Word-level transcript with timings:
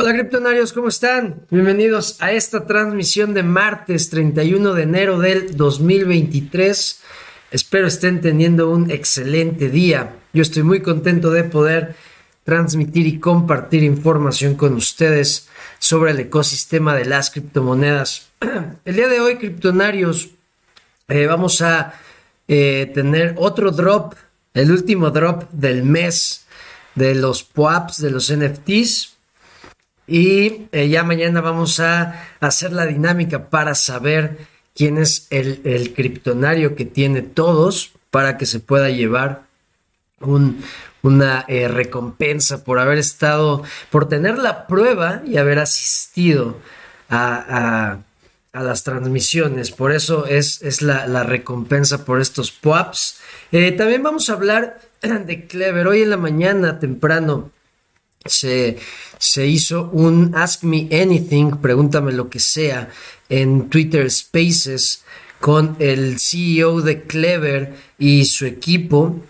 Hola 0.00 0.12
criptonarios, 0.12 0.72
¿cómo 0.72 0.86
están? 0.86 1.42
Bienvenidos 1.50 2.22
a 2.22 2.30
esta 2.30 2.66
transmisión 2.66 3.34
de 3.34 3.42
martes 3.42 4.10
31 4.10 4.72
de 4.72 4.82
enero 4.84 5.18
del 5.18 5.56
2023. 5.56 7.00
Espero 7.50 7.88
estén 7.88 8.20
teniendo 8.20 8.70
un 8.70 8.92
excelente 8.92 9.68
día. 9.68 10.14
Yo 10.32 10.42
estoy 10.42 10.62
muy 10.62 10.82
contento 10.82 11.32
de 11.32 11.42
poder 11.42 11.96
transmitir 12.44 13.08
y 13.08 13.18
compartir 13.18 13.82
información 13.82 14.54
con 14.54 14.74
ustedes 14.74 15.48
sobre 15.80 16.12
el 16.12 16.20
ecosistema 16.20 16.94
de 16.94 17.04
las 17.04 17.32
criptomonedas. 17.32 18.28
El 18.84 18.94
día 18.94 19.08
de 19.08 19.18
hoy, 19.18 19.34
criptonarios, 19.34 20.28
eh, 21.08 21.26
vamos 21.26 21.60
a 21.60 21.94
eh, 22.46 22.88
tener 22.94 23.34
otro 23.36 23.72
drop, 23.72 24.14
el 24.54 24.70
último 24.70 25.10
drop 25.10 25.50
del 25.50 25.82
mes 25.82 26.46
de 26.94 27.16
los 27.16 27.42
POAPs, 27.42 28.00
de 28.00 28.10
los 28.12 28.32
NFTs. 28.32 29.17
Y 30.08 30.68
eh, 30.72 30.88
ya 30.88 31.04
mañana 31.04 31.42
vamos 31.42 31.80
a 31.80 32.26
hacer 32.40 32.72
la 32.72 32.86
dinámica 32.86 33.50
para 33.50 33.74
saber 33.74 34.38
quién 34.74 34.96
es 34.96 35.26
el, 35.30 35.92
criptonario 35.94 36.74
que 36.74 36.86
tiene 36.86 37.20
todos 37.20 37.92
para 38.10 38.38
que 38.38 38.46
se 38.46 38.58
pueda 38.58 38.88
llevar 38.88 39.42
una 41.02 41.44
eh, 41.46 41.68
recompensa 41.68 42.64
por 42.64 42.78
haber 42.78 42.96
estado, 42.96 43.62
por 43.90 44.08
tener 44.08 44.38
la 44.38 44.66
prueba 44.66 45.20
y 45.26 45.36
haber 45.36 45.58
asistido 45.58 46.56
a, 47.10 47.98
las 48.54 48.82
transmisiones. 48.82 49.70
Por 49.70 49.92
eso 49.92 50.26
es, 50.26 50.62
es 50.62 50.80
la, 50.80 51.22
recompensa 51.22 52.06
por 52.06 52.20
estos 52.20 52.50
POAPs. 52.50 53.20
Eh, 53.52 53.72
también 53.72 54.02
vamos 54.02 54.30
a 54.30 54.32
hablar 54.32 54.80
de 55.02 55.46
Clever. 55.46 55.86
Hoy 55.86 56.02
en 56.02 56.10
la 56.10 56.16
mañana 56.16 56.78
temprano 56.78 57.50
se, 58.24 58.78
se 59.18 59.46
hizo 59.46 59.90
un 59.92 60.34
Ask 60.34 60.62
Me 60.62 60.88
Anything, 60.92 61.58
pregúntame 61.62 62.12
lo 62.12 62.28
que 62.28 62.40
sea, 62.40 62.90
en 63.28 63.68
Twitter 63.68 64.10
Spaces 64.10 65.04
con 65.40 65.76
el 65.78 66.18
CEO 66.18 66.80
de 66.82 67.02
Clever 67.02 67.74
y 67.98 68.24
su 68.24 68.46
equipo. 68.46 69.20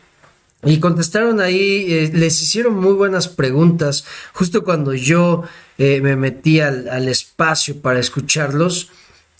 Y 0.64 0.80
contestaron 0.80 1.40
ahí, 1.40 1.86
eh, 1.88 2.10
les 2.12 2.42
hicieron 2.42 2.76
muy 2.76 2.92
buenas 2.94 3.28
preguntas. 3.28 4.04
Justo 4.32 4.64
cuando 4.64 4.92
yo 4.92 5.44
eh, 5.76 6.00
me 6.00 6.16
metí 6.16 6.60
al, 6.60 7.08
espacio 7.08 7.80
para 7.80 8.00
escucharlos, 8.00 8.90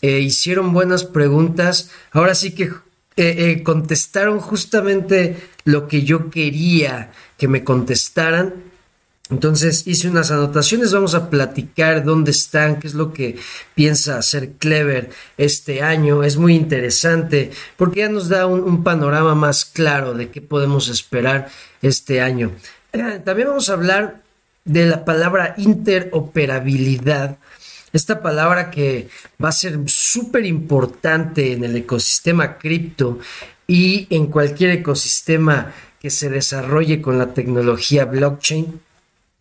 eh, 0.00 0.20
hicieron 0.20 0.72
buenas 0.72 1.05
preguntas. 1.05 1.90
Ahora 2.12 2.34
sí 2.34 2.52
que 2.52 2.70
contestaron 3.64 4.38
justamente 4.38 5.36
lo 5.64 5.88
que 5.88 6.05
yo 6.05 6.30
quería 6.30 7.10
que 7.36 7.48
me 7.48 7.64
contestaran 7.64 8.67
entonces 9.30 9.86
hice 9.86 10.08
unas 10.08 10.30
anotaciones, 10.30 10.92
vamos 10.92 11.14
a 11.14 11.28
platicar 11.28 12.02
dónde 12.02 12.30
están, 12.30 12.80
qué 12.80 12.86
es 12.86 12.94
lo 12.94 13.12
que 13.12 13.36
piensa 13.74 14.16
hacer 14.16 14.52
Clever 14.52 15.10
este 15.36 15.82
año. 15.82 16.24
Es 16.24 16.38
muy 16.38 16.54
interesante 16.54 17.50
porque 17.76 18.00
ya 18.00 18.08
nos 18.08 18.28
da 18.28 18.46
un, 18.46 18.82
panorama 18.82 19.34
más 19.34 19.66
claro 19.66 20.14
de 20.14 20.30
qué 20.30 20.40
podemos 20.40 20.88
esperar 20.88 21.50
este 21.82 22.22
año. 22.22 22.52
También 23.24 23.48
vamos 23.48 23.68
a 23.68 23.74
hablar 23.74 24.22
de 24.64 24.86
la 24.86 25.04
palabra 25.04 25.54
interoperabilidad. 25.58 27.38
Esta 27.92 28.22
palabra 28.22 28.70
que 28.70 29.08
va 29.42 29.50
a 29.50 29.52
ser 29.52 29.78
súper 29.86 30.46
importante 30.46 31.52
en 31.52 31.64
el 31.64 31.77
ecosistema 31.77 32.56
cripto 32.56 33.18
y 33.67 34.06
en 34.11 34.28
cualquier 34.28 34.70
ecosistema 34.70 35.72
que 36.00 36.08
se 36.08 36.30
desarrolle 36.30 37.02
con 37.02 37.18
la 37.18 37.34
tecnología 37.34 38.06
blockchain. 38.06 38.87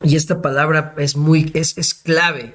Y 0.04 0.16
esta 0.16 0.42
palabra 0.42 0.94
es 0.98 1.16
muy, 1.16 1.52
es, 1.54 1.78
es 1.78 1.94
clave. 1.94 2.54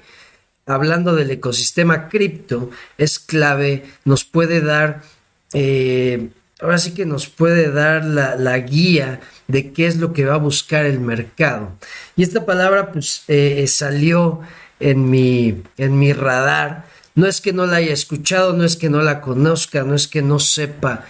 Hablando 0.66 1.14
del 1.14 1.30
ecosistema 1.30 2.08
cripto, 2.08 2.70
es 2.98 3.18
clave, 3.18 3.84
nos 4.04 4.24
puede 4.24 4.60
dar, 4.60 5.02
eh, 5.52 6.28
ahora 6.60 6.78
sí 6.78 6.94
que 6.94 7.04
nos 7.04 7.26
puede 7.26 7.72
dar 7.72 8.04
la, 8.04 8.58
guía 8.58 9.20
de 9.48 9.72
qué 9.72 9.86
es 9.86 9.96
lo 9.96 10.12
que 10.12 10.24
va 10.24 10.34
a 10.34 10.38
buscar 10.38 10.86
el 10.86 11.00
mercado. 11.00 11.72
Y 12.16 12.22
esta 12.22 12.46
palabra 12.46 12.92
pues 12.92 13.24
eh, 13.26 13.66
salió 13.66 14.40
en 14.78 15.10
mi, 15.10 15.62
en 15.78 15.98
mi 15.98 16.12
radar. 16.12 16.86
No 17.16 17.26
es 17.26 17.40
que 17.40 17.52
no 17.52 17.66
la 17.66 17.76
haya 17.76 17.92
escuchado, 17.92 18.52
no 18.52 18.64
es 18.64 18.76
que 18.76 18.88
no 18.88 19.02
la 19.02 19.20
conozca, 19.20 19.82
no 19.82 19.96
es 19.96 20.06
que 20.06 20.22
no 20.22 20.38
sepa 20.38 21.04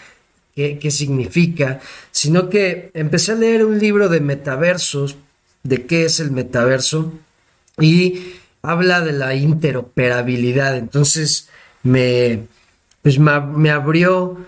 qué, 0.56 0.78
qué 0.78 0.90
significa, 0.90 1.80
sino 2.10 2.48
que 2.48 2.90
empecé 2.94 3.32
a 3.32 3.36
leer 3.36 3.66
un 3.66 3.78
libro 3.78 4.08
de 4.08 4.20
metaversos 4.20 5.16
de 5.62 5.86
qué 5.86 6.04
es 6.04 6.20
el 6.20 6.30
metaverso 6.30 7.12
y 7.78 8.34
habla 8.62 9.00
de 9.00 9.12
la 9.12 9.34
interoperabilidad. 9.34 10.76
Entonces 10.76 11.48
me, 11.82 12.46
pues 13.02 13.18
me, 13.18 13.70
abrió 13.70 14.38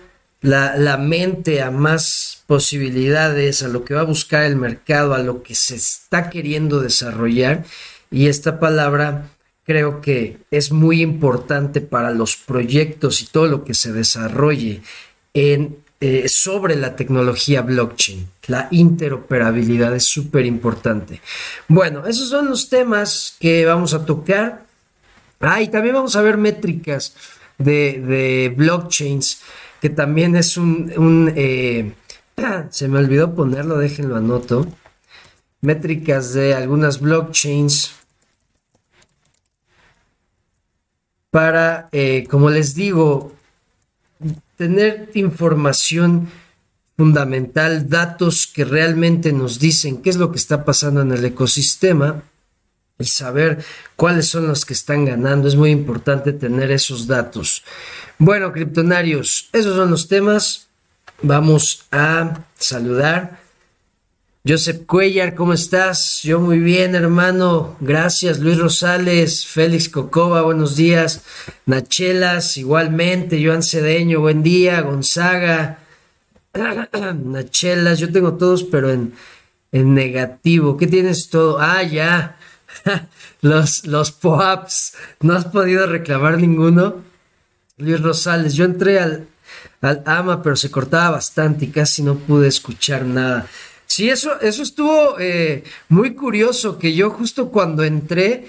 la, 0.41 0.75
la, 0.77 0.97
mente 0.97 1.61
a 1.61 1.71
más 1.71 2.43
posibilidades, 2.47 3.63
a 3.63 3.67
lo 3.67 3.83
que 3.83 3.93
va 3.93 4.01
a 4.01 4.05
buscar 4.05 4.43
el 4.43 4.55
mercado, 4.55 5.13
a 5.13 5.19
lo 5.19 5.43
que 5.43 5.55
se 5.55 5.75
está 5.75 6.29
queriendo 6.29 6.81
desarrollar. 6.81 7.65
Y 8.11 8.27
esta 8.27 8.59
palabra 8.59 9.29
creo 9.65 9.99
que 9.99 10.37
es 10.51 10.71
muy 10.71 11.01
importante 11.01 11.81
para 11.81 12.11
los 12.11 12.37
proyectos 12.37 13.21
y 13.21 13.25
todo 13.25 13.47
lo 13.47 13.63
que 13.65 13.73
se 13.73 13.91
desarrolle 13.91 14.81
en 15.33 15.77
eh, 16.07 16.29
sobre 16.29 16.75
la 16.75 16.95
tecnología 16.95 17.63
blockchain. 17.63 18.27
La 18.45 18.67
interoperabilidad 18.69 19.95
es 19.95 20.05
súper 20.05 20.45
importante. 20.45 21.19
Bueno, 21.67 22.05
esos 22.05 22.29
son 22.29 22.47
los 22.47 22.69
temas 22.69 23.35
que 23.39 23.65
vamos 23.65 23.95
a 23.95 24.05
tocar. 24.05 24.65
Ah, 25.39 25.63
y 25.63 25.67
también 25.69 25.95
vamos 25.95 26.15
a 26.15 26.21
ver 26.21 26.37
métricas 26.37 27.15
de, 27.57 28.53
blockchains, 28.55 29.41
que 29.81 29.89
también 29.89 30.35
es 30.35 30.57
un... 30.57 31.33
Eh, 31.35 31.91
se 32.69 32.87
me 32.87 32.99
olvidó 32.99 33.33
ponerlo, 33.33 33.79
déjenlo 33.79 34.15
anoto. 34.15 34.67
Métricas 35.61 36.33
de 36.33 36.53
algunas 36.53 36.99
blockchains 36.99 37.95
para, 41.31 41.89
eh, 41.91 42.27
como 42.29 42.51
les 42.51 42.75
digo, 42.75 43.34
tener 44.57 45.11
información 45.13 46.29
fundamental, 46.97 47.89
datos 47.89 48.47
que 48.47 48.63
realmente 48.63 49.33
nos 49.33 49.59
dicen 49.59 50.01
qué 50.01 50.09
es 50.09 50.15
lo 50.15 50.31
que 50.31 50.37
está 50.37 50.63
pasando 50.63 51.01
en 51.01 51.11
el 51.11 51.25
ecosistema 51.25 52.23
y 52.97 53.05
saber 53.05 53.63
cuáles 53.95 54.27
son 54.27 54.47
los 54.47 54.65
que 54.65 54.73
están 54.73 55.05
ganando. 55.05 55.47
Es 55.47 55.55
muy 55.55 55.71
importante 55.71 56.31
tener 56.31 56.71
esos 56.71 57.07
datos. 57.07 57.63
Bueno, 58.17 58.53
criptonarios, 58.53 59.49
esos 59.51 59.75
son 59.75 59.91
los 59.91 60.07
temas. 60.07 60.67
Vamos 61.21 61.85
a 61.91 62.45
saludar 62.57 63.44
Joseph 64.47 64.85
Cuellar, 64.85 65.33
¿cómo 65.33 65.53
estás? 65.53 66.21
Yo 66.21 66.39
muy 66.39 66.59
bien, 66.59 66.93
hermano. 66.93 67.75
Gracias. 67.79 68.37
Luis 68.39 68.59
Rosales, 68.59 69.43
Félix 69.47 69.89
Cocoba, 69.89 70.43
buenos 70.43 70.75
días. 70.75 71.23
Nachelas, 71.65 72.55
igualmente. 72.57 73.43
Joan 73.43 73.63
Cedeño, 73.63 74.19
buen 74.19 74.43
día. 74.43 74.81
Gonzaga. 74.81 75.79
Nachelas, 77.23 77.97
yo 77.97 78.11
tengo 78.11 78.35
todos, 78.35 78.63
pero 78.63 78.91
en, 78.91 79.15
en 79.71 79.95
negativo. 79.95 80.77
¿Qué 80.77 80.85
tienes 80.85 81.29
todo? 81.31 81.57
Ah, 81.59 81.81
ya. 81.81 82.37
los, 83.41 83.87
los 83.87 84.11
POAPs. 84.11 84.93
¿No 85.21 85.33
has 85.33 85.45
podido 85.45 85.87
reclamar 85.87 86.37
ninguno? 86.37 86.97
Luis 87.77 87.99
Rosales, 87.99 88.53
yo 88.53 88.65
entré 88.65 88.99
al, 88.99 89.27
al 89.81 90.03
AMA, 90.05 90.43
pero 90.43 90.55
se 90.55 90.69
cortaba 90.69 91.09
bastante 91.09 91.65
y 91.65 91.69
casi 91.69 92.03
no 92.03 92.13
pude 92.13 92.47
escuchar 92.47 93.05
nada. 93.05 93.47
Sí, 93.87 94.09
eso, 94.09 94.39
eso 94.41 94.63
estuvo 94.63 95.19
eh, 95.19 95.63
muy 95.89 96.15
curioso, 96.15 96.79
que 96.79 96.93
yo 96.93 97.09
justo 97.11 97.49
cuando 97.49 97.83
entré, 97.83 98.45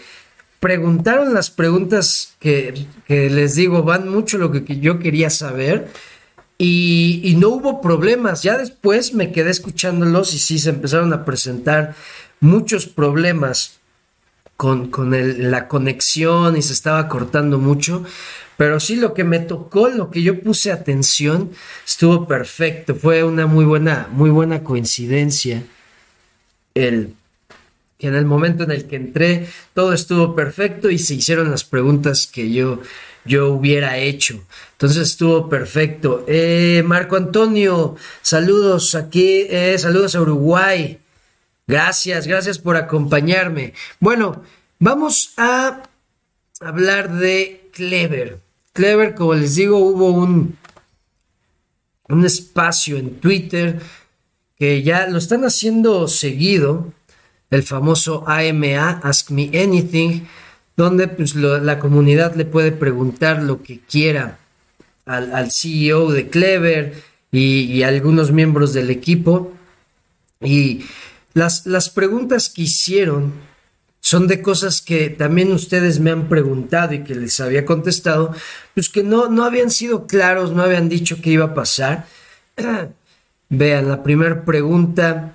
preguntaron 0.61 1.35
las 1.35 1.51
preguntas 1.51 2.35
que, 2.41 2.87
les 3.09 3.55
digo, 3.55 3.83
van 3.83 4.09
mucho 4.09 4.39
lo 4.39 4.51
que, 4.51 4.81
yo 4.81 4.99
quería 4.99 5.31
saber. 5.31 5.89
Y, 6.59 7.37
no 7.39 7.51
hubo 7.51 7.81
problemas. 7.81 8.43
Ya 8.43 8.57
después 8.57 9.13
me 9.13 9.31
quedé 9.31 9.51
escuchándolos 9.51 10.33
y 10.35 10.39
sí 10.39 10.59
se 10.59 10.71
empezaron 10.71 11.13
a 11.13 11.25
presentar 11.25 11.95
muchos 12.41 12.87
problemas 12.87 13.79
con, 14.57 14.91
la 15.39 15.69
conexión 15.69 16.57
y 16.57 16.63
se 16.63 16.73
estaba 16.73 17.09
cortando 17.09 17.59
mucho. 17.59 18.05
Pero 18.57 18.81
sí, 18.81 18.97
lo 18.97 19.15
que 19.15 19.25
me 19.25 19.39
tocó, 19.39 19.89
lo 19.89 20.11
que 20.11 20.23
yo 20.23 20.41
puse 20.41 20.73
atención, 20.73 21.51
estuvo 21.87 22.27
perfecto. 22.27 22.95
Fue 22.95 23.23
una 23.23 23.47
muy 23.47 23.65
buena, 23.65 24.09
muy 24.11 24.31
buena 24.31 24.63
coincidencia. 24.65 25.63
El, 26.75 27.15
que 27.99 28.07
en 28.09 28.15
el 28.15 28.25
momento 28.25 28.65
en 28.65 28.71
el 28.71 28.87
que 28.87 28.97
entré, 28.97 29.49
todo 29.75 29.93
estuvo 29.93 30.35
perfecto 30.35 30.91
y 30.91 30.99
se 30.99 31.15
hicieron 31.15 31.51
las 31.51 31.65
preguntas 31.65 32.27
que 32.27 32.51
yo, 32.53 32.81
yo 33.25 33.53
hubiera 33.53 33.99
hecho. 33.99 34.43
Entonces 34.73 35.09
estuvo 35.09 35.49
perfecto. 35.49 36.25
Eh, 36.29 36.83
Marco 36.85 37.17
Antonio, 37.17 37.97
saludos 38.23 38.95
aquí, 38.95 39.47
eh, 39.51 39.79
saludos 39.79 40.15
a 40.15 40.23
Uruguay. 40.23 40.99
Gracias, 41.67 42.27
gracias 42.27 42.59
por 42.59 42.77
acompañarme. 42.77 43.75
Bueno, 43.99 44.43
Vamos 44.79 45.33
a 45.39 45.85
hablar 46.61 47.11
de 47.11 47.71
Clever. 47.73 48.46
Clever, 48.77 49.15
como 49.15 49.35
les 49.35 49.55
digo, 49.55 49.79
hubo 49.79 50.11
un, 50.11 50.57
un 52.09 52.25
espacio 52.27 52.99
en 52.99 53.19
Twitter 53.21 53.81
que 54.59 54.83
ya 54.83 55.07
lo 55.09 55.17
están 55.19 55.45
haciendo 55.45 56.07
seguido, 56.09 56.93
el 57.51 57.63
famoso 57.63 58.25
AMA, 58.29 59.01
Ask 59.03 59.31
Me 59.31 59.51
Anything, 59.55 60.27
donde 60.77 61.09
pues, 61.09 61.35
la 61.35 61.79
comunidad 61.79 62.35
le 62.35 62.45
puede 62.45 62.71
preguntar 62.71 63.43
lo 63.43 63.63
que 63.63 63.81
quiera 63.81 64.39
al, 65.07 65.51
CEO 65.51 66.13
de 66.13 66.29
Clever 66.29 67.03
y, 67.33 67.83
algunos 67.83 68.31
miembros 68.31 68.75
del 68.75 68.91
equipo. 68.91 69.53
Y 70.43 70.85
las, 71.33 71.65
las 71.65 71.89
preguntas 71.89 72.51
que 72.51 72.63
hicieron 72.63 73.33
son 74.07 74.29
de 74.29 74.41
cosas 74.41 74.83
que 74.83 75.11
también 75.11 75.51
ustedes 75.51 75.99
me 75.99 76.13
han 76.13 76.29
preguntado 76.29 76.95
y 76.95 77.03
que 77.03 77.17
les 77.17 77.41
había 77.41 77.67
contestado, 77.67 78.33
pues 78.73 78.89
que 78.89 79.03
no, 79.03 79.29
no 79.29 79.43
habían 79.43 79.69
sido 79.69 80.07
claros, 80.07 80.53
no 80.53 80.63
habían 80.63 80.89
dicho 80.89 81.21
qué 81.21 81.31
iba 81.31 81.47
a 81.47 81.55
pasar. 81.55 82.07
Vean, 83.49 83.89
la 83.89 84.05
primera 84.05 84.45
pregunta, 84.45 85.35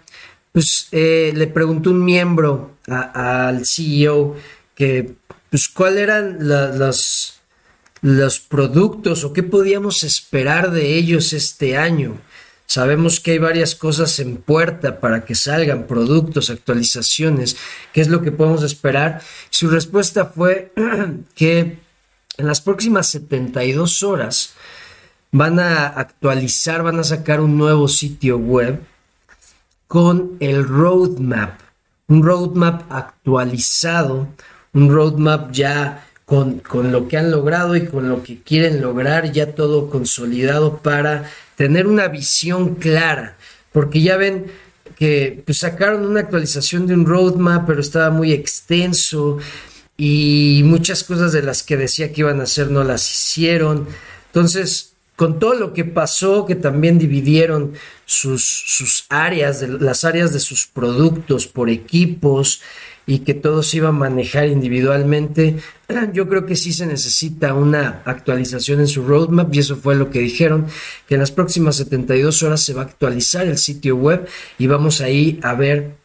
pues 0.53 0.87
eh, 0.93 1.33
le 1.35 1.47
preguntó 1.47 1.89
un 1.89 2.05
miembro 2.05 2.77
al 2.87 3.65
CEO 3.65 4.37
que, 4.73 5.15
pues, 5.49 5.67
cuáles 5.67 6.03
eran 6.03 6.37
los, 6.47 7.41
los 8.01 8.39
productos 8.39 9.25
o 9.25 9.33
qué 9.33 9.43
podíamos 9.43 10.01
esperar 10.05 10.71
de 10.71 10.95
ellos 10.95 11.33
este 11.33 11.75
año. 11.75 12.21
Sabemos 12.71 13.19
que 13.19 13.31
hay 13.31 13.37
varias 13.37 13.75
cosas 13.75 14.17
en 14.19 14.37
puerta 14.37 15.01
para 15.01 15.25
que 15.25 15.35
salgan 15.35 15.87
productos, 15.87 16.49
actualizaciones. 16.49 17.57
¿Qué 17.91 17.99
es 17.99 18.07
lo 18.07 18.21
que 18.21 18.31
podemos 18.31 18.63
esperar? 18.63 19.21
Su 19.49 19.69
respuesta 19.69 20.27
fue 20.27 20.71
que 21.35 21.79
en 22.37 22.47
las 22.47 22.61
próximas 22.61 23.07
72 23.07 24.03
horas 24.03 24.53
van 25.33 25.59
a 25.59 25.85
actualizar, 25.87 26.81
van 26.81 26.97
a 26.99 27.03
sacar 27.03 27.41
un 27.41 27.57
nuevo 27.57 27.89
sitio 27.89 28.37
web 28.37 28.81
con 29.89 30.37
el 30.39 30.65
roadmap, 30.65 31.59
un 32.07 32.23
roadmap 32.23 32.89
actualizado, 32.89 34.29
un 34.71 34.89
roadmap 34.89 35.51
ya 35.51 36.07
con, 36.23 36.59
con, 36.59 36.93
lo 36.93 37.09
que 37.09 37.17
han 37.17 37.31
logrado 37.31 37.75
y 37.75 37.85
con 37.87 38.07
lo 38.07 38.23
que 38.23 38.41
quieren 38.41 38.79
lograr, 38.79 39.33
ya 39.33 39.55
todo 39.55 39.89
consolidado 39.89 40.77
para 40.77 41.29
tener 41.61 41.85
una 41.85 42.07
visión 42.07 42.73
clara, 42.73 43.37
porque 43.71 44.01
ya 44.01 44.17
ven 44.17 44.47
que 44.97 45.43
pues, 45.45 45.59
sacaron 45.59 46.07
una 46.07 46.21
actualización 46.21 46.87
de 46.87 46.95
un 46.95 47.05
roadmap, 47.05 47.67
pero 47.67 47.81
estaba 47.81 48.09
muy 48.09 48.33
extenso 48.33 49.37
y 49.95 50.63
muchas 50.65 51.03
cosas 51.03 51.33
de 51.33 51.43
las 51.43 51.61
que 51.61 51.77
decía 51.77 52.11
que 52.11 52.21
iban 52.21 52.39
a 52.39 52.45
hacer 52.45 52.71
no 52.71 52.83
las 52.83 53.07
hicieron. 53.11 53.87
Entonces, 54.25 54.93
con 55.15 55.37
todo 55.37 55.53
lo 55.53 55.71
que 55.73 55.85
pasó, 55.85 56.47
que 56.47 56.55
también 56.55 56.97
dividieron 56.97 57.73
sus, 58.05 58.43
sus 58.43 59.05
áreas, 59.09 59.61
las 59.61 60.03
áreas 60.03 60.33
de 60.33 60.39
sus 60.39 60.65
productos 60.65 61.45
por 61.45 61.69
equipos 61.69 62.63
y 63.05 63.19
que 63.19 63.33
todo 63.33 63.63
se 63.63 63.77
iba 63.77 63.89
a 63.89 63.93
manejar 63.93 64.47
individualmente, 64.47 65.57
yo 66.13 66.27
creo 66.27 66.45
que 66.45 66.55
sí 66.55 66.73
se 66.73 66.85
necesita 66.85 67.53
una 67.53 68.01
actualización 68.05 68.79
en 68.79 68.87
su 68.87 69.03
roadmap 69.03 69.53
y 69.53 69.59
eso 69.59 69.75
fue 69.75 69.95
lo 69.95 70.09
que 70.09 70.19
dijeron, 70.19 70.67
que 71.07 71.15
en 71.15 71.21
las 71.21 71.31
próximas 71.31 71.75
72 71.77 72.43
horas 72.43 72.61
se 72.61 72.73
va 72.73 72.83
a 72.83 72.85
actualizar 72.85 73.47
el 73.47 73.57
sitio 73.57 73.95
web 73.95 74.27
y 74.57 74.67
vamos 74.67 75.01
ahí 75.01 75.39
a 75.43 75.53
ver 75.53 76.01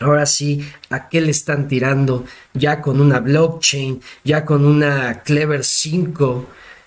ahora 0.00 0.24
sí, 0.26 0.66
a 0.88 1.08
qué 1.08 1.20
le 1.20 1.30
están 1.30 1.68
tirando 1.68 2.24
ya 2.54 2.80
con 2.80 3.00
una 3.00 3.20
blockchain, 3.20 4.00
ya 4.24 4.44
con 4.44 4.64
una 4.64 5.22
Clever 5.22 5.62
5 5.62 6.46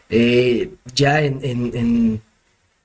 eh, 0.10 0.70
ya 0.94 1.22
en, 1.22 2.22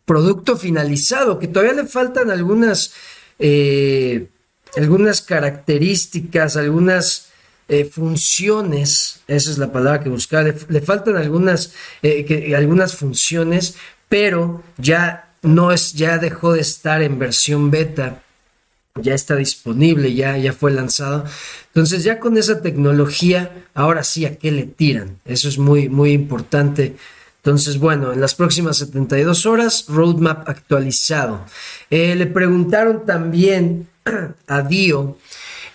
producto 0.04 0.56
finalizado, 0.56 1.38
que 1.38 1.48
todavía 1.48 1.82
le 1.82 1.86
faltan 1.86 2.30
algunas, 2.30 2.94
eh, 3.38 4.28
algunas 4.76 5.22
características, 5.22 6.56
algunas 6.56 7.28
eh, 7.68 7.84
funciones, 7.84 9.20
esa 9.26 9.50
es 9.50 9.58
la 9.58 9.72
palabra 9.72 10.00
que 10.02 10.08
buscaba, 10.08 10.44
le, 10.68 10.80
faltan 10.80 11.16
algunas, 11.16 11.72
algunas 12.56 12.96
funciones, 12.96 13.76
pero 14.08 14.62
ya 14.76 15.32
no 15.42 15.72
es, 15.72 15.92
ya 15.92 16.18
dejó 16.18 16.52
de 16.52 16.60
estar 16.60 17.02
en 17.02 17.18
versión 17.18 17.70
beta 17.70 18.22
ya 19.00 19.14
está 19.14 19.36
disponible, 19.36 20.12
ya, 20.12 20.36
ya 20.38 20.52
fue 20.52 20.72
lanzado. 20.72 21.24
Entonces 21.68 22.02
ya 22.02 22.18
con 22.18 22.36
esa 22.36 22.62
tecnología, 22.62 23.64
ahora 23.72 24.02
sí, 24.02 24.26
¿a 24.26 24.36
qué 24.36 24.50
le 24.50 24.64
tiran? 24.64 25.20
Eso 25.24 25.48
es 25.48 25.56
muy, 25.56 25.88
muy 25.88 26.10
importante 26.10 26.96
entonces, 27.48 27.78
bueno, 27.78 28.12
en 28.12 28.20
las 28.20 28.34
próximas 28.34 28.76
72 28.76 29.46
horas, 29.46 29.86
roadmap 29.88 30.48
actualizado. 30.48 31.46
Eh, 31.88 32.14
le 32.14 32.26
preguntaron 32.26 33.06
también 33.06 33.87
a 34.46 34.62
Dio 34.62 35.16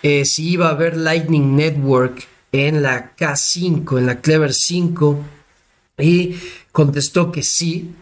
eh, 0.06 0.26
si 0.26 0.50
iba 0.50 0.68
a 0.68 0.72
haber 0.72 0.98
Lightning 0.98 1.56
Network 1.56 2.28
en 2.52 2.82
la 2.82 3.16
K5, 3.16 3.98
en 3.98 4.04
la 4.04 4.20
Clever 4.20 4.52
5, 4.52 5.18
y 5.96 6.36
contestó 6.72 7.32
que 7.32 7.42
sí, 7.42 7.94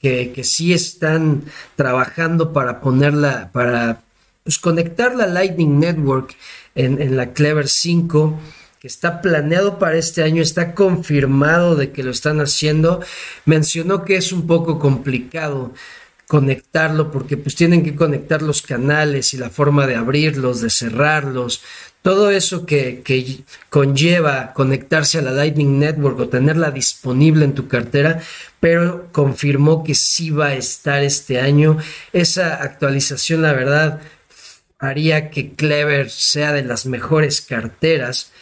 que, 0.00 0.40
sí 0.44 0.72
están 0.72 1.42
trabajando 1.74 2.52
para 2.52 2.80
ponerla, 2.80 3.50
para 3.52 4.02
pues, 4.44 4.56
conectar 4.60 5.16
la 5.16 5.26
Lightning 5.26 5.80
Network 5.80 6.36
en, 6.76 7.02
en 7.02 7.16
la 7.16 7.32
Clever 7.32 7.66
5 7.66 8.38
que 8.78 8.86
está 8.86 9.20
planeado 9.20 9.80
para 9.80 9.96
este 9.96 10.22
año, 10.22 10.40
está 10.40 10.72
confirmado 10.72 11.74
de 11.74 11.90
que 11.90 12.04
lo 12.04 12.12
están 12.12 12.40
haciendo. 12.40 13.00
Mencionó 13.44 14.04
que 14.04 14.14
es 14.14 14.30
un 14.30 14.46
poco 14.46 14.78
complicado 14.78 15.72
conectarlo 16.28 17.10
porque 17.10 17.38
pues 17.38 17.56
tienen 17.56 17.82
que 17.82 17.96
conectar 17.96 18.42
los 18.42 18.60
canales 18.62 19.32
y 19.32 19.38
la 19.38 19.48
forma 19.48 19.86
de 19.86 19.96
abrirlos, 19.96 20.60
de 20.60 20.68
cerrarlos, 20.68 21.62
todo 22.02 22.30
eso 22.30 22.64
que, 22.66 23.02
que, 23.02 23.40
conlleva 23.70 24.52
conectarse 24.52 25.18
a 25.18 25.22
la 25.22 25.32
Lightning 25.32 25.78
Network 25.78 26.20
o 26.20 26.28
tenerla 26.28 26.70
disponible 26.70 27.44
en 27.44 27.54
tu 27.54 27.66
cartera, 27.66 28.20
pero 28.60 29.08
confirmó 29.10 29.82
que 29.82 29.94
sí 29.94 30.30
va 30.30 30.48
a 30.48 30.54
estar 30.54 31.02
este 31.02 31.40
año. 31.40 31.78
Esa 32.12 32.62
actualización, 32.62 33.42
la 33.42 33.52
verdad, 33.52 34.00
haría 34.78 35.30
que 35.30 35.54
Clever 35.54 36.10
sea 36.10 36.52
de 36.52 36.62
las 36.62 36.86
mejores 36.86 37.40
carteras 37.40 38.32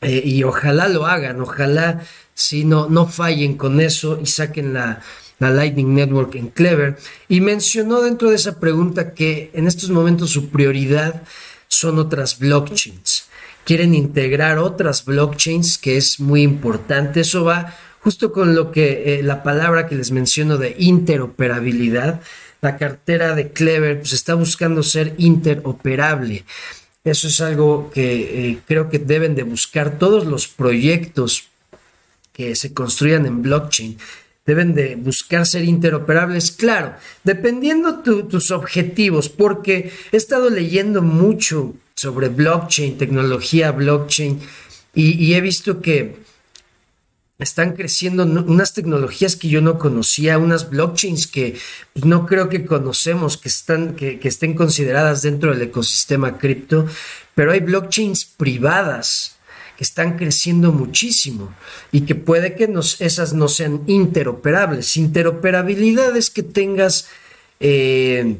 eh, 0.00 0.22
y 0.24 0.44
ojalá 0.44 0.88
lo 0.88 1.06
hagan, 1.06 1.40
ojalá 1.40 2.02
si 2.34 2.64
no, 2.64 2.88
no 2.88 3.06
fallen 3.06 3.56
con 3.56 3.80
eso 3.80 4.18
y 4.22 4.26
saquen 4.26 4.74
la, 4.74 5.02
la 5.44 5.50
Lightning 5.50 5.94
Network 5.94 6.34
en 6.34 6.48
Clever. 6.48 6.98
Y 7.28 7.40
mencionó 7.40 8.02
dentro 8.02 8.30
de 8.30 8.36
esa 8.36 8.58
pregunta 8.58 9.14
que 9.14 9.50
en 9.54 9.66
estos 9.66 9.90
momentos 9.90 10.30
su 10.30 10.48
prioridad 10.48 11.22
son 11.68 11.98
otras 11.98 12.38
blockchains. 12.38 13.28
Quieren 13.64 13.94
integrar 13.94 14.58
otras 14.58 15.04
blockchains, 15.04 15.78
que 15.78 15.96
es 15.96 16.20
muy 16.20 16.42
importante. 16.42 17.20
Eso 17.20 17.44
va 17.44 17.74
justo 18.00 18.32
con 18.32 18.54
lo 18.54 18.70
que 18.70 19.18
eh, 19.18 19.22
la 19.22 19.42
palabra 19.42 19.86
que 19.86 19.94
les 19.94 20.10
menciono 20.10 20.58
de 20.58 20.76
interoperabilidad. 20.78 22.20
La 22.60 22.76
cartera 22.76 23.34
de 23.34 23.52
Clever 23.52 24.00
pues, 24.00 24.12
está 24.12 24.34
buscando 24.34 24.82
ser 24.82 25.14
interoperable. 25.18 26.44
Eso 27.04 27.28
es 27.28 27.40
algo 27.40 27.90
que 27.92 28.50
eh, 28.50 28.58
creo 28.66 28.88
que 28.88 28.98
deben 28.98 29.34
de 29.34 29.42
buscar 29.42 29.98
todos 29.98 30.26
los 30.26 30.48
proyectos 30.48 31.48
que 32.32 32.56
se 32.56 32.74
construyan 32.74 33.26
en 33.26 33.42
blockchain. 33.42 33.98
Deben 34.46 34.74
de 34.74 34.96
buscar 34.96 35.46
ser 35.46 35.64
interoperables, 35.64 36.50
claro, 36.50 36.94
dependiendo 37.22 38.00
tus 38.00 38.50
objetivos, 38.50 39.28
porque 39.28 39.90
he 40.12 40.16
estado 40.16 40.50
leyendo 40.50 41.00
mucho 41.00 41.74
sobre 41.96 42.28
blockchain, 42.28 42.98
tecnología 42.98 43.72
blockchain, 43.72 44.40
y 44.94 45.32
he 45.32 45.40
visto 45.40 45.80
que 45.80 46.24
están 47.38 47.74
creciendo 47.74 48.22
unas 48.24 48.74
tecnologías 48.74 49.36
que 49.36 49.48
yo 49.48 49.60
no 49.60 49.78
conocía, 49.78 50.38
unas 50.38 50.70
blockchains 50.70 51.26
que 51.26 51.56
no 51.94 52.26
creo 52.26 52.48
que 52.48 52.64
conocemos, 52.64 53.36
que, 53.36 53.48
están, 53.48 53.96
que, 53.96 54.20
estén 54.22 54.54
consideradas 54.54 55.22
dentro 55.22 55.52
del 55.52 55.62
ecosistema 55.62 56.38
cripto, 56.38 56.86
pero 57.34 57.52
hay 57.52 57.60
blockchains 57.60 58.24
privadas 58.24 59.33
que 59.76 59.84
están 59.84 60.16
creciendo 60.16 60.72
muchísimo 60.72 61.54
y 61.90 62.02
que 62.02 62.14
puede 62.14 62.54
que 62.54 62.72
esas 63.00 63.32
no 63.32 63.48
sean 63.48 63.82
interoperables. 63.86 64.96
Interoperabilidad 64.96 66.16
es 66.16 66.30
que 66.30 66.42
tengas, 66.42 67.08
eh, 67.60 68.36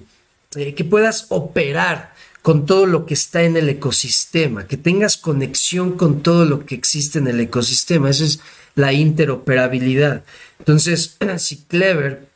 eh, 0.57 0.75
que 0.75 0.85
puedas 0.85 1.27
operar 1.31 2.15
con 2.43 2.67
todo 2.67 2.87
lo 2.87 3.07
que 3.07 3.15
está 3.15 3.43
en 3.43 3.57
el 3.57 3.69
ecosistema, 3.69 4.67
que 4.67 4.77
tengas 4.77 5.17
conexión 5.17 5.97
con 5.97 6.21
todo 6.21 6.45
lo 6.45 6.67
que 6.67 6.75
existe 6.75 7.19
en 7.19 7.27
el 7.27 7.41
ecosistema. 7.41 8.11
Eso 8.11 8.25
es 8.25 8.41
la 8.75 8.93
interoperabilidad. 8.93 10.25
Entonces, 10.59 11.17
si 11.39 11.57
Clever 11.63 12.29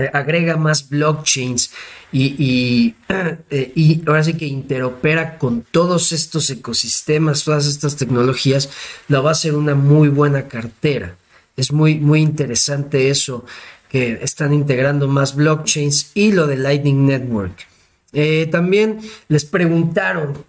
eh, 0.00 0.10
agrega 0.12 0.56
más 0.56 0.88
blockchains 0.88 1.72
y, 2.12 2.94
eh, 3.50 3.72
y, 3.74 4.02
ahora 4.06 4.24
sí 4.24 4.34
que 4.34 4.46
interopera 4.46 5.38
con 5.38 5.62
todos 5.70 6.12
estos 6.12 6.50
ecosistemas, 6.50 7.44
todas 7.44 7.66
estas 7.66 7.96
tecnologías, 7.96 8.70
la 9.08 9.20
va 9.20 9.32
a 9.32 9.34
ser 9.34 9.54
una 9.54 9.74
muy 9.74 10.08
buena 10.08 10.48
cartera. 10.48 11.16
Es 11.56 11.72
muy, 11.72 11.96
muy 11.98 12.20
interesante 12.20 13.10
eso, 13.10 13.44
que 13.88 14.18
están 14.22 14.52
integrando 14.52 15.08
más 15.08 15.34
blockchains 15.34 16.12
y 16.14 16.32
lo 16.32 16.46
de 16.46 16.56
Lightning 16.56 17.06
Network. 17.06 17.66
Eh, 18.12 18.48
también 18.50 19.00
les 19.28 19.44
preguntaron 19.44 20.44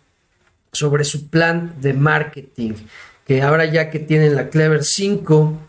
sobre 0.72 1.04
su 1.04 1.30
plan 1.30 1.76
de 1.82 1.94
marketing, 1.94 2.74
que 3.26 3.42
ahora 3.42 3.66
ya 3.66 3.90
que 3.90 4.00
tienen 4.00 4.36
la 4.36 4.50
Clever 4.50 4.84
5 4.84 5.60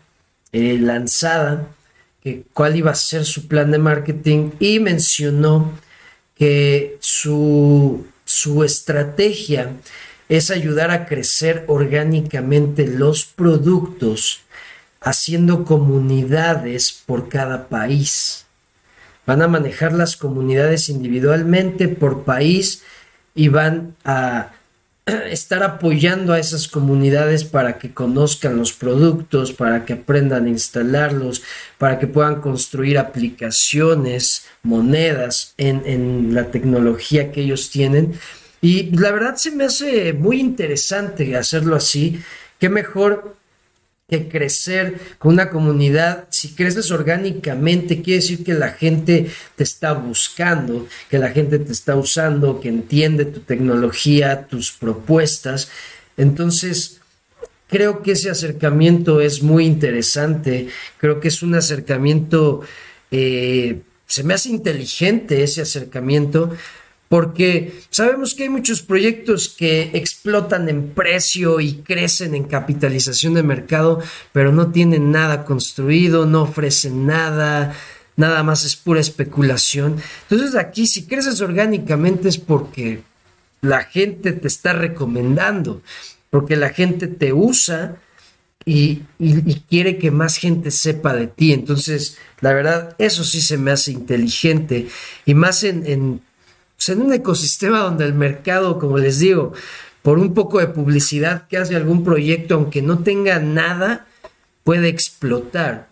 lanzada, 0.53 1.67
cuál 2.53 2.75
iba 2.75 2.91
a 2.91 2.95
ser 2.95 3.25
su 3.25 3.47
plan 3.47 3.71
de 3.71 3.79
marketing 3.79 4.51
y 4.59 4.79
mencionó 4.79 5.71
que 6.35 6.97
su, 6.99 8.05
su 8.25 8.63
estrategia 8.63 9.71
es 10.29 10.49
ayudar 10.49 10.91
a 10.91 11.05
crecer 11.05 11.65
orgánicamente 11.67 12.87
los 12.87 13.25
productos 13.25 14.41
haciendo 15.01 15.65
comunidades 15.65 17.03
por 17.05 17.27
cada 17.27 17.67
país. 17.67 18.45
Van 19.25 19.41
a 19.41 19.47
manejar 19.47 19.93
las 19.93 20.15
comunidades 20.15 20.89
individualmente 20.89 21.87
por 21.87 22.23
país 22.23 22.83
y 23.35 23.49
van 23.49 23.95
a 24.05 24.53
estar 25.29 25.63
apoyando 25.63 26.33
a 26.33 26.39
esas 26.39 26.67
comunidades 26.67 27.43
para 27.43 27.77
que 27.77 27.93
conozcan 27.93 28.57
los 28.57 28.73
productos, 28.73 29.51
para 29.51 29.85
que 29.85 29.93
aprendan 29.93 30.45
a 30.45 30.49
instalarlos, 30.49 31.43
para 31.77 31.99
que 31.99 32.07
puedan 32.07 32.41
construir 32.41 32.97
aplicaciones, 32.97 34.45
monedas 34.63 35.53
en, 35.57 35.83
en 35.85 36.33
la 36.33 36.51
tecnología 36.51 37.31
que 37.31 37.41
ellos 37.41 37.69
tienen. 37.69 38.13
Y 38.61 38.95
la 38.95 39.11
verdad 39.11 39.35
se 39.35 39.51
me 39.51 39.65
hace 39.65 40.13
muy 40.13 40.39
interesante 40.39 41.35
hacerlo 41.35 41.75
así. 41.75 42.21
Qué 42.59 42.69
mejor 42.69 43.35
crecer 44.27 44.99
con 45.19 45.33
una 45.33 45.49
comunidad, 45.49 46.27
si 46.29 46.55
creces 46.55 46.91
orgánicamente, 46.91 48.01
quiere 48.01 48.21
decir 48.21 48.43
que 48.43 48.53
la 48.53 48.69
gente 48.69 49.27
te 49.55 49.63
está 49.63 49.93
buscando, 49.93 50.87
que 51.09 51.19
la 51.19 51.29
gente 51.29 51.59
te 51.59 51.71
está 51.71 51.95
usando, 51.95 52.59
que 52.59 52.69
entiende 52.69 53.25
tu 53.25 53.41
tecnología, 53.41 54.47
tus 54.47 54.71
propuestas. 54.71 55.69
Entonces, 56.17 57.01
creo 57.67 58.03
que 58.03 58.11
ese 58.11 58.29
acercamiento 58.29 59.19
es 59.19 59.41
muy 59.41 59.65
interesante, 59.65 60.67
creo 60.97 61.19
que 61.19 61.29
es 61.29 61.41
un 61.41 61.55
acercamiento, 61.55 62.61
eh, 63.09 63.81
se 64.05 64.23
me 64.23 64.35
hace 64.35 64.49
inteligente 64.49 65.43
ese 65.43 65.61
acercamiento, 65.61 66.55
porque 67.13 67.71
sabemos 67.91 68.33
que 68.33 68.41
hay 68.41 68.49
muchos 68.49 68.81
proyectos 68.81 69.47
que 69.47 69.91
explotan 69.93 70.67
en 70.67 70.95
precio 70.95 71.59
y 71.59 71.75
crecen 71.75 72.33
en 72.33 72.45
capitalización 72.45 73.35
de 73.35 73.43
mercado, 73.43 74.01
pero 74.31 74.51
no 74.51 74.71
tienen 74.71 75.11
nada 75.11 75.45
construido, 75.45 76.25
no 76.25 76.41
ofrecen 76.41 77.05
nada, 77.05 77.75
nada 78.15 78.41
más 78.41 78.65
es 78.65 78.75
pura 78.75 78.99
especulación. 78.99 79.97
Entonces 80.27 80.55
aquí 80.55 80.87
si 80.87 81.05
creces 81.05 81.39
orgánicamente 81.41 82.29
es 82.29 82.39
porque 82.39 83.03
la 83.61 83.83
gente 83.83 84.31
te 84.31 84.47
está 84.47 84.73
recomendando, 84.73 85.83
porque 86.31 86.55
la 86.55 86.69
gente 86.69 87.05
te 87.05 87.31
usa 87.31 87.97
y, 88.65 89.03
quiere 89.69 89.99
que 89.99 90.09
más 90.09 90.37
gente 90.37 90.71
sepa 90.71 91.13
de 91.13 91.27
ti. 91.27 91.53
Entonces, 91.53 92.17
la 92.41 92.53
verdad, 92.53 92.95
eso 92.97 93.23
sí 93.23 93.39
se 93.39 93.59
me 93.59 93.69
hace 93.69 93.91
inteligente 93.91 94.87
y 95.27 95.35
más 95.35 95.63
en 95.63 95.85
en 95.85 96.21
un 96.89 97.13
ecosistema 97.13 97.79
donde 97.79 98.05
el 98.05 98.13
mercado, 98.13 98.79
como 98.79 98.97
les 98.97 99.19
digo, 99.19 99.53
por 100.01 100.19
un 100.19 100.33
poco 100.33 100.59
de 100.59 100.67
publicidad 100.67 101.47
que 101.47 101.57
hace 101.57 101.75
algún 101.75 102.03
proyecto, 102.03 102.55
aunque 102.55 102.81
no 102.81 102.99
tenga 102.99 103.39
nada, 103.39 104.05
puede 104.63 104.89
explotar. 104.89 105.87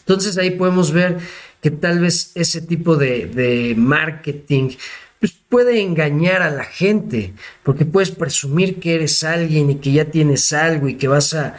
Entonces 0.00 0.38
ahí 0.38 0.52
podemos 0.52 0.92
ver 0.92 1.18
que 1.60 1.70
tal 1.70 2.00
vez 2.00 2.32
ese 2.34 2.60
tipo 2.62 2.96
de, 2.96 3.74
marketing 3.76 4.70
pues, 5.20 5.32
puede 5.48 5.80
engañar 5.80 6.42
a 6.42 6.50
la 6.50 6.64
gente, 6.64 7.34
porque 7.62 7.84
puedes 7.84 8.10
presumir 8.10 8.80
que 8.80 8.94
eres 8.94 9.22
alguien 9.22 9.70
y 9.70 9.76
que 9.76 9.92
ya 9.92 10.06
tienes 10.06 10.52
algo 10.52 10.88
y 10.88 10.94
que 10.94 11.08
vas 11.08 11.34
a 11.34 11.56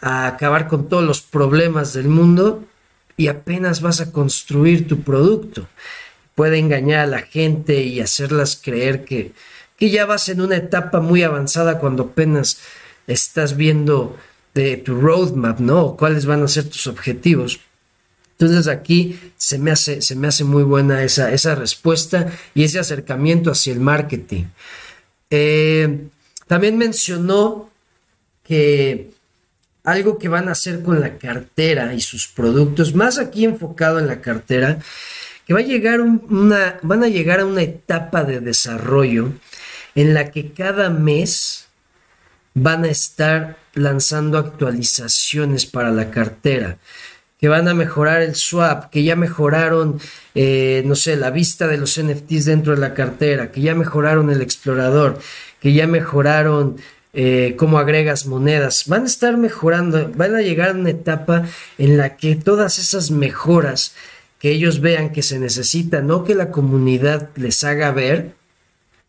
acabar 0.00 0.68
con 0.68 0.88
todos 0.88 1.04
los 1.04 1.22
problemas 1.22 1.92
del 1.92 2.08
mundo 2.08 2.64
y 3.16 3.28
apenas 3.28 3.80
vas 3.80 4.00
a 4.00 4.12
construir 4.12 4.86
tu 4.86 5.00
producto 5.00 5.66
puede 6.38 6.58
engañar 6.58 7.00
a 7.00 7.06
la 7.08 7.22
gente 7.22 7.82
y 7.82 7.98
hacerlas 7.98 8.60
creer 8.62 9.04
que, 9.04 9.32
que 9.76 9.90
ya 9.90 10.06
vas 10.06 10.28
en 10.28 10.40
una 10.40 10.54
etapa 10.54 11.00
muy 11.00 11.24
avanzada 11.24 11.80
cuando 11.80 12.04
apenas 12.04 12.60
estás 13.08 13.56
viendo 13.56 14.16
de 14.54 14.76
tu 14.76 15.00
roadmap, 15.00 15.58
¿no? 15.58 15.96
cuáles 15.96 16.26
van 16.26 16.44
a 16.44 16.46
ser 16.46 16.68
tus 16.68 16.86
objetivos. 16.86 17.58
Entonces 18.38 18.68
aquí 18.68 19.18
se 19.36 19.58
me 19.58 19.72
hace, 19.72 20.00
se 20.00 20.14
me 20.14 20.28
hace 20.28 20.44
muy 20.44 20.62
buena 20.62 21.02
esa, 21.02 21.32
esa 21.32 21.56
respuesta 21.56 22.32
y 22.54 22.62
ese 22.62 22.78
acercamiento 22.78 23.50
hacia 23.50 23.72
el 23.72 23.80
marketing. 23.80 24.44
Eh, 25.30 26.06
también 26.46 26.78
mencionó 26.78 27.68
que 28.44 29.10
algo 29.82 30.18
que 30.18 30.28
van 30.28 30.48
a 30.48 30.52
hacer 30.52 30.84
con 30.84 31.00
la 31.00 31.18
cartera 31.18 31.94
y 31.94 32.00
sus 32.00 32.28
productos, 32.28 32.94
más 32.94 33.18
aquí 33.18 33.44
enfocado 33.44 33.98
en 33.98 34.06
la 34.06 34.20
cartera, 34.20 34.78
que 35.48 35.54
va 35.54 35.60
a 35.60 35.62
llegar 35.62 36.02
una, 36.02 36.78
van 36.82 37.02
a 37.02 37.08
llegar 37.08 37.40
a 37.40 37.46
una 37.46 37.62
etapa 37.62 38.22
de 38.22 38.40
desarrollo 38.40 39.32
en 39.94 40.12
la 40.12 40.30
que 40.30 40.52
cada 40.52 40.90
mes 40.90 41.68
van 42.52 42.84
a 42.84 42.88
estar 42.88 43.56
lanzando 43.72 44.36
actualizaciones 44.36 45.64
para 45.64 45.90
la 45.90 46.10
cartera, 46.10 46.76
que 47.40 47.48
van 47.48 47.66
a 47.66 47.72
mejorar 47.72 48.20
el 48.20 48.34
swap, 48.34 48.90
que 48.90 49.04
ya 49.04 49.16
mejoraron, 49.16 49.98
eh, 50.34 50.82
no 50.84 50.94
sé, 50.94 51.16
la 51.16 51.30
vista 51.30 51.66
de 51.66 51.78
los 51.78 51.98
NFTs 51.98 52.44
dentro 52.44 52.74
de 52.74 52.80
la 52.82 52.92
cartera, 52.92 53.50
que 53.50 53.62
ya 53.62 53.74
mejoraron 53.74 54.28
el 54.28 54.42
explorador, 54.42 55.18
que 55.62 55.72
ya 55.72 55.86
mejoraron 55.86 56.76
eh, 57.14 57.54
cómo 57.56 57.78
agregas 57.78 58.26
monedas. 58.26 58.84
Van 58.86 59.04
a 59.04 59.06
estar 59.06 59.38
mejorando, 59.38 60.10
van 60.14 60.34
a 60.34 60.42
llegar 60.42 60.68
a 60.68 60.72
una 60.72 60.90
etapa 60.90 61.44
en 61.78 61.96
la 61.96 62.16
que 62.16 62.36
todas 62.36 62.78
esas 62.78 63.10
mejoras 63.10 63.94
que 64.38 64.50
ellos 64.50 64.80
vean 64.80 65.12
que 65.12 65.22
se 65.22 65.38
necesita, 65.38 66.00
no 66.00 66.24
que 66.24 66.34
la 66.34 66.50
comunidad 66.50 67.30
les 67.36 67.64
haga 67.64 67.90
ver, 67.90 68.34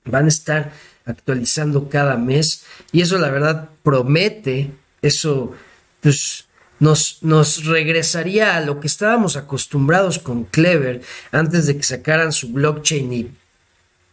van 0.06 0.26
a 0.26 0.30
estar 0.30 0.72
actualizando 1.06 1.90
cada 1.90 2.18
mes 2.18 2.64
y 2.92 3.02
eso 3.02 3.18
la 3.18 3.30
verdad 3.30 3.70
promete, 3.84 4.72
eso 5.02 5.54
pues 6.02 6.46
nos, 6.80 7.20
nos 7.22 7.66
regresaría 7.66 8.56
a 8.56 8.62
lo 8.62 8.80
que 8.80 8.88
estábamos 8.88 9.36
acostumbrados 9.36 10.20
con 10.20 10.46
Clever 10.46 11.02
antes 11.32 11.66
de 11.68 11.78
que 11.78 11.84
sacaran 11.84 12.32
su 12.32 12.50
blockchain 12.54 13.14
y 13.14 13.32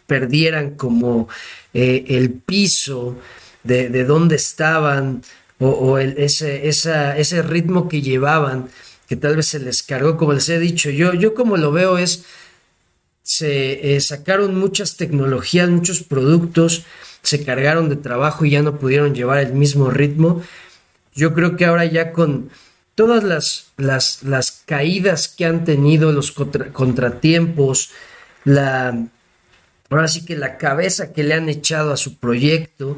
perdieran 0.06 0.72
como 0.72 1.28
eh, 1.72 2.04
el 2.08 2.30
piso 2.30 3.16
de, 3.62 3.88
de 3.88 4.04
dónde 4.04 4.36
estaban 4.36 5.22
o, 5.58 5.98
ese, 5.98 6.68
ese 6.68 7.42
ritmo 7.42 7.88
que 7.88 8.02
llevaban 8.02 8.68
que 9.08 9.16
tal 9.16 9.36
vez 9.36 9.46
se 9.46 9.58
les 9.58 9.82
cargó, 9.82 10.16
como 10.16 10.32
les 10.32 10.48
he 10.48 10.58
dicho, 10.58 10.90
yo, 10.90 11.14
yo 11.14 11.34
como 11.34 11.56
lo 11.56 11.72
veo 11.72 11.98
es, 11.98 12.24
se 13.22 13.96
eh, 13.96 14.00
sacaron 14.00 14.58
muchas 14.58 14.96
tecnologías, 14.96 15.68
muchos 15.68 16.02
productos, 16.02 16.84
se 17.22 17.44
cargaron 17.44 17.88
de 17.88 17.96
trabajo 17.96 18.44
y 18.44 18.50
ya 18.50 18.62
no 18.62 18.78
pudieron 18.78 19.14
llevar 19.14 19.38
el 19.38 19.52
mismo 19.52 19.90
ritmo. 19.90 20.42
Yo 21.14 21.34
creo 21.34 21.56
que 21.56 21.64
ahora 21.64 21.84
ya 21.84 22.12
con 22.12 22.50
todas 22.94 23.24
las, 23.24 23.72
las, 23.76 24.22
las 24.22 24.62
caídas 24.64 25.28
que 25.28 25.44
han 25.44 25.64
tenido, 25.64 26.12
los 26.12 26.32
contratiempos, 26.32 27.90
la, 28.44 29.06
ahora 29.90 30.08
sí 30.08 30.24
que 30.24 30.36
la 30.36 30.56
cabeza 30.56 31.12
que 31.12 31.24
le 31.24 31.34
han 31.34 31.48
echado 31.48 31.92
a 31.92 31.96
su 31.96 32.16
proyecto, 32.18 32.96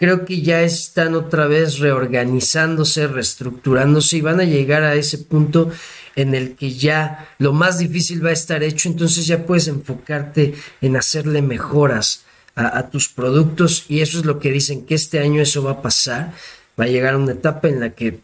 creo 0.00 0.24
que 0.24 0.40
ya 0.40 0.62
están 0.62 1.14
otra 1.14 1.46
vez 1.46 1.78
reorganizándose, 1.78 3.06
reestructurándose 3.06 4.16
y 4.16 4.20
van 4.22 4.40
a 4.40 4.44
llegar 4.44 4.82
a 4.82 4.94
ese 4.94 5.18
punto 5.18 5.70
en 6.16 6.34
el 6.34 6.56
que 6.56 6.72
ya 6.72 7.28
lo 7.38 7.52
más 7.52 7.78
difícil 7.78 8.24
va 8.24 8.30
a 8.30 8.32
estar 8.32 8.62
hecho, 8.62 8.88
entonces 8.88 9.26
ya 9.26 9.44
puedes 9.44 9.68
enfocarte 9.68 10.54
en 10.80 10.96
hacerle 10.96 11.42
mejoras 11.42 12.24
a, 12.54 12.88
tus 12.88 13.10
productos 13.10 13.84
y 13.88 14.00
eso 14.00 14.18
es 14.18 14.24
lo 14.24 14.38
que 14.38 14.50
dicen 14.50 14.86
que 14.86 14.94
este 14.94 15.18
año 15.18 15.42
eso 15.42 15.62
va 15.62 15.72
a 15.72 15.82
pasar, 15.82 16.32
va 16.80 16.84
a 16.84 16.88
llegar 16.88 17.12
a 17.12 17.18
una 17.18 17.32
etapa 17.32 17.68
en 17.68 17.80
la 17.80 17.90
que 17.90 18.20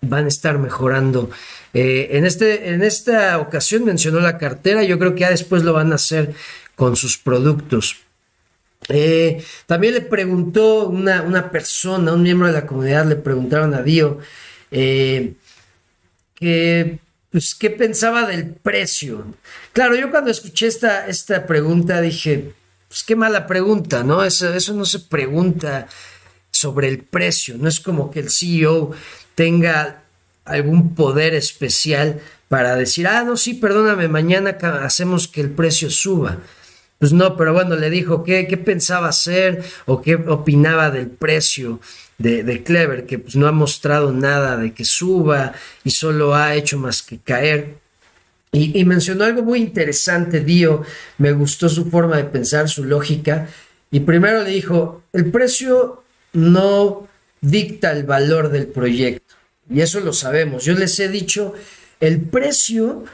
van 0.00 0.24
a 0.24 0.28
estar 0.28 0.58
mejorando. 0.58 1.30
Eh, 1.74 2.08
en, 2.12 2.26
este, 2.26 2.70
en 2.70 2.82
esta 2.82 3.38
ocasión 3.38 3.84
mencionó 3.84 4.18
la 4.18 4.36
cartera, 4.36 4.82
yo 4.82 4.98
creo 4.98 5.14
que 5.14 5.20
ya 5.20 5.30
después 5.30 5.62
lo 5.62 5.72
van 5.74 5.92
a 5.92 5.94
hacer 5.94 6.34
con 6.74 6.96
sus 6.96 7.18
productos. 7.18 8.03
Eh, 8.88 9.42
también 9.66 9.94
le 9.94 10.00
preguntó 10.02 10.88
una, 10.88 11.50
persona, 11.50 12.12
un 12.12 12.22
miembro 12.22 12.46
de 12.48 12.52
la 12.52 12.66
comunidad, 12.66 13.06
le 13.06 13.16
preguntaron 13.16 13.72
a 13.74 13.82
Dio 13.82 14.18
eh, 14.70 15.34
que 16.34 16.98
pues, 17.30 17.54
¿qué 17.54 17.70
pensaba 17.70 18.26
del 18.26 18.46
precio? 18.46 19.24
Claro, 19.72 19.96
yo 19.96 20.10
cuando 20.10 20.30
escuché 20.30 20.66
esta, 20.66 21.08
esta 21.08 21.46
pregunta 21.46 22.00
dije, 22.00 22.52
pues 22.86 23.02
qué 23.02 23.16
mala 23.16 23.46
pregunta, 23.46 24.04
¿no? 24.04 24.22
Eso, 24.22 24.54
eso 24.54 24.72
no 24.74 24.84
se 24.84 25.00
pregunta 25.00 25.88
sobre 26.52 26.88
el 26.88 26.98
precio, 26.98 27.56
no 27.58 27.68
es 27.68 27.80
como 27.80 28.10
que 28.10 28.20
el 28.20 28.30
CEO 28.30 28.92
tenga 29.34 30.04
algún 30.44 30.94
poder 30.94 31.34
especial 31.34 32.20
para 32.48 32.76
decir, 32.76 33.08
ah, 33.08 33.24
no, 33.24 33.36
sí, 33.36 33.54
perdóname, 33.54 34.06
mañana 34.06 34.50
hacemos 34.84 35.26
que 35.26 35.40
el 35.40 35.50
precio 35.50 35.90
suba. 35.90 36.38
Pues 37.04 37.12
no, 37.12 37.36
pero 37.36 37.52
bueno, 37.52 37.76
le 37.76 37.90
dijo 37.90 38.24
qué, 38.24 38.46
pensaba 38.64 39.08
hacer 39.08 39.62
o 39.84 40.00
qué 40.00 40.14
opinaba 40.14 40.90
del 40.90 41.10
precio 41.10 41.78
de, 42.16 42.62
Clever, 42.64 43.04
que 43.04 43.18
pues 43.18 43.36
no 43.36 43.46
ha 43.46 43.52
mostrado 43.52 44.10
nada 44.10 44.56
de 44.56 44.72
que 44.72 44.86
suba 44.86 45.52
y 45.84 45.90
solo 45.90 46.34
ha 46.34 46.54
hecho 46.54 46.78
más 46.78 47.02
que 47.02 47.18
caer. 47.18 47.74
Y, 48.52 48.80
y, 48.80 48.86
mencionó 48.86 49.24
algo 49.24 49.42
muy 49.42 49.58
interesante, 49.58 50.40
Dio, 50.40 50.82
me 51.18 51.32
gustó 51.32 51.68
su 51.68 51.90
forma 51.90 52.16
de 52.16 52.24
pensar, 52.24 52.70
su 52.70 52.84
lógica. 52.84 53.48
Y 53.90 54.00
primero 54.00 54.42
le 54.42 54.48
dijo, 54.48 55.02
el 55.12 55.30
precio 55.30 56.04
no 56.32 57.06
dicta 57.42 57.92
el 57.92 58.04
valor 58.04 58.48
del 58.48 58.68
proyecto. 58.68 59.34
Y 59.68 59.82
eso 59.82 60.00
lo 60.00 60.14
sabemos. 60.14 60.64
Yo 60.64 60.72
les 60.72 60.98
he 61.00 61.10
dicho, 61.10 61.52
el 62.00 62.22
precio 62.22 63.04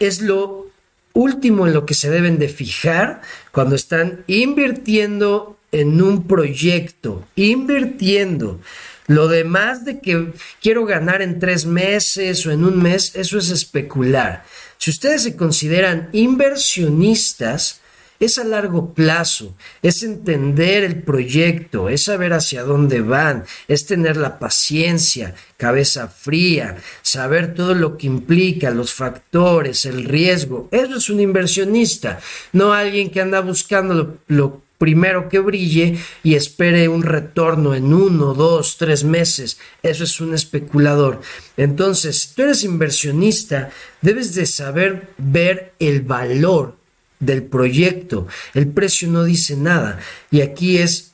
es 0.00 0.22
lo 0.22 0.67
último 1.12 1.66
en 1.66 1.74
lo 1.74 1.86
que 1.86 1.94
se 1.94 2.10
deben 2.10 2.38
de 2.38 2.48
fijar 2.48 3.22
cuando 3.52 3.74
están 3.74 4.24
invirtiendo 4.26 5.58
en 5.72 6.00
un 6.00 6.26
proyecto, 6.26 7.26
invirtiendo. 7.36 8.60
Lo 9.06 9.28
demás 9.28 9.84
de 9.84 10.00
que 10.00 10.32
quiero 10.60 10.84
ganar 10.84 11.22
en 11.22 11.38
tres 11.38 11.64
meses 11.64 12.44
o 12.46 12.50
en 12.50 12.64
un 12.64 12.80
mes, 12.80 13.14
eso 13.14 13.38
es 13.38 13.50
especular. 13.50 14.44
Si 14.76 14.90
ustedes 14.90 15.22
se 15.22 15.36
consideran 15.36 16.10
inversionistas, 16.12 17.80
es 18.20 18.38
a 18.38 18.44
largo 18.44 18.94
plazo, 18.94 19.54
es 19.82 20.02
entender 20.02 20.84
el 20.84 21.02
proyecto, 21.02 21.88
es 21.88 22.04
saber 22.04 22.32
hacia 22.32 22.62
dónde 22.62 23.00
van, 23.00 23.44
es 23.68 23.86
tener 23.86 24.16
la 24.16 24.38
paciencia, 24.38 25.34
cabeza 25.56 26.08
fría, 26.08 26.76
saber 27.02 27.54
todo 27.54 27.74
lo 27.74 27.96
que 27.96 28.06
implica, 28.06 28.70
los 28.70 28.92
factores, 28.92 29.86
el 29.86 30.04
riesgo. 30.04 30.68
Eso 30.72 30.96
es 30.96 31.10
un 31.10 31.20
inversionista, 31.20 32.20
no 32.52 32.72
alguien 32.72 33.10
que 33.10 33.20
anda 33.20 33.40
buscando 33.40 34.18
lo, 34.26 34.62
primero 34.78 35.28
que 35.28 35.40
brille 35.40 35.98
y 36.22 36.34
espere 36.34 36.88
un 36.88 37.02
retorno 37.02 37.74
en 37.74 37.92
uno, 37.92 38.32
dos, 38.32 38.76
tres 38.78 39.04
meses. 39.04 39.58
Eso 39.82 40.04
es 40.04 40.20
un 40.20 40.34
especulador. 40.34 41.20
Entonces, 41.56 42.20
si 42.20 42.34
tú 42.34 42.42
eres 42.42 42.62
inversionista, 42.64 43.70
debes 44.00 44.34
de 44.34 44.46
saber 44.46 45.08
ver 45.18 45.74
el 45.80 46.02
valor 46.02 46.77
del 47.20 47.44
proyecto. 47.44 48.26
El 48.54 48.68
precio 48.68 49.08
no 49.08 49.24
dice 49.24 49.56
nada. 49.56 49.98
Y 50.30 50.40
aquí 50.40 50.78
es 50.78 51.12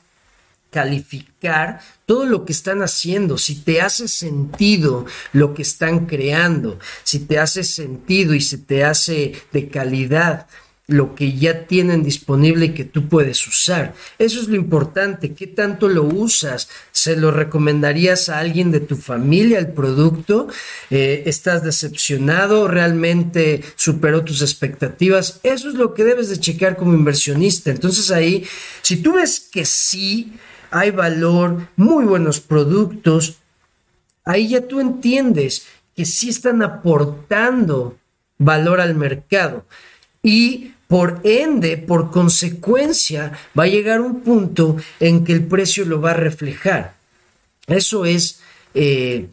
calificar 0.69 1.79
todo 2.05 2.25
lo 2.25 2.43
que 2.43 2.51
están 2.51 2.81
haciendo, 2.81 3.37
si 3.37 3.55
te 3.55 3.81
hace 3.81 4.09
sentido 4.09 5.05
lo 5.31 5.53
que 5.53 5.61
están 5.61 6.05
creando, 6.05 6.79
si 7.03 7.19
te 7.19 7.39
hace 7.39 7.63
sentido 7.63 8.33
y 8.33 8.41
se 8.41 8.57
te 8.57 8.83
hace 8.83 9.33
de 9.53 9.69
calidad, 9.69 10.47
lo 10.87 11.15
que 11.15 11.33
ya 11.33 11.65
tienen 11.65 12.03
disponible 12.03 12.67
y 12.67 12.73
que 12.73 12.83
tú 12.83 13.07
puedes 13.07 13.47
usar. 13.47 13.95
Eso 14.19 14.39
es 14.39 14.47
lo 14.47 14.55
importante. 14.55 15.33
¿Qué 15.33 15.47
tanto 15.47 15.87
lo 15.87 16.03
usas? 16.03 16.69
¿Se 17.05 17.15
lo 17.15 17.29
recomendarías 17.29 18.29
a 18.29 18.39
alguien 18.39 18.71
de 18.71 18.79
tu 18.79 18.95
familia 18.95 19.59
el 19.59 19.67
producto? 19.67 20.47
Eh, 20.89 21.21
¿Estás 21.27 21.63
decepcionado? 21.63 22.67
¿Realmente 22.67 23.61
superó 23.75 24.23
tus 24.23 24.41
expectativas? 24.41 25.39
Eso 25.43 25.69
es 25.69 25.75
lo 25.75 25.93
que 25.93 26.03
debes 26.03 26.29
de 26.29 26.39
checar 26.39 26.75
como 26.75 26.95
inversionista. 26.95 27.69
Entonces 27.69 28.09
ahí, 28.09 28.43
si 28.81 29.03
tú 29.03 29.17
ves 29.17 29.39
que 29.39 29.65
sí 29.65 30.33
hay 30.71 30.89
valor, 30.89 31.67
muy 31.75 32.05
buenos 32.05 32.39
productos, 32.39 33.37
ahí 34.23 34.47
ya 34.47 34.61
tú 34.61 34.79
entiendes 34.79 35.67
que 35.95 36.05
sí 36.05 36.29
están 36.29 36.63
aportando 36.63 37.99
valor 38.39 38.81
al 38.81 38.95
mercado. 38.95 39.63
Y 40.23 40.71
por 40.87 41.19
ende, 41.23 41.77
por 41.77 42.11
consecuencia, 42.11 43.31
va 43.57 43.63
a 43.63 43.67
llegar 43.67 44.01
un 44.01 44.21
punto 44.21 44.77
en 44.99 45.23
que 45.23 45.33
el 45.33 45.45
precio 45.45 45.85
lo 45.85 46.01
va 46.01 46.11
a 46.11 46.15
reflejar. 46.15 46.95
Eso 47.67 48.05
es 48.05 48.41
eh, 48.75 49.27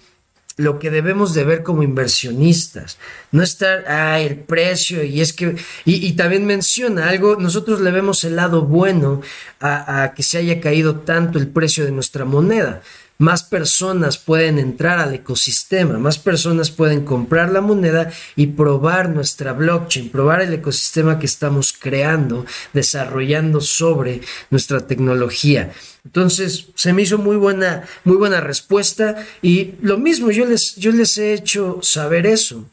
lo 0.56 0.78
que 0.78 0.90
debemos 0.90 1.34
de 1.34 1.44
ver 1.44 1.62
como 1.62 1.82
inversionistas. 1.82 2.98
No 3.32 3.42
estar, 3.42 3.84
ah, 3.86 4.20
el 4.20 4.36
precio, 4.36 5.02
y 5.04 5.20
es 5.20 5.32
que, 5.32 5.56
y, 5.84 6.12
también 6.12 6.46
menciona 6.46 7.08
algo, 7.08 7.36
nosotros 7.36 7.80
le 7.80 7.90
vemos 7.90 8.24
el 8.24 8.36
lado 8.36 8.62
bueno 8.62 9.20
a 9.60 10.12
que 10.16 10.22
se 10.22 10.38
haya 10.38 10.60
caído 10.60 11.00
tanto 11.00 11.38
el 11.38 11.48
precio 11.48 11.84
de 11.84 11.92
nuestra 11.92 12.24
moneda 12.24 12.82
más 13.18 13.42
personas 13.42 14.18
pueden 14.18 14.58
entrar 14.58 14.98
al 14.98 15.14
ecosistema, 15.14 15.98
más 15.98 16.18
personas 16.18 16.70
pueden 16.70 17.04
comprar 17.04 17.52
la 17.52 17.60
moneda 17.60 18.10
y 18.36 18.48
probar 18.48 19.10
nuestra 19.10 19.52
blockchain, 19.52 20.10
probar 20.10 20.42
el 20.42 20.52
ecosistema 20.52 21.18
que 21.18 21.26
estamos 21.26 21.72
creando, 21.72 22.44
desarrollando 22.72 23.60
sobre 23.60 24.22
nuestra 24.50 24.86
tecnología. 24.86 25.72
Entonces, 26.04 26.66
se 26.74 26.92
me 26.92 27.02
hizo 27.02 27.18
muy 27.18 27.36
buena, 27.36 27.86
muy 28.04 28.16
buena 28.16 28.40
respuesta 28.40 29.24
y 29.40 29.74
lo 29.80 29.98
mismo, 29.98 30.30
yo 30.30 30.44
les, 30.44 30.74
yo 30.76 30.90
les 30.90 31.16
he 31.18 31.32
hecho 31.32 31.78
saber 31.82 32.26
eso. 32.26 32.66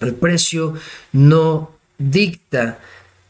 El 0.00 0.14
precio 0.14 0.74
no 1.12 1.72
dicta 1.98 2.78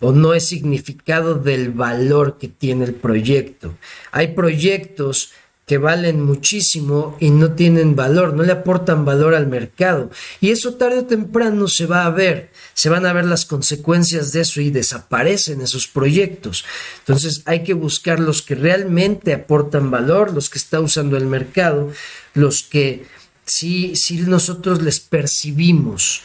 o 0.01 0.13
no 0.13 0.35
es 0.35 0.49
significado 0.49 1.37
del 1.37 1.71
valor 1.71 2.37
que 2.39 2.49
tiene 2.49 2.85
el 2.85 2.95
proyecto. 2.95 3.75
Hay 4.11 4.29
proyectos 4.35 5.33
que 5.67 5.79
valen 5.79 6.21
muchísimo 6.23 7.17
y 7.21 7.31
no 7.31 7.53
tienen 7.53 7.95
valor, 7.95 8.35
no 8.35 8.43
le 8.43 8.53
aportan 8.53 9.05
valor 9.05 9.35
al 9.35 9.47
mercado. 9.47 10.11
Y 10.41 10.51
eso 10.51 10.75
tarde 10.75 10.99
o 10.99 11.05
temprano 11.05 11.69
se 11.69 11.87
va 11.87 12.05
a 12.05 12.11
ver, 12.11 12.51
se 12.75 12.89
van 12.89 13.07
a 13.07 13.13
ver 13.13 13.27
las 13.27 13.47
consecuencias 13.47 14.33
de 14.33 14.41
eso 14.41 14.61
y 14.61 14.71
desaparecen 14.71 15.61
esos 15.61 15.87
proyectos. 15.87 16.65
Entonces 16.99 17.43
hay 17.47 17.63
que 17.63 17.75
buscar 17.75 18.19
los 18.19 18.43
que 18.43 18.57
realmente 18.57 19.33
aportan 19.33 19.91
valor, 19.91 20.35
los 20.35 20.51
que 20.51 20.59
está 20.59 20.81
usando 20.81 21.17
el 21.17 21.27
mercado, 21.27 21.93
los 22.35 22.63
que 22.63 23.07
sí 23.45 23.95
nosotros 24.27 24.83
les 24.83 24.99
percibimos 25.01 26.23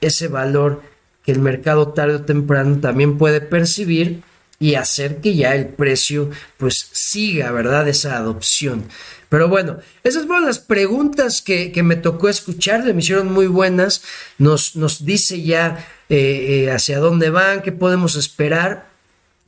ese 0.00 0.28
valor 0.28 0.82
que 1.24 1.32
el 1.32 1.40
mercado 1.40 1.88
tarde 1.88 2.14
o 2.14 2.22
temprano 2.22 2.78
también 2.80 3.18
puede 3.18 3.40
percibir 3.40 4.22
y 4.60 4.74
hacer 4.74 5.20
que 5.20 5.34
ya 5.36 5.54
el 5.54 5.68
precio 5.68 6.30
pues 6.56 6.88
siga, 6.92 7.50
¿verdad? 7.52 7.88
Esa 7.88 8.16
adopción. 8.16 8.84
Pero 9.28 9.48
bueno, 9.48 9.78
esas 10.04 10.26
fueron 10.26 10.46
las 10.46 10.58
preguntas 10.58 11.42
que, 11.42 11.72
me 11.82 11.96
tocó 11.96 12.28
escuchar, 12.28 12.82
me 12.94 13.00
hicieron 13.00 13.32
muy 13.32 13.46
buenas, 13.46 14.02
nos, 14.38 14.74
nos 14.74 15.04
dice 15.04 15.42
ya 15.42 15.86
eh, 16.08 16.64
eh, 16.64 16.70
hacia 16.70 16.98
dónde 16.98 17.30
van, 17.30 17.62
qué 17.62 17.70
podemos 17.70 18.16
esperar. 18.16 18.88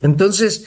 Entonces, 0.01 0.65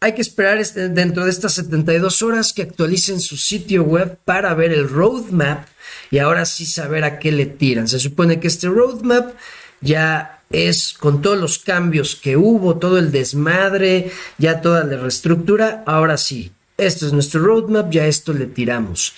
hay 0.00 0.14
que 0.14 0.22
esperar 0.22 0.58
este, 0.58 0.88
dentro 0.88 1.24
de 1.24 1.30
estas 1.30 1.54
72 1.54 2.22
horas 2.22 2.52
que 2.52 2.62
actualicen 2.62 3.20
su 3.20 3.36
sitio 3.36 3.82
web 3.82 4.18
para 4.24 4.54
ver 4.54 4.72
el 4.72 4.88
roadmap 4.88 5.66
y 6.10 6.18
ahora 6.18 6.44
sí 6.44 6.64
saber 6.66 7.04
a 7.04 7.18
qué 7.18 7.32
le 7.32 7.46
tiran. 7.46 7.88
Se 7.88 7.98
supone 7.98 8.38
que 8.38 8.48
este 8.48 8.68
roadmap 8.68 9.34
ya 9.80 10.33
es 10.54 10.94
con 10.94 11.20
todos 11.20 11.38
los 11.38 11.58
cambios 11.58 12.16
que 12.16 12.36
hubo, 12.36 12.76
todo 12.76 12.98
el 12.98 13.10
desmadre, 13.10 14.10
ya 14.38 14.60
toda 14.60 14.84
la 14.84 14.96
reestructura, 14.96 15.82
ahora 15.86 16.16
sí, 16.16 16.52
esto 16.78 17.06
es 17.06 17.12
nuestro 17.12 17.42
roadmap, 17.42 17.90
ya 17.90 18.06
esto 18.06 18.32
le 18.32 18.46
tiramos. 18.46 19.14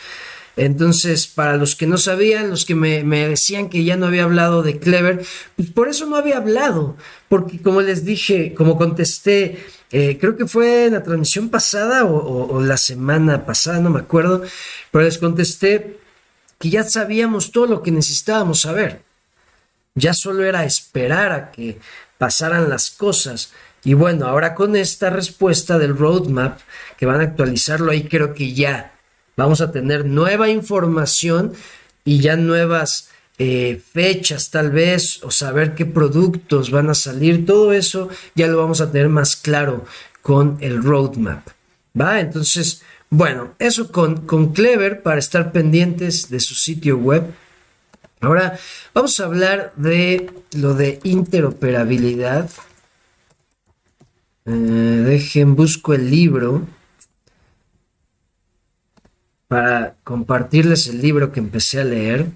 Entonces, 0.56 1.26
para 1.26 1.58
los 1.58 1.76
que 1.76 1.86
no 1.86 1.98
sabían, 1.98 2.48
los 2.48 2.64
que 2.64 2.74
me, 2.74 3.28
decían 3.28 3.68
que 3.68 3.84
ya 3.84 3.96
no 3.96 4.06
había 4.06 4.24
hablado 4.24 4.62
de 4.62 4.78
Clever, 4.78 5.22
pues 5.54 5.70
por 5.70 5.88
eso 5.88 6.06
no 6.06 6.16
había 6.16 6.38
hablado, 6.38 6.96
porque 7.28 7.60
como 7.60 7.82
les 7.82 8.06
dije, 8.06 8.54
como 8.54 8.78
contesté, 8.78 9.58
eh, 9.92 10.16
creo 10.18 10.36
que 10.36 10.46
fue 10.46 10.86
en 10.86 10.94
la 10.94 11.02
transmisión 11.02 11.50
pasada 11.50 12.06
o 12.06 12.60
la 12.62 12.78
semana 12.78 13.44
pasada, 13.44 13.80
no 13.80 13.90
me 13.90 14.00
acuerdo, 14.00 14.42
pero 14.90 15.04
les 15.04 15.18
contesté 15.18 15.98
que 16.58 16.70
ya 16.70 16.84
sabíamos 16.84 17.52
todo 17.52 17.66
lo 17.66 17.82
que 17.82 17.90
necesitábamos 17.90 18.60
saber. 18.60 19.05
Ya 19.96 20.14
solo 20.14 20.44
era 20.44 20.64
esperar 20.64 21.32
a 21.32 21.50
que 21.50 21.80
pasaran 22.18 22.68
las 22.68 22.90
cosas. 22.90 23.52
Y 23.82 23.94
bueno, 23.94 24.26
ahora 24.26 24.54
con 24.54 24.76
esta 24.76 25.10
respuesta 25.10 25.78
del 25.78 25.96
roadmap, 25.96 26.60
que 26.96 27.06
van 27.06 27.20
a 27.20 27.24
actualizarlo 27.24 27.90
ahí, 27.90 28.04
creo 28.04 28.34
que 28.34 28.54
ya 28.54 28.92
vamos 29.36 29.60
a 29.60 29.72
tener 29.72 30.04
nueva 30.04 30.48
información 30.48 31.52
y 32.04 32.20
ya 32.20 32.36
nuevas 32.36 33.10
eh, 33.38 33.82
fechas 33.92 34.50
tal 34.50 34.70
vez, 34.70 35.22
o 35.22 35.30
saber 35.30 35.74
qué 35.74 35.84
productos 35.84 36.70
van 36.70 36.88
a 36.88 36.94
salir, 36.94 37.44
todo 37.44 37.72
eso 37.72 38.08
ya 38.34 38.46
lo 38.46 38.58
vamos 38.58 38.80
a 38.80 38.90
tener 38.90 39.08
más 39.08 39.36
claro 39.36 39.84
con 40.22 40.56
el 40.60 40.82
roadmap. 40.82 41.46
¿Va? 41.98 42.20
Entonces, 42.20 42.82
bueno, 43.08 43.54
eso 43.58 43.92
con, 43.92 44.26
con 44.26 44.52
Clever 44.52 45.02
para 45.02 45.18
estar 45.18 45.52
pendientes 45.52 46.28
de 46.28 46.40
su 46.40 46.54
sitio 46.54 46.98
web 46.98 47.32
Ahora 48.20 48.58
vamos 48.94 49.20
a 49.20 49.24
hablar 49.24 49.72
de 49.76 50.30
lo 50.52 50.74
de 50.74 51.00
interoperabilidad. 51.04 52.50
Eh, 54.46 54.50
dejen, 54.50 55.54
busco 55.54 55.92
el 55.92 56.10
libro 56.10 56.66
para 59.48 59.96
compartirles 60.02 60.88
el 60.88 61.02
libro 61.02 61.32
que 61.32 61.40
empecé 61.40 61.80
a 61.80 61.84
leer. 61.84 62.26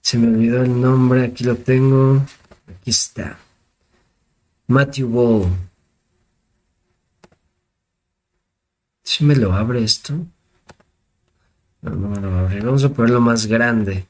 Se 0.00 0.18
me 0.18 0.28
olvidó 0.28 0.62
el 0.62 0.80
nombre, 0.80 1.24
aquí 1.24 1.44
lo 1.44 1.56
tengo. 1.56 2.24
Aquí 2.68 2.90
está. 2.90 3.38
Matthew 4.66 5.08
Ball. 5.08 5.50
Si 9.02 9.24
me 9.24 9.36
lo 9.36 9.52
abre 9.52 9.82
esto? 9.82 10.26
Vamos 11.84 12.84
a 12.84 12.88
ponerlo 12.88 13.20
más 13.20 13.46
grande. 13.46 14.06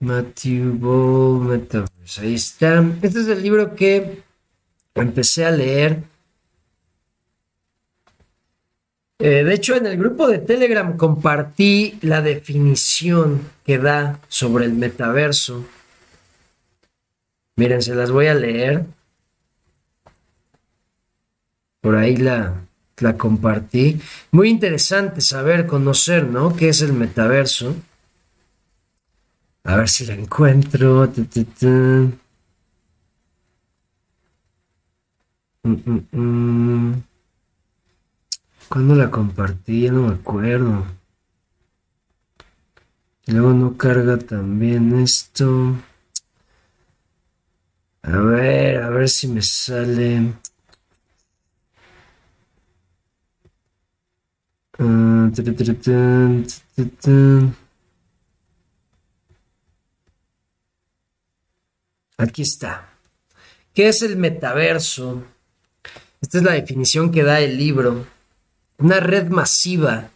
Matthew 0.00 0.72
Ball 0.78 1.40
Metaverse. 1.46 2.20
Ahí 2.20 2.34
está. 2.34 2.84
Este 3.00 3.20
es 3.20 3.28
el 3.28 3.42
libro 3.42 3.74
que 3.74 4.22
empecé 4.94 5.44
a 5.44 5.52
leer. 5.52 6.02
Eh, 9.20 9.44
de 9.44 9.54
hecho, 9.54 9.76
en 9.76 9.86
el 9.86 9.96
grupo 9.96 10.26
de 10.26 10.38
Telegram 10.38 10.96
compartí 10.96 11.98
la 12.02 12.20
definición 12.20 13.42
que 13.64 13.78
da 13.78 14.18
sobre 14.28 14.64
el 14.66 14.72
metaverso. 14.74 15.64
Miren, 17.56 17.80
se 17.80 17.94
las 17.94 18.10
voy 18.10 18.26
a 18.26 18.34
leer. 18.34 18.86
Por 21.80 21.94
ahí 21.96 22.16
la, 22.16 22.64
la 22.98 23.16
compartí. 23.16 24.00
Muy 24.30 24.48
interesante 24.50 25.20
saber, 25.20 25.66
conocer, 25.66 26.26
¿no? 26.26 26.54
¿Qué 26.54 26.68
es 26.68 26.82
el 26.82 26.92
metaverso? 26.92 27.74
A 29.64 29.76
ver 29.76 29.88
si 29.88 30.06
la 30.06 30.14
encuentro. 30.14 31.10
Mm, 35.62 35.72
mm, 35.86 36.06
mm. 36.12 37.02
¿Cuándo 38.68 38.94
la 38.94 39.10
compartí? 39.10 39.82
Ya 39.82 39.92
no 39.92 40.08
me 40.08 40.14
acuerdo. 40.14 40.84
Luego 43.26 43.54
no 43.54 43.76
carga 43.76 44.18
también 44.18 44.98
esto. 44.98 45.76
A 48.02 48.18
ver, 48.18 48.82
a 48.82 48.90
ver 48.90 49.08
si 49.08 49.28
me 49.28 49.40
sale. 49.40 50.34
Ah, 54.78 55.30
Aquí 62.16 62.42
está. 62.42 62.90
¿Qué 63.74 63.88
es 63.88 64.02
el 64.02 64.16
metaverso? 64.16 65.24
Esta 66.20 66.38
es 66.38 66.44
la 66.44 66.52
definición 66.52 67.10
que 67.10 67.22
da 67.22 67.40
el 67.40 67.58
libro. 67.58 68.06
Una 68.78 69.00
red 69.00 69.28
masiva 69.28 70.10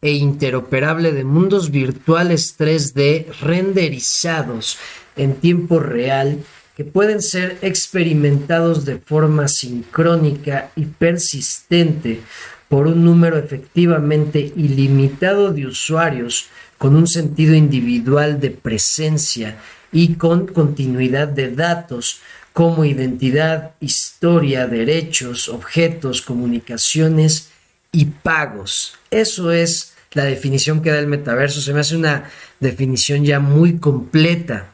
e 0.00 0.12
interoperable 0.12 1.12
de 1.12 1.24
mundos 1.24 1.70
virtuales 1.70 2.58
3D 2.58 3.26
renderizados 3.40 4.78
en 5.16 5.36
tiempo 5.36 5.80
real 5.80 6.44
que 6.76 6.84
pueden 6.84 7.22
ser 7.22 7.58
experimentados 7.62 8.84
de 8.84 8.98
forma 8.98 9.48
sincrónica 9.48 10.70
y 10.76 10.84
persistente 10.84 12.20
por 12.68 12.86
un 12.86 13.04
número 13.04 13.38
efectivamente 13.38 14.52
ilimitado 14.56 15.52
de 15.52 15.66
usuarios 15.66 16.48
con 16.78 16.96
un 16.96 17.06
sentido 17.06 17.54
individual 17.54 18.40
de 18.40 18.50
presencia 18.50 19.56
y 19.92 20.14
con 20.14 20.46
continuidad 20.46 21.28
de 21.28 21.50
datos 21.52 22.20
como 22.52 22.84
identidad, 22.84 23.72
historia, 23.80 24.66
derechos, 24.66 25.48
objetos, 25.48 26.22
comunicaciones 26.22 27.50
y 27.92 28.06
pagos. 28.06 28.94
Eso 29.10 29.52
es 29.52 29.94
la 30.12 30.24
definición 30.24 30.80
que 30.82 30.90
da 30.90 30.98
el 30.98 31.06
metaverso. 31.06 31.60
Se 31.60 31.72
me 31.72 31.80
hace 31.80 31.96
una 31.96 32.30
definición 32.58 33.24
ya 33.24 33.40
muy 33.40 33.78
completa 33.78 34.72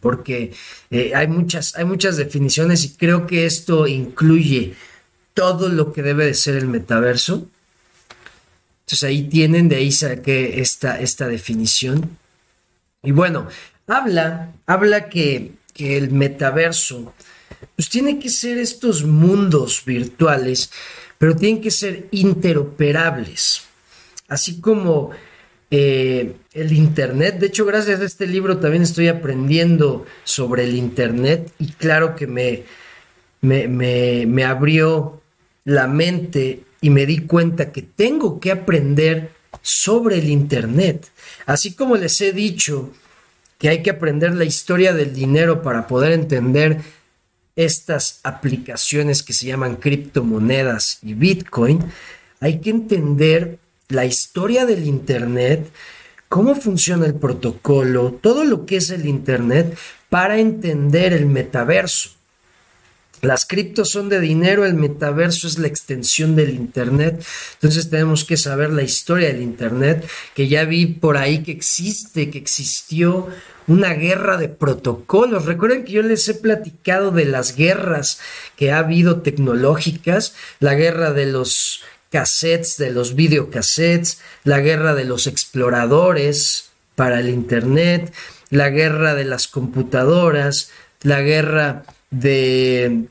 porque 0.00 0.52
eh, 0.90 1.12
hay, 1.14 1.28
muchas, 1.28 1.76
hay 1.76 1.84
muchas 1.84 2.16
definiciones 2.16 2.84
y 2.84 2.96
creo 2.96 3.26
que 3.26 3.46
esto 3.46 3.86
incluye 3.86 4.74
todo 5.34 5.68
lo 5.68 5.92
que 5.92 6.02
debe 6.02 6.26
de 6.26 6.34
ser 6.34 6.56
el 6.56 6.66
metaverso. 6.66 7.48
Entonces 8.80 9.04
ahí 9.04 9.24
tienen, 9.24 9.68
de 9.68 9.76
ahí 9.76 9.92
saqué 9.92 10.60
esta, 10.60 11.00
esta 11.00 11.28
definición. 11.28 12.18
Y 13.02 13.12
bueno, 13.12 13.48
habla, 13.86 14.52
habla 14.66 15.08
que, 15.08 15.52
el 15.76 16.10
metaverso, 16.10 17.14
pues 17.74 17.88
tiene 17.88 18.18
que 18.18 18.28
ser 18.28 18.58
estos 18.58 19.04
mundos 19.04 19.82
virtuales, 19.84 20.70
pero 21.18 21.34
tienen 21.34 21.62
que 21.62 21.70
ser 21.70 22.06
interoperables. 22.10 23.62
Así 24.28 24.60
como 24.60 25.10
eh, 25.70 26.36
el 26.52 26.72
Internet. 26.72 27.38
De 27.38 27.46
hecho, 27.46 27.64
gracias 27.64 28.00
a 28.00 28.04
este 28.04 28.26
libro 28.26 28.58
también 28.58 28.82
estoy 28.82 29.08
aprendiendo 29.08 30.04
sobre 30.24 30.64
el 30.64 30.76
Internet 30.76 31.50
y 31.58 31.72
claro 31.72 32.14
que 32.14 32.26
me, 32.26 32.64
me, 33.40 34.44
abrió 34.44 35.21
la 35.64 35.86
mente 35.86 36.64
y 36.80 36.90
me 36.90 37.06
di 37.06 37.18
cuenta 37.18 37.72
que 37.72 37.82
tengo 37.82 38.40
que 38.40 38.50
aprender 38.50 39.30
sobre 39.62 40.18
el 40.18 40.28
Internet. 40.28 41.08
Así 41.46 41.74
como 41.74 41.96
les 41.96 42.20
he 42.20 42.32
dicho 42.32 42.90
que 43.58 43.68
hay 43.68 43.82
que 43.82 43.90
aprender 43.90 44.34
la 44.34 44.44
historia 44.44 44.92
del 44.92 45.14
dinero 45.14 45.62
para 45.62 45.86
poder 45.86 46.12
entender 46.12 46.80
estas 47.54 48.20
aplicaciones 48.24 49.22
que 49.22 49.32
se 49.32 49.46
llaman 49.46 49.76
criptomonedas 49.76 50.98
y 51.02 51.14
Bitcoin, 51.14 51.80
hay 52.40 52.60
que 52.60 52.70
entender 52.70 53.58
la 53.88 54.04
historia 54.04 54.66
del 54.66 54.84
Internet, 54.86 55.70
cómo 56.28 56.54
funciona 56.54 57.06
el 57.06 57.14
protocolo, 57.14 58.18
todo 58.20 58.44
lo 58.44 58.66
que 58.66 58.76
es 58.76 58.90
el 58.90 59.06
Internet 59.06 59.76
para 60.08 60.38
entender 60.38 61.12
el 61.12 61.26
metaverso. 61.26 62.10
Las 63.22 63.46
criptos 63.46 63.90
son 63.90 64.08
de 64.08 64.18
dinero, 64.18 64.64
el 64.64 64.74
metaverso 64.74 65.46
es 65.46 65.56
la 65.56 65.68
extensión 65.68 66.34
del 66.34 66.50
Internet. 66.50 67.24
Entonces 67.52 67.88
tenemos 67.88 68.24
que 68.24 68.36
saber 68.36 68.70
la 68.70 68.82
historia 68.82 69.28
del 69.28 69.42
Internet, 69.42 70.10
que 70.34 70.48
ya 70.48 70.64
vi 70.64 70.86
por 70.86 71.16
ahí 71.16 71.44
que 71.44 71.52
existe, 71.52 72.30
que 72.30 72.38
existió 72.38 73.28
una 73.68 73.94
guerra 73.94 74.38
de 74.38 74.48
protocolos. 74.48 75.46
Recuerden 75.46 75.84
que 75.84 75.92
yo 75.92 76.02
les 76.02 76.28
he 76.28 76.34
platicado 76.34 77.12
de 77.12 77.24
las 77.24 77.54
guerras 77.54 78.18
que 78.56 78.72
ha 78.72 78.78
habido 78.78 79.22
tecnológicas, 79.22 80.34
la 80.58 80.74
guerra 80.74 81.12
de 81.12 81.26
los 81.26 81.82
cassettes, 82.10 82.76
de 82.76 82.90
los 82.90 83.14
videocassettes, 83.14 84.18
la 84.42 84.58
guerra 84.58 84.96
de 84.96 85.04
los 85.04 85.28
exploradores 85.28 86.70
para 86.96 87.20
el 87.20 87.28
Internet, 87.28 88.12
la 88.50 88.68
guerra 88.70 89.14
de 89.14 89.26
las 89.26 89.46
computadoras, 89.46 90.72
la 91.02 91.20
guerra 91.20 91.84
de... 92.12 93.06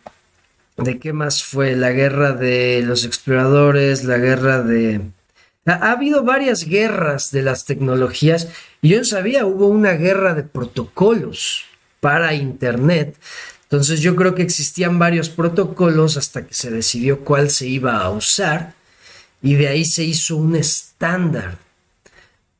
¿De 0.78 1.00
qué 1.00 1.14
más 1.14 1.44
fue? 1.44 1.76
La 1.76 1.92
guerra 1.92 2.32
de 2.32 2.82
los 2.84 3.04
exploradores, 3.04 4.06
la 4.06 4.18
guerra 4.18 4.64
de... 4.64 5.02
Ha, 5.66 5.92
habido 5.92 6.24
varias 6.24 6.66
guerras 6.66 7.30
de 7.32 7.44
las 7.44 7.66
tecnologías 7.66 8.48
y 8.82 8.90
yo 8.90 8.98
no 8.98 9.04
sabía, 9.04 9.46
hubo 9.46 9.68
una 9.68 9.92
guerra 9.92 10.34
de 10.34 10.44
protocolos 10.44 11.66
para 12.00 12.34
Internet. 12.34 13.16
Entonces 13.64 14.00
yo 14.00 14.16
creo 14.16 14.34
que 14.34 14.42
existían 14.42 14.98
varios 14.98 15.30
protocolos 15.30 16.18
hasta 16.18 16.48
que 16.48 16.54
se 16.54 16.72
decidió 16.72 17.20
cuál 17.20 17.52
se 17.52 17.68
iba 17.68 17.98
a 17.98 18.10
usar 18.10 18.74
y 19.42 19.56
de 19.56 19.68
ahí 19.68 19.86
se 19.86 20.04
hizo 20.04 20.36
un 20.36 20.56
estándar 20.56 21.58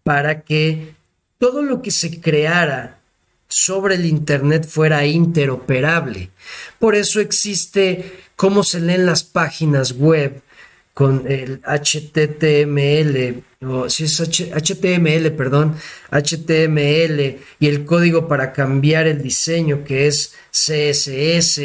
para 0.04 0.42
que 0.42 0.94
todo 1.40 1.64
lo 1.64 1.82
que 1.82 1.92
se 1.92 2.22
creara 2.22 3.01
sobre 3.52 3.96
el 3.96 4.06
Internet 4.06 4.66
fuera 4.68 5.06
interoperable. 5.06 6.30
Por 6.80 6.96
eso 6.96 7.20
existe 7.20 8.20
cómo 8.36 8.64
se 8.64 8.80
leen 8.80 9.06
las 9.06 9.24
páginas 9.24 9.94
web 9.94 10.42
con 10.94 11.26
el 11.28 11.62
HTML, 11.64 13.44
o 13.66 13.90
si 13.90 14.04
es 14.06 14.20
HTML, 14.20 15.32
perdón, 15.32 15.76
HTML 16.12 17.40
y 17.60 17.68
el 17.68 17.86
código 17.86 18.28
para 18.28 18.52
cambiar 18.52 19.08
el 19.08 19.22
diseño 19.22 19.84
que 19.84 20.08
es 20.08 20.34
CSS 20.52 21.60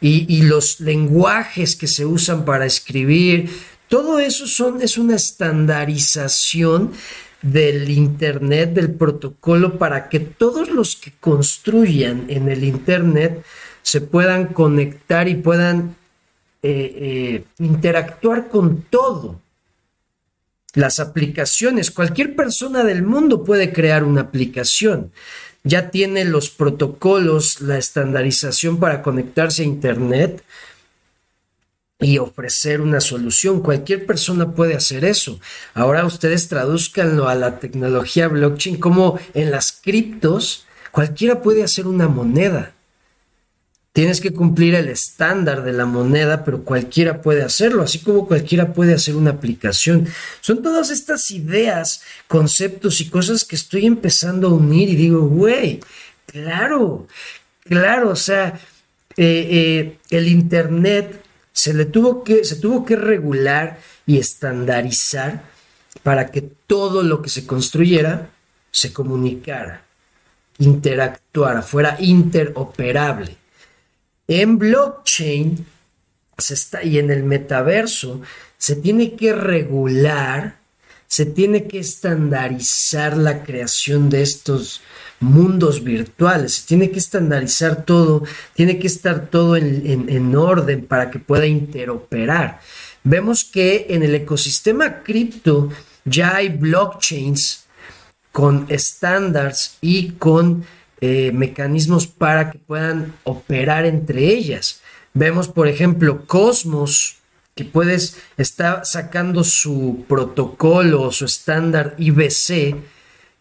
y, 0.00 0.26
y 0.36 0.42
los 0.42 0.80
lenguajes 0.80 1.76
que 1.76 1.86
se 1.86 2.04
usan 2.04 2.44
para 2.44 2.66
escribir, 2.66 3.50
todo 3.88 4.18
eso 4.18 4.46
son, 4.46 4.80
es 4.80 4.96
una 4.96 5.16
estandarización 5.16 6.92
del 7.42 7.90
Internet, 7.90 8.72
del 8.72 8.92
protocolo, 8.92 9.78
para 9.78 10.08
que 10.08 10.20
todos 10.20 10.70
los 10.70 10.96
que 10.96 11.12
construyan 11.20 12.26
en 12.28 12.48
el 12.48 12.64
Internet 12.64 13.44
se 13.82 14.00
puedan 14.00 14.46
conectar 14.46 15.28
y 15.28 15.34
puedan 15.34 15.96
eh, 16.62 16.94
eh, 16.96 17.44
interactuar 17.58 18.48
con 18.48 18.82
todo. 18.82 19.40
las 20.74 21.00
aplicaciones. 21.00 21.90
Cualquier 21.90 22.34
persona 22.34 22.82
del 22.82 23.02
mundo 23.02 23.44
puede 23.44 23.74
crear 23.74 24.04
una 24.04 24.22
aplicación. 24.22 25.12
Ya 25.64 25.90
tiene 25.90 26.24
los 26.24 26.48
protocolos, 26.48 27.60
la 27.60 27.76
estandarización 27.76 28.80
para 28.80 29.02
conectarse 29.02 29.62
a 29.62 29.66
Internet 29.66 30.42
y 32.02 32.18
ofrecer 32.18 32.80
una 32.80 33.00
solución. 33.00 33.60
Cualquier 33.60 34.04
persona 34.04 34.52
puede 34.52 34.74
hacer 34.74 35.04
eso. 35.04 35.40
Ahora 35.72 36.04
ustedes 36.04 36.48
traduzcanlo 36.48 37.28
a 37.28 37.34
la 37.34 37.58
tecnología 37.60 38.28
blockchain 38.28 38.76
como 38.76 39.18
en 39.34 39.50
las 39.50 39.72
criptos, 39.72 40.66
cualquiera 40.90 41.40
puede 41.40 41.62
hacer 41.62 41.86
una 41.86 42.08
moneda. 42.08 42.74
Tienes 43.92 44.22
que 44.22 44.32
cumplir 44.32 44.74
el 44.74 44.88
estándar 44.88 45.62
de 45.62 45.74
la 45.74 45.84
moneda, 45.84 46.44
pero 46.44 46.64
cualquiera 46.64 47.20
puede 47.20 47.42
hacerlo, 47.42 47.82
así 47.82 47.98
como 47.98 48.26
cualquiera 48.26 48.72
puede 48.72 48.94
hacer 48.94 49.14
una 49.16 49.32
aplicación. 49.32 50.08
Son 50.40 50.62
todas 50.62 50.90
estas 50.90 51.30
ideas, 51.30 52.02
conceptos 52.26 53.02
y 53.02 53.10
cosas 53.10 53.44
que 53.44 53.54
estoy 53.54 53.84
empezando 53.84 54.48
a 54.48 54.54
unir 54.54 54.88
y 54.88 54.96
digo, 54.96 55.20
güey, 55.26 55.80
claro, 56.24 57.06
claro, 57.64 58.10
o 58.10 58.16
sea, 58.16 58.58
eh, 59.18 59.48
eh, 59.50 59.98
el 60.08 60.28
Internet 60.28 61.21
se 61.62 61.74
le 61.74 61.84
tuvo 61.84 62.24
que, 62.24 62.44
se 62.44 62.56
tuvo 62.56 62.84
que 62.84 62.96
regular 62.96 63.78
y 64.04 64.18
estandarizar 64.18 65.44
para 66.02 66.32
que 66.32 66.42
todo 66.42 67.04
lo 67.04 67.22
que 67.22 67.28
se 67.28 67.46
construyera 67.46 68.30
se 68.72 68.92
comunicara, 68.92 69.84
interactuara, 70.58 71.62
fuera 71.62 71.96
interoperable. 72.00 73.36
En 74.26 74.58
blockchain 74.58 75.64
se 76.36 76.54
está, 76.54 76.82
y 76.82 76.98
en 76.98 77.12
el 77.12 77.22
metaverso 77.22 78.22
se 78.58 78.74
tiene 78.74 79.14
que 79.14 79.32
regular, 79.32 80.56
se 81.12 81.26
tiene 81.26 81.66
que 81.66 81.78
estandarizar 81.78 83.18
la 83.18 83.42
creación 83.44 84.08
de 84.08 84.22
estos 84.22 84.80
mundos 85.20 85.84
virtuales, 85.84 86.54
se 86.54 86.68
tiene 86.68 86.90
que 86.90 86.98
estandarizar 86.98 87.84
todo, 87.84 88.22
tiene 88.54 88.78
que 88.78 88.86
estar 88.86 89.28
todo 89.28 89.58
en, 89.58 90.08
en 90.08 90.34
orden 90.34 90.86
para 90.86 91.10
que 91.10 91.18
pueda 91.18 91.44
interoperar. 91.44 92.60
Vemos 93.04 93.44
que 93.44 93.88
en 93.90 94.02
el 94.02 94.14
ecosistema 94.14 95.02
cripto 95.02 95.68
ya 96.06 96.36
hay 96.36 96.48
blockchains 96.48 97.66
con 98.30 98.64
estándares 98.70 99.76
y 99.82 100.12
con 100.12 100.64
eh, 101.02 101.30
mecanismos 101.30 102.06
para 102.06 102.50
que 102.50 102.58
puedan 102.58 103.12
operar 103.24 103.84
entre 103.84 104.28
ellas. 104.28 104.80
Vemos, 105.12 105.48
por 105.48 105.68
ejemplo, 105.68 106.24
Cosmos, 106.26 107.18
que 107.54 107.64
puedes 107.64 108.16
estar 108.36 108.84
sacando 108.86 109.44
su 109.44 110.04
protocolo, 110.08 111.12
su 111.12 111.26
estándar 111.26 111.94
IBC, 111.98 112.76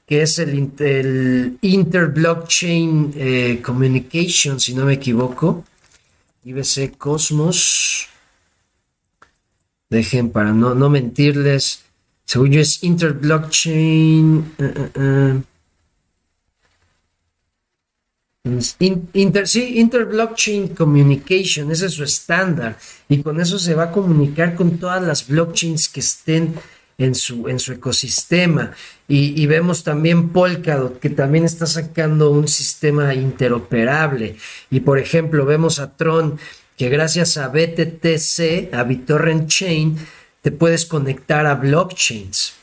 que 0.05 0.21
es 0.21 0.39
el, 0.39 0.71
el 0.79 1.57
Interblockchain 1.61 3.13
eh, 3.15 3.61
Communication, 3.63 4.59
si 4.59 4.73
no 4.73 4.85
me 4.85 4.93
equivoco. 4.93 5.63
IBC 6.43 6.97
Cosmos. 6.97 8.07
Dejen 9.89 10.31
para 10.31 10.51
no, 10.53 10.75
no 10.75 10.89
mentirles. 10.89 11.83
Según 12.25 12.51
yo 12.51 12.61
es 12.61 12.83
Interblockchain. 12.83 14.55
Uh, 14.59 15.41
Inter, 18.43 19.47
sí, 19.47 19.77
Interblockchain 19.77 20.69
Communication, 20.69 21.71
ese 21.71 21.85
es 21.85 21.93
su 21.93 22.03
estándar. 22.03 22.77
Y 23.07 23.21
con 23.21 23.39
eso 23.39 23.59
se 23.59 23.75
va 23.75 23.83
a 23.83 23.91
comunicar 23.91 24.55
con 24.55 24.79
todas 24.79 25.03
las 25.03 25.27
blockchains 25.27 25.89
que 25.89 25.99
estén 25.99 26.55
en 26.97 27.13
su, 27.13 27.47
en 27.47 27.59
su 27.59 27.73
ecosistema. 27.73 28.71
Y, 29.07 29.45
vemos 29.45 29.83
también 29.83 30.29
Polkadot, 30.29 30.99
que 30.99 31.09
también 31.09 31.45
está 31.45 31.67
sacando 31.67 32.31
un 32.31 32.47
sistema 32.47 33.13
interoperable. 33.13 34.37
Y 34.71 34.79
por 34.79 34.97
ejemplo, 34.97 35.45
vemos 35.45 35.79
a 35.79 35.95
Tron, 35.95 36.39
que 36.77 36.89
gracias 36.89 37.37
a 37.37 37.49
BTTC, 37.49 38.73
a 38.73 38.83
BitTorrent 38.83 39.49
Chain, 39.49 39.97
te 40.41 40.51
puedes 40.51 40.85
conectar 40.87 41.45
a 41.45 41.55
blockchains. 41.55 42.53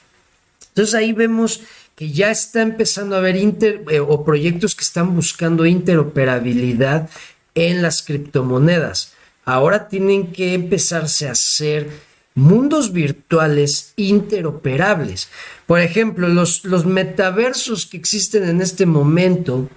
Entonces 0.70 0.94
ahí 0.94 1.12
vemos 1.12 1.60
que 1.98 2.12
ya 2.12 2.30
está 2.30 2.62
empezando 2.62 3.16
a 3.16 3.18
haber 3.18 3.34
inter, 3.34 3.82
eh, 3.90 3.98
o 3.98 4.24
proyectos 4.24 4.76
que 4.76 4.84
están 4.84 5.16
buscando 5.16 5.66
interoperabilidad 5.66 7.10
en 7.56 7.82
las 7.82 8.02
criptomonedas. 8.02 9.14
Ahora 9.44 9.88
tienen 9.88 10.30
que 10.30 10.54
empezarse 10.54 11.26
a 11.26 11.32
hacer 11.32 11.90
mundos 12.36 12.92
virtuales 12.92 13.94
interoperables. 13.96 15.28
Por 15.66 15.80
ejemplo, 15.80 16.28
los, 16.28 16.64
los 16.64 16.86
metaversos 16.86 17.86
que 17.86 17.96
existen 17.96 18.48
en 18.48 18.62
este 18.62 18.86
momento 18.86 19.68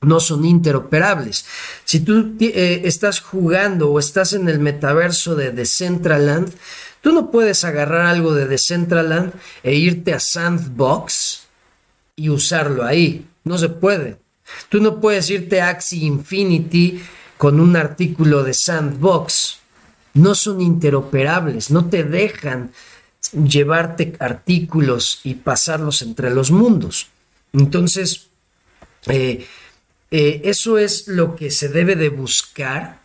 no 0.00 0.20
son 0.20 0.44
interoperables. 0.44 1.44
Si 1.82 1.98
tú 1.98 2.36
eh, 2.38 2.82
estás 2.84 3.18
jugando 3.18 3.90
o 3.90 3.98
estás 3.98 4.32
en 4.32 4.48
el 4.48 4.60
metaverso 4.60 5.34
de 5.34 5.50
Decentraland, 5.50 6.52
tú 7.00 7.10
no 7.10 7.32
puedes 7.32 7.64
agarrar 7.64 8.06
algo 8.06 8.32
de 8.32 8.46
Decentraland 8.46 9.32
e 9.64 9.74
irte 9.74 10.14
a 10.14 10.20
Sandbox 10.20 11.47
y 12.18 12.28
usarlo 12.28 12.84
ahí. 12.84 13.24
No 13.44 13.56
se 13.56 13.68
puede. 13.68 14.18
Tú 14.68 14.80
no 14.80 15.00
puedes 15.00 15.30
irte 15.30 15.60
a 15.60 15.78
Infinity 15.92 17.00
con 17.36 17.60
un 17.60 17.76
artículo 17.76 18.42
de 18.42 18.52
Sandbox. 18.52 19.60
No 20.14 20.34
son 20.34 20.60
interoperables, 20.60 21.70
no 21.70 21.88
te 21.88 22.02
dejan 22.02 22.72
llevarte 23.32 24.16
artículos 24.18 25.20
y 25.22 25.34
pasarlos 25.34 26.02
entre 26.02 26.30
los 26.30 26.50
mundos. 26.50 27.06
Entonces, 27.52 28.26
eh, 29.06 29.46
eh, 30.10 30.40
eso 30.44 30.78
es 30.78 31.06
lo 31.06 31.36
que 31.36 31.50
se 31.50 31.68
debe 31.68 31.94
de 31.94 32.08
buscar. 32.08 33.00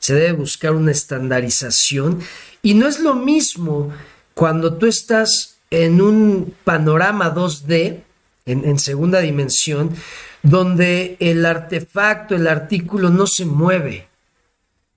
Se 0.00 0.14
debe 0.14 0.32
buscar 0.32 0.72
una 0.72 0.90
estandarización. 0.90 2.20
Y 2.62 2.74
no 2.74 2.88
es 2.88 2.98
lo 2.98 3.14
mismo 3.14 3.92
cuando 4.34 4.74
tú 4.74 4.86
estás 4.86 5.58
en 5.70 6.00
un 6.00 6.54
panorama 6.64 7.32
2D 7.32 8.02
en, 8.48 8.78
segunda 8.78 9.20
dimensión, 9.20 9.94
donde 10.42 11.16
el 11.20 11.44
artefacto, 11.44 12.34
el 12.34 12.46
artículo 12.46 13.10
no 13.10 13.26
se 13.26 13.44
mueve, 13.44 14.08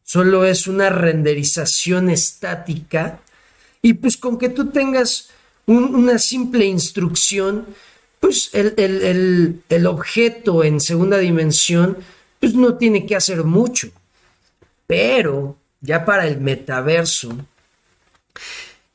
solo 0.03 0.45
es 0.45 0.67
una 0.67 0.89
renderización 0.89 2.09
estática 2.09 3.19
y 3.81 3.93
pues 3.93 4.17
con 4.17 4.37
que 4.37 4.49
tú 4.49 4.69
tengas 4.69 5.29
una 5.65 6.19
simple 6.19 6.65
instrucción, 6.65 7.65
pues 8.19 8.49
el, 8.53 9.63
el, 9.69 9.85
objeto 9.87 10.63
en 10.63 10.79
segunda 10.79 11.17
dimensión 11.17 11.97
pues 12.39 12.53
no 12.53 12.75
tiene 12.75 13.05
que 13.05 13.15
hacer 13.15 13.43
mucho. 13.43 13.89
Pero 14.85 15.57
ya 15.79 16.05
para 16.05 16.27
el 16.27 16.39
metaverso, 16.39 17.31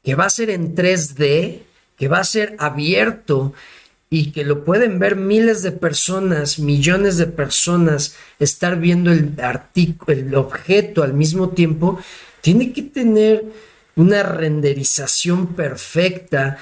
que 0.02 0.14
va 0.14 0.26
a 0.26 0.30
ser 0.30 0.50
en 0.50 0.74
3D, 0.74 1.62
que 1.96 2.08
va 2.08 2.18
a 2.18 2.24
ser 2.24 2.54
abierto 2.58 3.52
y 4.08 4.30
que 4.30 4.44
lo 4.44 4.64
pueden 4.64 4.98
ver 4.98 5.16
miles 5.16 5.62
de 5.62 5.72
personas, 5.72 6.58
millones 6.58 7.16
de 7.16 7.26
personas, 7.26 8.16
estar 8.38 8.78
viendo 8.78 9.10
el 9.10 9.34
artículo, 9.40 10.16
el 10.16 10.34
objeto 10.34 11.02
al 11.02 11.12
mismo 11.12 11.50
tiempo, 11.50 11.98
tiene 12.40 12.72
que 12.72 12.82
tener 12.82 13.44
una 13.96 14.22
renderización 14.22 15.54
perfecta. 15.54 16.58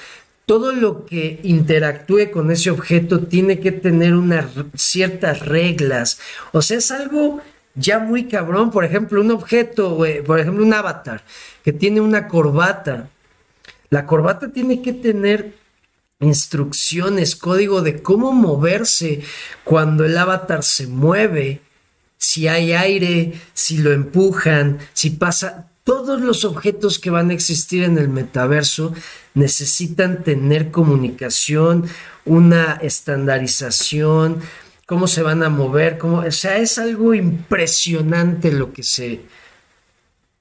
Todo 0.46 0.72
lo 0.72 1.04
que 1.04 1.40
interactúe 1.42 2.30
con 2.30 2.50
ese 2.50 2.70
objeto 2.70 3.26
tiene 3.26 3.60
que 3.60 3.72
tener 3.72 4.14
unas 4.14 4.46
ciertas 4.74 5.40
reglas. 5.40 6.18
O 6.52 6.62
sea, 6.62 6.78
es 6.78 6.90
algo 6.90 7.40
ya 7.74 7.98
muy 7.98 8.24
cabrón. 8.24 8.70
Por 8.70 8.84
ejemplo, 8.84 9.20
un 9.20 9.30
objeto, 9.30 9.98
por 10.26 10.40
ejemplo, 10.40 10.64
un 10.64 10.72
avatar 10.72 11.22
que 11.62 11.72
tiene 11.72 12.00
una 12.00 12.28
corbata. 12.28 13.10
La 13.90 14.06
corbata 14.06 14.50
tiene 14.50 14.80
que 14.80 14.92
tener 14.92 15.63
instrucciones, 16.20 17.36
código 17.36 17.82
de 17.82 18.02
cómo 18.02 18.32
moverse 18.32 19.22
cuando 19.64 20.04
el 20.04 20.16
avatar 20.16 20.62
se 20.62 20.86
mueve, 20.86 21.60
si 22.16 22.48
hay 22.48 22.72
aire, 22.72 23.34
si 23.52 23.78
lo 23.78 23.92
empujan, 23.92 24.78
si 24.92 25.10
pasa. 25.10 25.70
Todos 25.84 26.22
los 26.22 26.46
objetos 26.46 26.98
que 26.98 27.10
van 27.10 27.28
a 27.28 27.34
existir 27.34 27.82
en 27.82 27.98
el 27.98 28.08
metaverso 28.08 28.94
necesitan 29.34 30.24
tener 30.24 30.70
comunicación, 30.70 31.86
una 32.24 32.78
estandarización, 32.80 34.40
cómo 34.86 35.06
se 35.06 35.22
van 35.22 35.42
a 35.42 35.50
mover, 35.50 35.98
cómo, 35.98 36.20
o 36.20 36.30
sea, 36.30 36.56
es 36.56 36.78
algo 36.78 37.12
impresionante 37.12 38.50
lo 38.50 38.72
que 38.72 38.82
se, 38.82 39.20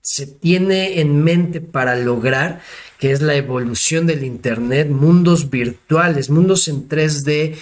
se 0.03 0.27
tiene 0.27 0.99
en 0.99 1.23
mente 1.23 1.61
para 1.61 1.95
lograr 1.95 2.61
que 2.99 3.11
es 3.11 3.21
la 3.21 3.35
evolución 3.35 4.05
del 4.05 4.23
Internet, 4.23 4.89
mundos 4.89 5.49
virtuales, 5.49 6.29
mundos 6.29 6.67
en 6.67 6.87
3D 6.87 7.55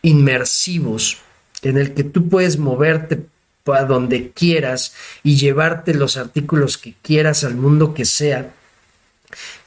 inmersivos, 0.00 1.18
en 1.62 1.78
el 1.78 1.94
que 1.94 2.02
tú 2.02 2.28
puedes 2.28 2.58
moverte 2.58 3.26
a 3.66 3.84
donde 3.84 4.30
quieras 4.32 4.94
y 5.22 5.36
llevarte 5.36 5.94
los 5.94 6.16
artículos 6.16 6.78
que 6.78 6.94
quieras 7.02 7.44
al 7.44 7.54
mundo 7.54 7.94
que 7.94 8.06
sea. 8.06 8.52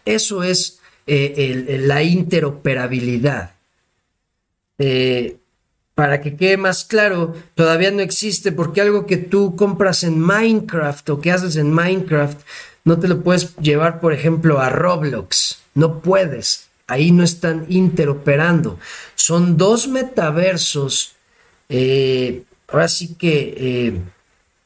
Eso 0.03 0.43
es 0.43 0.79
eh, 1.07 1.77
la 1.81 2.03
interoperabilidad. 2.03 3.53
Eh, 4.77 5.37
para 5.95 6.19
que 6.21 6.35
quede 6.35 6.57
más 6.57 6.83
claro, 6.83 7.33
todavía 7.55 7.89
no 7.89 8.01
existe 8.01 8.51
porque 8.51 8.81
algo 8.81 9.05
que 9.05 9.15
tú 9.15 9.55
compras 9.55 10.03
en 10.03 10.19
Minecraft 10.19 11.09
o 11.09 11.21
que 11.21 11.31
haces 11.31 11.55
en 11.55 11.71
Minecraft, 11.71 12.37
no 12.83 12.99
te 12.99 13.07
lo 13.07 13.23
puedes 13.23 13.55
llevar, 13.55 14.01
por 14.01 14.11
ejemplo, 14.13 14.59
a 14.59 14.69
Roblox. 14.69 15.59
No 15.73 16.01
puedes. 16.01 16.67
Ahí 16.85 17.11
no 17.11 17.23
están 17.23 17.65
interoperando. 17.69 18.77
Son 19.15 19.57
dos 19.57 19.87
metaversos, 19.87 21.15
eh, 21.69 22.43
ahora 22.67 22.87
sí 22.89 23.15
que, 23.15 24.01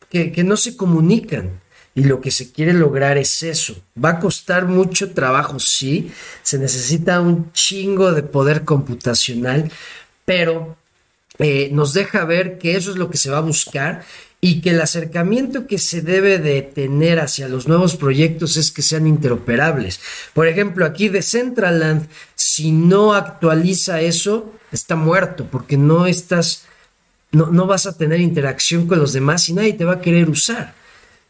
que, 0.10 0.32
que 0.32 0.44
no 0.44 0.58
se 0.58 0.76
comunican. 0.76 1.62
Y 1.96 2.04
lo 2.06 2.22
que 2.22 2.32
se 2.32 2.52
quiere 2.52 2.74
lograr 2.74 3.18
es 3.18 3.44
eso. 3.44 3.76
Va 4.04 4.12
a 4.12 4.20
costar 4.20 4.65
mucho 4.65 5.13
trabajo, 5.13 5.60
sí. 5.60 6.12
Se 6.44 6.58
necesita 6.58 7.22
un 7.22 7.52
chingo 7.52 8.13
de 8.13 8.24
poder 8.24 8.63
computacional, 8.63 9.72
pero 10.26 10.78
eh, 11.39 11.69
nos 11.71 11.93
deja 11.93 12.25
ver 12.25 12.58
que 12.58 12.75
eso 12.75 12.91
es 12.91 12.97
lo 12.97 13.10
que 13.10 13.17
se 13.17 13.30
va 13.30 13.38
a 13.38 13.41
buscar 13.41 14.04
y 14.41 14.62
que 14.62 14.69
el 14.69 14.82
acercamiento 14.82 15.67
que 15.67 15.78
se 15.78 16.02
debe 16.02 16.38
de 16.38 16.62
tener 16.62 17.19
hacia 17.19 17.49
los 17.49 17.67
nuevos 17.67 17.95
proyectos 17.95 18.58
es 18.58 18.71
que 18.71 18.82
sean 18.82 19.08
interoperables. 19.08 19.99
Por 20.34 20.47
ejemplo, 20.47 20.86
aquí 20.86 21.10
de 21.10 21.21
Centraland, 21.21 22.08
si 22.36 22.71
no 22.71 23.13
actualiza 23.13 24.02
eso, 24.02 24.54
está 24.71 24.95
muerto 24.95 25.47
porque 25.52 25.78
no 25.78 26.08
estás, 26.08 26.65
no, 27.32 27.47
no 27.47 27.67
vas 27.67 27.86
a 27.86 27.97
tener 27.97 28.19
interacción 28.19 28.88
con 28.88 28.99
los 28.99 29.13
demás 29.13 29.49
y 29.49 29.54
nadie 29.54 29.73
te 29.73 29.86
va 29.86 29.95
a 29.95 30.02
querer 30.02 30.30
usar. 30.30 30.73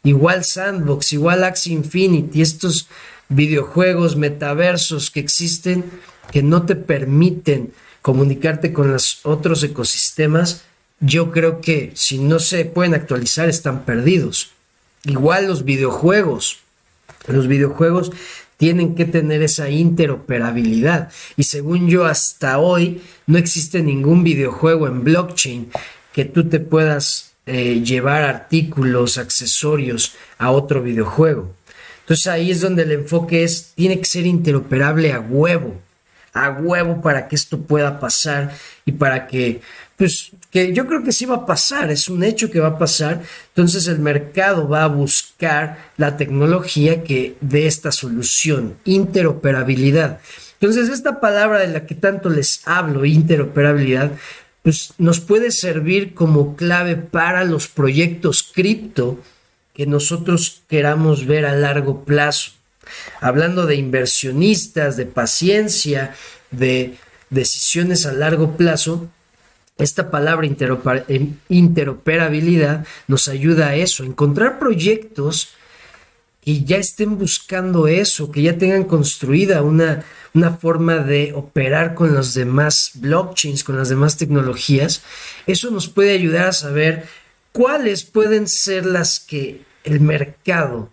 Igual 0.02 0.44
Sandbox, 0.44 1.12
igual 1.12 1.44
Axie 1.44 1.72
Infinity, 1.72 2.42
estos 2.42 2.88
videojuegos 3.28 4.16
metaversos 4.16 5.10
que 5.10 5.20
existen 5.20 5.84
que 6.32 6.42
no 6.42 6.64
te 6.64 6.76
permiten 6.76 7.72
comunicarte 8.02 8.72
con 8.72 8.90
los 8.90 9.20
otros 9.24 9.62
ecosistemas, 9.62 10.62
yo 11.00 11.30
creo 11.30 11.60
que 11.60 11.92
si 11.94 12.18
no 12.18 12.38
se 12.38 12.64
pueden 12.64 12.94
actualizar 12.94 13.48
están 13.48 13.84
perdidos. 13.84 14.50
Igual 15.04 15.46
los 15.46 15.64
videojuegos. 15.64 16.58
Los 17.26 17.48
videojuegos 17.48 18.12
tienen 18.58 18.94
que 18.94 19.06
tener 19.06 19.42
esa 19.42 19.70
interoperabilidad. 19.70 21.10
Y 21.36 21.44
según 21.44 21.88
yo, 21.88 22.04
hasta 22.04 22.58
hoy 22.58 23.00
no 23.26 23.38
existe 23.38 23.82
ningún 23.82 24.22
videojuego 24.22 24.86
en 24.86 25.02
blockchain 25.02 25.70
que 26.12 26.26
tú 26.26 26.48
te 26.48 26.60
puedas 26.60 27.32
eh, 27.46 27.80
llevar 27.82 28.22
artículos, 28.22 29.16
accesorios 29.16 30.14
a 30.36 30.50
otro 30.50 30.82
videojuego. 30.82 31.54
Entonces 32.00 32.26
ahí 32.26 32.50
es 32.50 32.60
donde 32.60 32.82
el 32.82 32.92
enfoque 32.92 33.44
es, 33.44 33.72
tiene 33.74 33.98
que 33.98 34.04
ser 34.04 34.26
interoperable 34.26 35.12
a 35.12 35.20
huevo 35.20 35.80
a 36.32 36.50
huevo 36.50 37.00
para 37.00 37.28
que 37.28 37.36
esto 37.36 37.60
pueda 37.60 37.98
pasar 37.98 38.52
y 38.84 38.92
para 38.92 39.26
que, 39.26 39.60
pues, 39.96 40.32
que 40.50 40.72
yo 40.72 40.86
creo 40.86 41.02
que 41.02 41.12
sí 41.12 41.26
va 41.26 41.36
a 41.36 41.46
pasar, 41.46 41.90
es 41.90 42.08
un 42.08 42.24
hecho 42.24 42.50
que 42.50 42.60
va 42.60 42.68
a 42.68 42.78
pasar. 42.78 43.22
Entonces 43.48 43.86
el 43.86 43.98
mercado 43.98 44.68
va 44.68 44.84
a 44.84 44.88
buscar 44.88 45.90
la 45.96 46.16
tecnología 46.16 47.04
que 47.04 47.36
dé 47.40 47.66
esta 47.66 47.92
solución, 47.92 48.76
interoperabilidad. 48.84 50.20
Entonces 50.60 50.88
esta 50.88 51.20
palabra 51.20 51.60
de 51.60 51.68
la 51.68 51.86
que 51.86 51.94
tanto 51.94 52.28
les 52.28 52.66
hablo, 52.66 53.04
interoperabilidad, 53.04 54.12
pues 54.62 54.92
nos 54.98 55.20
puede 55.20 55.50
servir 55.50 56.14
como 56.14 56.54
clave 56.56 56.96
para 56.96 57.44
los 57.44 57.68
proyectos 57.68 58.42
cripto 58.42 59.18
que 59.72 59.86
nosotros 59.86 60.62
queramos 60.68 61.26
ver 61.26 61.46
a 61.46 61.54
largo 61.54 62.04
plazo 62.04 62.52
hablando 63.20 63.66
de 63.66 63.76
inversionistas, 63.76 64.96
de 64.96 65.06
paciencia, 65.06 66.14
de 66.50 66.96
decisiones 67.30 68.06
a 68.06 68.12
largo 68.12 68.56
plazo, 68.56 69.08
esta 69.78 70.10
palabra 70.10 70.46
interoperabilidad 71.48 72.86
nos 73.08 73.28
ayuda 73.28 73.68
a 73.68 73.76
eso, 73.76 74.04
encontrar 74.04 74.58
proyectos 74.58 75.54
que 76.42 76.64
ya 76.64 76.76
estén 76.78 77.18
buscando 77.18 77.86
eso, 77.86 78.30
que 78.30 78.42
ya 78.42 78.58
tengan 78.58 78.84
construida 78.84 79.62
una, 79.62 80.04
una 80.34 80.52
forma 80.52 80.96
de 80.98 81.32
operar 81.34 81.94
con 81.94 82.14
los 82.14 82.34
demás 82.34 82.92
blockchains, 82.94 83.64
con 83.64 83.76
las 83.76 83.88
demás 83.88 84.16
tecnologías. 84.16 85.02
Eso 85.46 85.70
nos 85.70 85.88
puede 85.88 86.12
ayudar 86.12 86.48
a 86.48 86.52
saber 86.52 87.06
cuáles 87.52 88.04
pueden 88.04 88.48
ser 88.48 88.86
las 88.86 89.20
que 89.20 89.62
el 89.84 90.00
mercado 90.00 90.90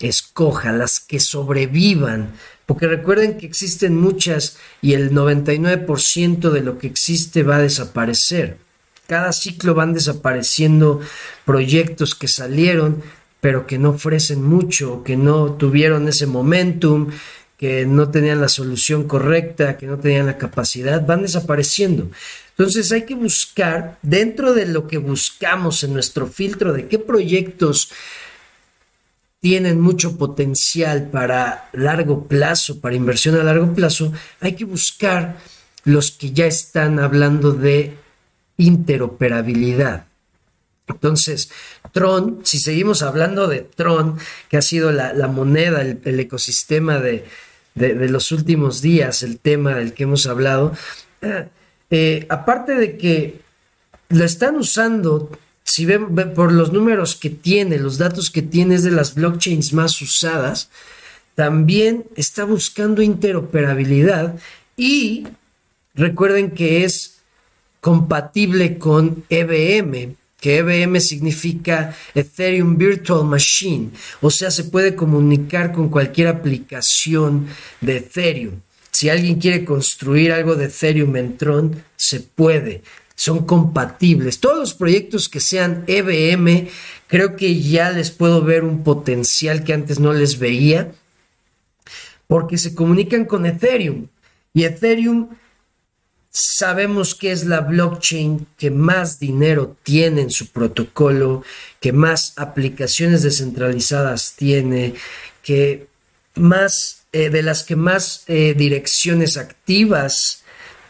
escoja, 0.00 0.72
las 0.72 1.00
que 1.00 1.20
sobrevivan, 1.20 2.32
porque 2.66 2.86
recuerden 2.86 3.38
que 3.38 3.46
existen 3.46 3.96
muchas 3.96 4.58
y 4.82 4.94
el 4.94 5.12
99% 5.12 6.50
de 6.50 6.60
lo 6.60 6.78
que 6.78 6.88
existe 6.88 7.42
va 7.42 7.56
a 7.56 7.60
desaparecer. 7.60 8.58
Cada 9.06 9.32
ciclo 9.32 9.74
van 9.74 9.94
desapareciendo 9.94 11.00
proyectos 11.44 12.14
que 12.16 12.26
salieron, 12.26 13.02
pero 13.40 13.66
que 13.66 13.78
no 13.78 13.90
ofrecen 13.90 14.42
mucho, 14.42 15.04
que 15.04 15.16
no 15.16 15.52
tuvieron 15.52 16.08
ese 16.08 16.26
momentum, 16.26 17.10
que 17.56 17.86
no 17.86 18.10
tenían 18.10 18.40
la 18.40 18.48
solución 18.48 19.06
correcta, 19.06 19.78
que 19.78 19.86
no 19.86 19.98
tenían 19.98 20.26
la 20.26 20.36
capacidad, 20.36 21.06
van 21.06 21.22
desapareciendo. 21.22 22.10
Entonces 22.50 22.90
hay 22.90 23.04
que 23.04 23.14
buscar 23.14 23.98
dentro 24.02 24.52
de 24.52 24.66
lo 24.66 24.88
que 24.88 24.98
buscamos 24.98 25.84
en 25.84 25.92
nuestro 25.92 26.26
filtro 26.26 26.72
de 26.72 26.88
qué 26.88 26.98
proyectos 26.98 27.90
tienen 29.46 29.80
mucho 29.80 30.18
potencial 30.18 31.08
para 31.08 31.68
largo 31.72 32.26
plazo, 32.26 32.80
para 32.80 32.96
inversión 32.96 33.36
a 33.36 33.44
largo 33.44 33.72
plazo, 33.74 34.12
hay 34.40 34.56
que 34.56 34.64
buscar 34.64 35.36
los 35.84 36.10
que 36.10 36.32
ya 36.32 36.46
están 36.46 36.98
hablando 36.98 37.52
de 37.52 37.96
interoperabilidad. 38.56 40.06
Entonces, 40.88 41.48
Tron, 41.92 42.40
si 42.42 42.58
seguimos 42.58 43.02
hablando 43.02 43.46
de 43.46 43.60
Tron, 43.60 44.18
que 44.48 44.56
ha 44.56 44.62
sido 44.62 44.90
la, 44.90 45.28
moneda, 45.28 45.80
el, 45.80 46.18
ecosistema 46.18 46.98
de, 46.98 47.24
los 47.76 48.32
últimos 48.32 48.82
días, 48.82 49.22
el 49.22 49.38
tema 49.38 49.76
del 49.76 49.92
que 49.92 50.02
hemos 50.02 50.26
hablado, 50.26 50.72
eh, 51.22 51.46
eh, 51.90 52.26
aparte 52.30 52.74
de 52.74 52.98
que 52.98 53.42
lo 54.08 54.24
están 54.24 54.56
usando 54.56 55.30
si 55.66 55.84
ven, 55.84 56.14
por 56.34 56.52
los 56.52 56.72
números 56.72 57.16
que 57.16 57.28
tiene, 57.28 57.78
los 57.78 57.98
datos 57.98 58.30
que 58.30 58.40
tiene 58.40 58.76
es 58.76 58.84
de 58.84 58.92
las 58.92 59.14
blockchains 59.14 59.72
más 59.72 60.00
usadas, 60.00 60.70
también 61.34 62.04
está 62.14 62.44
buscando 62.44 63.02
interoperabilidad 63.02 64.36
y 64.76 65.26
recuerden 65.94 66.52
que 66.52 66.84
es 66.84 67.16
compatible 67.80 68.78
con 68.78 69.24
EVM, 69.28 70.14
que 70.40 70.58
EVM 70.58 71.00
significa 71.00 71.94
Ethereum 72.14 72.78
Virtual 72.78 73.24
Machine, 73.24 73.90
o 74.20 74.30
sea, 74.30 74.52
se 74.52 74.64
puede 74.64 74.94
comunicar 74.94 75.72
con 75.72 75.88
cualquier 75.88 76.28
aplicación 76.28 77.48
de 77.80 77.98
Ethereum. 77.98 78.60
Si 78.92 79.10
alguien 79.10 79.40
quiere 79.40 79.64
construir 79.64 80.32
algo 80.32 80.54
de 80.54 80.66
Ethereum 80.66 81.16
en 81.16 81.36
Tron, 81.36 81.84
se 81.96 82.20
puede 82.20 82.82
son 83.16 83.44
compatibles. 83.44 84.38
Todos 84.40 84.58
los 84.58 84.74
proyectos 84.74 85.28
que 85.28 85.40
sean 85.40 85.84
EVM, 85.86 86.68
creo 87.08 87.34
que 87.34 87.60
ya 87.60 87.90
les 87.90 88.10
puedo 88.10 88.42
ver 88.42 88.62
un 88.62 88.84
potencial 88.84 89.64
que 89.64 89.72
antes 89.72 89.98
no 89.98 90.12
les 90.12 90.38
veía, 90.38 90.92
porque 92.28 92.58
se 92.58 92.74
comunican 92.74 93.24
con 93.24 93.46
Ethereum. 93.46 94.08
Y 94.52 94.64
Ethereum 94.64 95.30
sabemos 96.30 97.14
que 97.14 97.32
es 97.32 97.46
la 97.46 97.60
blockchain 97.60 98.46
que 98.58 98.70
más 98.70 99.18
dinero 99.18 99.74
tiene 99.82 100.20
en 100.20 100.30
su 100.30 100.48
protocolo, 100.48 101.42
que 101.80 101.92
más 101.92 102.34
aplicaciones 102.36 103.22
descentralizadas 103.22 104.34
tiene, 104.36 104.94
que 105.42 105.88
más 106.34 107.06
eh, 107.12 107.30
de 107.30 107.42
las 107.42 107.64
que 107.64 107.76
más 107.76 108.24
eh, 108.26 108.52
direcciones 108.54 109.38
activas 109.38 110.44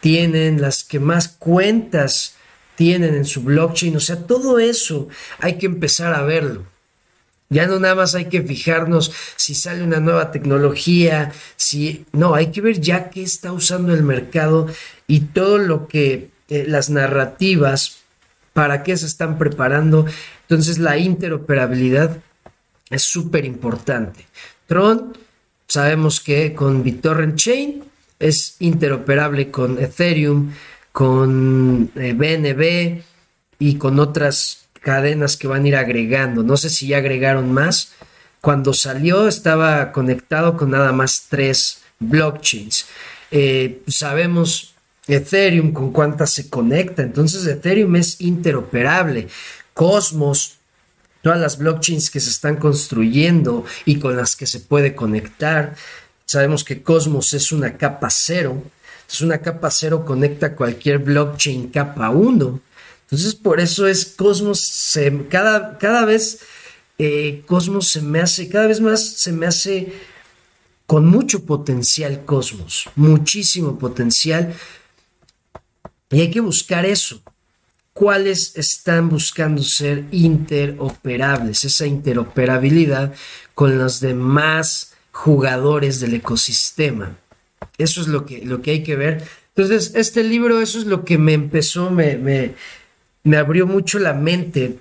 tienen, 0.07 0.61
las 0.61 0.85
que 0.85 1.01
más 1.01 1.27
cuentas 1.27 2.35
tienen 2.77 3.13
en 3.13 3.25
su 3.25 3.41
blockchain. 3.41 3.97
O 3.97 3.99
sea, 3.99 4.25
todo 4.25 4.57
eso 4.57 5.09
hay 5.39 5.57
que 5.57 5.65
empezar 5.65 6.13
a 6.13 6.21
verlo. 6.21 6.63
Ya 7.49 7.67
no 7.67 7.77
nada 7.77 7.95
más 7.95 8.15
hay 8.15 8.29
que 8.29 8.41
fijarnos 8.41 9.11
si 9.35 9.53
sale 9.53 9.83
una 9.83 9.99
nueva 9.99 10.31
tecnología, 10.31 11.33
si 11.57 12.05
no, 12.13 12.35
hay 12.35 12.51
que 12.51 12.61
ver 12.61 12.79
ya 12.79 13.09
qué 13.09 13.21
está 13.21 13.51
usando 13.51 13.93
el 13.93 14.03
mercado 14.03 14.67
y 15.07 15.19
todo 15.19 15.57
lo 15.57 15.89
que 15.89 16.29
eh, 16.47 16.63
las 16.65 16.89
narrativas 16.89 17.97
para 18.53 18.83
qué 18.83 18.95
se 18.95 19.07
están 19.07 19.37
preparando. 19.37 20.05
Entonces 20.43 20.77
la 20.77 20.97
interoperabilidad 20.97 22.21
es 22.89 23.03
súper 23.03 23.43
importante. 23.43 24.25
Tron, 24.67 25.17
sabemos 25.67 26.21
que 26.21 26.53
con 26.53 26.81
BitTorrent 26.81 27.35
Chain 27.35 27.83
es 28.19 28.55
interoperable 28.59 29.51
con 29.51 29.79
Ethereum, 29.79 30.51
con 30.91 31.91
BNB 31.93 32.61
eh, 32.61 33.03
y 33.59 33.75
con 33.75 33.99
otras 33.99 34.67
cadenas 34.81 35.37
que 35.37 35.47
van 35.47 35.65
a 35.65 35.67
ir 35.67 35.75
agregando. 35.75 36.43
No 36.43 36.57
sé 36.57 36.69
si 36.69 36.87
ya 36.87 36.97
agregaron 36.97 37.51
más. 37.51 37.93
Cuando 38.41 38.73
salió 38.73 39.27
estaba 39.27 39.91
conectado 39.91 40.57
con 40.57 40.71
nada 40.71 40.91
más 40.91 41.27
tres 41.29 41.81
blockchains. 41.99 42.85
Eh, 43.31 43.81
sabemos 43.87 44.75
Ethereum 45.07 45.71
con 45.71 45.91
cuántas 45.91 46.31
se 46.31 46.49
conecta, 46.49 47.01
entonces 47.01 47.45
Ethereum 47.45 47.95
es 47.95 48.21
interoperable. 48.21 49.27
Cosmos, 49.73 50.57
todas 51.21 51.39
las 51.39 51.57
blockchains 51.57 52.09
que 52.09 52.19
se 52.19 52.29
están 52.29 52.57
construyendo 52.57 53.65
y 53.85 53.99
con 53.99 54.15
las 54.15 54.35
que 54.35 54.45
se 54.45 54.59
puede 54.59 54.95
conectar. 54.95 55.75
Sabemos 56.27 56.65
que 56.65 56.83
Cosmos 56.83 57.33
es 57.33 57.53
una 57.53 57.77
capa 57.77 58.09
cero. 58.09 58.61
Entonces 58.99 59.21
una 59.21 59.37
capa 59.37 59.71
cero 59.71 60.03
conecta 60.05 60.57
cualquier 60.57 60.99
blockchain 60.99 61.69
capa 61.69 62.09
1. 62.09 62.59
Entonces 63.03 63.33
por 63.33 63.61
eso 63.61 63.87
es 63.87 64.05
Cosmos, 64.05 64.97
cada, 65.29 65.77
cada 65.77 66.03
vez 66.03 66.39
eh, 66.97 67.43
Cosmos 67.45 67.87
se 67.87 68.01
me 68.01 68.19
hace, 68.19 68.49
cada 68.49 68.67
vez 68.67 68.81
más 68.81 69.01
se 69.01 69.31
me 69.31 69.45
hace 69.45 69.93
con 70.85 71.05
mucho 71.05 71.45
potencial 71.45 72.25
Cosmos, 72.25 72.89
muchísimo 72.97 73.79
potencial. 73.79 74.53
Y 76.09 76.19
hay 76.19 76.29
que 76.29 76.41
buscar 76.41 76.85
eso. 76.85 77.21
¿Cuáles 77.93 78.57
están 78.57 79.07
buscando 79.07 79.63
ser 79.63 80.03
interoperables? 80.11 81.63
Esa 81.63 81.85
interoperabilidad 81.85 83.13
con 83.55 83.77
los 83.77 84.01
demás 84.01 84.86
jugadores 85.17 85.99
del 85.99 86.13
ecosistema. 86.13 87.17
Eso 87.79 88.01
es 88.01 88.07
lo 88.07 88.23
que, 88.23 88.45
lo 88.45 88.61
que 88.61 88.69
hay 88.69 88.83
que 88.83 88.95
ver. 88.95 89.23
Entonces, 89.55 89.93
este 89.95 90.23
libro, 90.23 90.61
eso 90.61 90.77
es 90.77 90.85
lo 90.85 91.03
que 91.03 91.17
me 91.17 91.33
empezó, 91.33 91.89
me, 91.89 92.53
me, 93.23 93.37
abrió 93.37 93.65
mucho 93.65 93.97
la 93.97 94.13
mente 94.13 94.77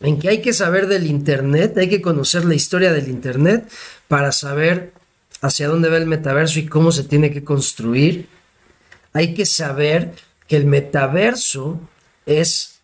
en 0.00 0.18
que 0.18 0.28
hay 0.28 0.42
que 0.42 0.52
saber 0.52 0.88
del 0.88 1.06
Internet, 1.06 1.78
hay 1.78 1.88
que 1.88 2.02
conocer 2.02 2.44
la 2.44 2.54
historia 2.54 2.92
del 2.92 3.08
Internet 3.08 3.66
para 4.08 4.30
saber 4.30 4.92
hacia 5.40 5.68
dónde 5.68 5.88
va 5.88 5.96
el 5.96 6.06
metaverso 6.06 6.58
y 6.58 6.66
cómo 6.66 6.92
se 6.92 7.04
tiene 7.04 7.30
que 7.30 7.42
construir. 7.42 8.28
Hay 9.14 9.32
que 9.32 9.46
saber 9.46 10.12
que 10.48 10.56
el 10.56 10.66
metaverso 10.66 11.80
es 12.26 12.80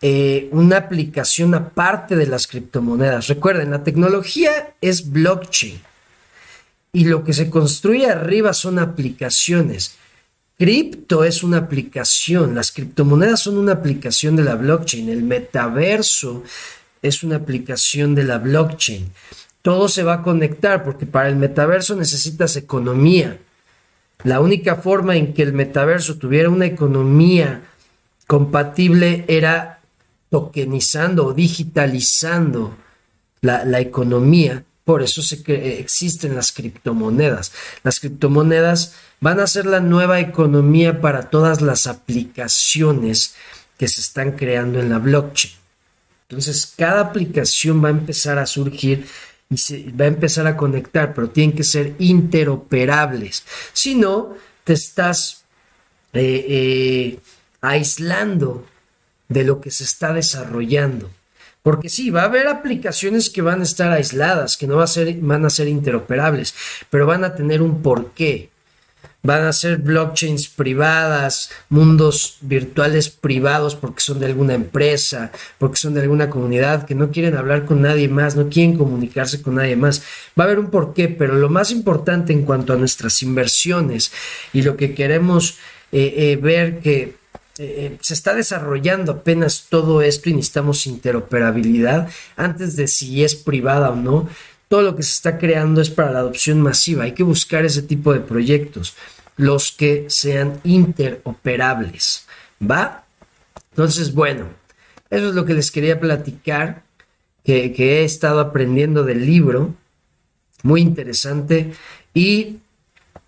eh, 0.00 0.48
una 0.50 0.78
aplicación 0.78 1.54
aparte 1.54 2.16
de 2.16 2.26
las 2.26 2.46
criptomonedas. 2.46 3.28
Recuerden, 3.28 3.70
la 3.70 3.84
tecnología 3.84 4.72
es 4.80 5.10
blockchain 5.10 5.91
y 6.92 7.04
lo 7.04 7.24
que 7.24 7.32
se 7.32 7.48
construye 7.48 8.06
arriba 8.06 8.52
son 8.52 8.78
aplicaciones. 8.78 9.96
Cripto 10.58 11.24
es 11.24 11.42
una 11.42 11.56
aplicación, 11.56 12.54
las 12.54 12.70
criptomonedas 12.70 13.40
son 13.40 13.56
una 13.56 13.72
aplicación 13.72 14.36
de 14.36 14.44
la 14.44 14.54
blockchain, 14.54 15.08
el 15.08 15.22
metaverso 15.22 16.44
es 17.00 17.22
una 17.22 17.36
aplicación 17.36 18.14
de 18.14 18.24
la 18.24 18.38
blockchain. 18.38 19.10
Todo 19.62 19.88
se 19.88 20.02
va 20.02 20.14
a 20.14 20.22
conectar 20.22 20.84
porque 20.84 21.06
para 21.06 21.28
el 21.28 21.36
metaverso 21.36 21.96
necesitas 21.96 22.56
economía. 22.56 23.38
La 24.24 24.40
única 24.40 24.76
forma 24.76 25.16
en 25.16 25.32
que 25.32 25.42
el 25.42 25.52
metaverso 25.52 26.16
tuviera 26.16 26.50
una 26.50 26.66
economía 26.66 27.62
compatible 28.26 29.24
era 29.28 29.80
tokenizando 30.30 31.26
o 31.26 31.32
digitalizando 31.32 32.76
la, 33.40 33.64
la 33.64 33.80
economía 33.80 34.64
por 34.84 35.02
eso 35.02 35.22
se 35.22 35.42
que 35.42 35.78
existen 35.78 36.34
las 36.34 36.52
criptomonedas. 36.52 37.52
Las 37.84 38.00
criptomonedas 38.00 38.94
van 39.20 39.40
a 39.40 39.46
ser 39.46 39.66
la 39.66 39.80
nueva 39.80 40.20
economía 40.20 41.00
para 41.00 41.30
todas 41.30 41.60
las 41.60 41.86
aplicaciones 41.86 43.34
que 43.78 43.88
se 43.88 44.00
están 44.00 44.32
creando 44.32 44.80
en 44.80 44.90
la 44.90 44.98
blockchain. 44.98 45.54
Entonces, 46.28 46.72
cada 46.76 47.00
aplicación 47.00 47.82
va 47.84 47.88
a 47.88 47.92
empezar 47.92 48.38
a 48.38 48.46
surgir 48.46 49.06
y 49.50 49.58
se 49.58 49.92
va 49.92 50.06
a 50.06 50.08
empezar 50.08 50.46
a 50.46 50.56
conectar, 50.56 51.14
pero 51.14 51.30
tienen 51.30 51.54
que 51.54 51.62
ser 51.62 51.94
interoperables. 51.98 53.44
Si 53.72 53.94
no, 53.94 54.34
te 54.64 54.72
estás 54.72 55.44
eh, 56.14 56.46
eh, 56.48 57.20
aislando 57.60 58.66
de 59.28 59.44
lo 59.44 59.60
que 59.60 59.70
se 59.70 59.84
está 59.84 60.12
desarrollando. 60.12 61.10
Porque 61.62 61.88
sí, 61.88 62.10
va 62.10 62.22
a 62.22 62.26
haber 62.26 62.48
aplicaciones 62.48 63.30
que 63.30 63.40
van 63.40 63.60
a 63.60 63.64
estar 63.64 63.92
aisladas, 63.92 64.56
que 64.56 64.66
no 64.66 64.76
van 64.76 65.44
a 65.44 65.50
ser 65.50 65.68
interoperables, 65.68 66.54
pero 66.90 67.06
van 67.06 67.24
a 67.24 67.34
tener 67.34 67.62
un 67.62 67.82
porqué. 67.82 68.50
Van 69.24 69.44
a 69.44 69.52
ser 69.52 69.76
blockchains 69.76 70.48
privadas, 70.48 71.52
mundos 71.68 72.38
virtuales 72.40 73.08
privados 73.08 73.76
porque 73.76 74.00
son 74.00 74.18
de 74.18 74.26
alguna 74.26 74.54
empresa, 74.54 75.30
porque 75.58 75.76
son 75.76 75.94
de 75.94 76.00
alguna 76.00 76.28
comunidad 76.28 76.86
que 76.86 76.96
no 76.96 77.12
quieren 77.12 77.36
hablar 77.36 77.64
con 77.64 77.82
nadie 77.82 78.08
más, 78.08 78.34
no 78.34 78.48
quieren 78.48 78.76
comunicarse 78.76 79.40
con 79.40 79.54
nadie 79.54 79.76
más. 79.76 80.02
Va 80.36 80.42
a 80.42 80.46
haber 80.48 80.58
un 80.58 80.70
porqué, 80.70 81.06
pero 81.06 81.36
lo 81.36 81.48
más 81.48 81.70
importante 81.70 82.32
en 82.32 82.44
cuanto 82.44 82.72
a 82.72 82.76
nuestras 82.76 83.22
inversiones 83.22 84.10
y 84.52 84.62
lo 84.62 84.76
que 84.76 84.92
queremos 84.92 85.58
eh, 85.92 86.14
eh, 86.16 86.36
ver 86.42 86.80
que 86.80 87.21
eh, 87.58 87.98
se 88.00 88.14
está 88.14 88.34
desarrollando 88.34 89.12
apenas 89.12 89.66
todo 89.68 90.00
esto 90.00 90.30
y 90.30 90.34
necesitamos 90.34 90.86
interoperabilidad 90.86 92.08
antes 92.36 92.76
de 92.76 92.88
si 92.88 93.24
es 93.24 93.34
privada 93.34 93.90
o 93.90 93.96
no. 93.96 94.28
Todo 94.68 94.82
lo 94.82 94.96
que 94.96 95.02
se 95.02 95.12
está 95.12 95.36
creando 95.36 95.82
es 95.82 95.90
para 95.90 96.12
la 96.12 96.20
adopción 96.20 96.60
masiva. 96.62 97.04
Hay 97.04 97.12
que 97.12 97.22
buscar 97.22 97.64
ese 97.64 97.82
tipo 97.82 98.12
de 98.14 98.20
proyectos, 98.20 98.96
los 99.36 99.70
que 99.70 100.06
sean 100.08 100.60
interoperables. 100.64 102.26
¿Va? 102.62 103.04
Entonces, 103.72 104.14
bueno, 104.14 104.46
eso 105.10 105.28
es 105.28 105.34
lo 105.34 105.44
que 105.44 105.52
les 105.52 105.70
quería 105.70 106.00
platicar, 106.00 106.84
que, 107.44 107.66
he 107.76 108.04
estado 108.04 108.40
aprendiendo 108.40 109.04
del 109.04 109.26
libro. 109.26 109.74
Muy 110.62 110.80
interesante. 110.80 111.74
Y 112.14 112.60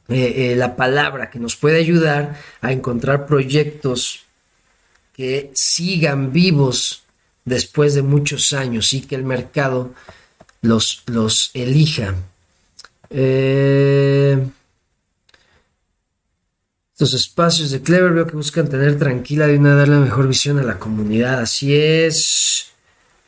eh, 0.09 0.53
eh, 0.53 0.57
la 0.57 0.77
palabra 0.77 1.31
que 1.31 1.39
nos 1.39 1.57
puede 1.57 1.79
ayudar 1.79 2.39
a 2.61 2.73
encontrar 2.73 3.27
proyectos 3.27 4.25
que 5.15 5.51
sigan 5.55 6.33
vivos 6.33 7.05
después 7.45 7.95
de 7.95 8.03
muchos 8.03 8.53
años 8.53 8.93
y 8.93 9.03
que 9.03 9.15
el 9.15 9.25
mercado 9.25 9.95
los, 10.61 11.03
los 11.07 11.51
elija. 11.55 12.15
Eh, 13.11 14.45
estos 16.93 17.15
espacios 17.15 17.71
de 17.71 17.81
Clever 17.81 18.13
veo 18.13 18.27
que 18.27 18.37
buscan 18.37 18.69
tener 18.69 18.99
tranquila 18.99 19.51
y 19.51 19.57
una 19.57 19.75
dar 19.75 19.89
la 19.89 20.01
mejor 20.01 20.29
visión 20.29 20.59
a 20.59 20.63
la 20.63 20.79
comunidad. 20.79 21.41
Así 21.41 21.75
es. 21.75 22.73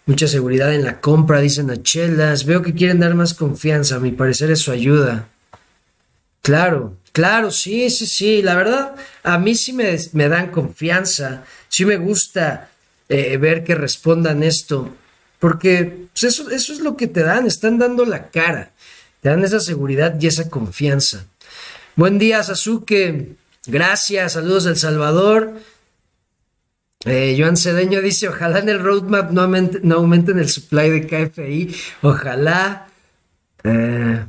Mucha 0.06 0.28
seguridad 0.28 0.72
en 0.72 0.84
la 0.84 1.00
compra, 1.00 1.40
dicen 1.40 1.70
a 1.70 1.82
Chelas. 1.82 2.44
Veo 2.44 2.62
que 2.62 2.74
quieren 2.74 3.00
dar 3.00 3.14
más 3.14 3.34
confianza. 3.34 3.96
A 3.96 4.00
mi 4.00 4.12
parecer 4.12 4.50
eso 4.50 4.70
ayuda. 4.70 5.28
Claro, 6.46 6.96
claro, 7.10 7.50
sí, 7.50 7.90
sí, 7.90 8.06
sí. 8.06 8.40
La 8.40 8.54
verdad, 8.54 8.94
a 9.24 9.36
mí 9.36 9.56
sí 9.56 9.72
me, 9.72 9.96
me 10.12 10.28
dan 10.28 10.52
confianza. 10.52 11.42
Sí 11.68 11.84
me 11.84 11.96
gusta 11.96 12.70
eh, 13.08 13.36
ver 13.36 13.64
que 13.64 13.74
respondan 13.74 14.44
esto. 14.44 14.94
Porque 15.40 16.06
pues, 16.12 16.22
eso, 16.22 16.48
eso 16.50 16.72
es 16.72 16.78
lo 16.78 16.96
que 16.96 17.08
te 17.08 17.24
dan. 17.24 17.48
Están 17.48 17.80
dando 17.80 18.04
la 18.04 18.30
cara. 18.30 18.70
Te 19.22 19.28
dan 19.28 19.42
esa 19.42 19.58
seguridad 19.58 20.14
y 20.20 20.28
esa 20.28 20.48
confianza. 20.48 21.24
Buen 21.96 22.16
día, 22.16 22.40
Sasuke. 22.44 23.34
Gracias. 23.66 24.34
Saludos 24.34 24.66
El 24.66 24.76
Salvador. 24.76 25.54
Eh, 27.06 27.34
Joan 27.36 27.56
Cedeño 27.56 28.00
dice, 28.02 28.28
ojalá 28.28 28.60
en 28.60 28.68
el 28.68 28.78
roadmap 28.78 29.32
no, 29.32 29.42
aumenten 29.96 30.38
el 30.38 30.48
supply 30.48 30.90
de 30.90 31.06
KFI. 31.08 31.74
Ojalá. 32.02 32.86
Eh, 33.64 34.24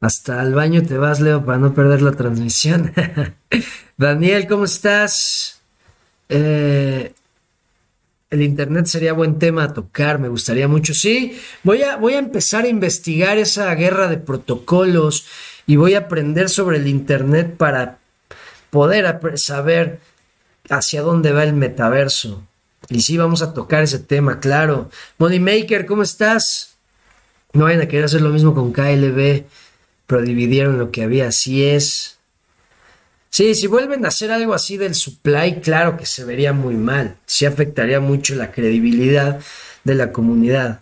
hasta 0.00 0.42
el 0.42 0.54
baño 0.54 0.82
te 0.82 0.96
vas, 0.96 1.20
Leo, 1.20 1.44
para 1.44 1.58
no 1.58 1.74
perder 1.74 2.00
la 2.00 2.12
transmisión. 2.12 2.92
Daniel, 3.98 4.46
¿cómo 4.46 4.64
estás? 4.64 5.60
Eh, 6.30 7.12
el 8.30 8.42
Internet 8.42 8.86
sería 8.86 9.12
buen 9.12 9.38
tema 9.38 9.64
a 9.64 9.74
tocar, 9.74 10.18
me 10.18 10.28
gustaría 10.28 10.68
mucho. 10.68 10.94
Sí, 10.94 11.38
voy 11.64 11.82
a, 11.82 11.96
voy 11.96 12.14
a 12.14 12.18
empezar 12.18 12.64
a 12.64 12.68
investigar 12.68 13.36
esa 13.36 13.74
guerra 13.74 14.08
de 14.08 14.16
protocolos 14.16 15.26
y 15.66 15.76
voy 15.76 15.94
a 15.94 15.98
aprender 15.98 16.48
sobre 16.48 16.78
el 16.78 16.86
Internet 16.86 17.56
para 17.58 17.98
poder 18.70 19.20
saber 19.36 20.00
hacia 20.70 21.02
dónde 21.02 21.32
va 21.32 21.44
el 21.44 21.52
metaverso. 21.52 22.42
Y 22.88 23.02
sí, 23.02 23.18
vamos 23.18 23.42
a 23.42 23.52
tocar 23.52 23.82
ese 23.82 23.98
tema, 23.98 24.40
claro. 24.40 24.90
Moneymaker, 25.18 25.84
¿cómo 25.84 26.02
estás? 26.02 26.76
No 27.52 27.64
vayan 27.64 27.82
a 27.82 27.88
querer 27.88 28.06
hacer 28.06 28.22
lo 28.22 28.30
mismo 28.30 28.54
con 28.54 28.72
KLB 28.72 29.44
pero 30.10 30.22
dividieron 30.22 30.76
lo 30.76 30.90
que 30.90 31.04
había, 31.04 31.28
así 31.28 31.62
es. 31.62 32.18
Sí, 33.28 33.54
si 33.54 33.68
vuelven 33.68 34.04
a 34.04 34.08
hacer 34.08 34.32
algo 34.32 34.54
así 34.54 34.76
del 34.76 34.96
supply, 34.96 35.60
claro 35.60 35.96
que 35.96 36.04
se 36.04 36.24
vería 36.24 36.52
muy 36.52 36.74
mal, 36.74 37.16
sí 37.26 37.46
afectaría 37.46 38.00
mucho 38.00 38.34
la 38.34 38.50
credibilidad 38.50 39.38
de 39.84 39.94
la 39.94 40.10
comunidad. 40.10 40.80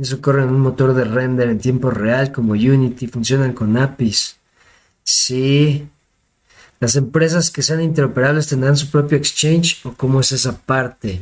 Eso 0.00 0.20
corre 0.20 0.44
en 0.44 0.50
un 0.50 0.60
motor 0.60 0.94
de 0.94 1.02
render 1.02 1.48
en 1.48 1.58
tiempo 1.58 1.90
real 1.90 2.30
como 2.30 2.52
Unity, 2.52 3.08
funcionan 3.08 3.52
con 3.52 3.76
APIs. 3.76 4.36
Sí. 5.02 5.88
Las 6.78 6.94
empresas 6.94 7.50
que 7.50 7.62
sean 7.62 7.82
interoperables 7.82 8.46
tendrán 8.46 8.76
su 8.76 8.92
propio 8.92 9.18
exchange 9.18 9.84
o 9.84 9.92
cómo 9.94 10.20
es 10.20 10.30
esa 10.30 10.56
parte. 10.56 11.20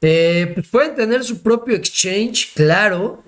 Eh, 0.00 0.52
pues 0.54 0.68
pueden 0.68 0.94
tener 0.94 1.24
su 1.24 1.42
propio 1.42 1.74
exchange, 1.74 2.52
claro, 2.54 3.24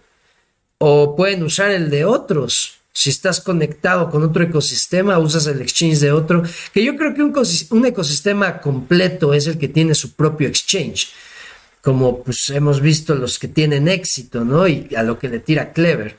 o 0.85 1.15
pueden 1.15 1.45
usar 1.45 1.71
el 1.71 1.91
de 1.91 2.05
otros. 2.05 2.81
Si 2.93 3.09
estás 3.09 3.41
conectado 3.41 4.11
con 4.11 4.25
otro 4.25 4.43
ecosistema, 4.43 5.17
usas 5.21 5.47
el 5.47 5.61
exchange 5.61 6.01
de 6.01 6.11
otro, 6.11 6.43
que 6.75 6.85
yo 6.85 6.97
creo 6.97 7.15
que 7.15 7.23
un, 7.23 7.87
ecosistema 7.87 8.61
completo 8.61 9.33
es 9.33 9.47
el 9.47 9.59
que 9.59 9.69
tiene 9.69 9.95
su 9.95 10.15
propio 10.15 10.49
exchange, 10.49 11.13
como 11.83 12.25
pues 12.25 12.51
hemos 12.51 12.81
visto 12.81 13.15
los 13.15 13.39
que 13.39 13.47
tienen 13.47 13.87
éxito, 13.87 14.45
¿no? 14.45 14.67
Y 14.67 14.89
a 14.97 15.05
lo 15.05 15.21
que 15.21 15.29
le 15.29 15.39
tira 15.39 15.73
Clever. 15.73 16.17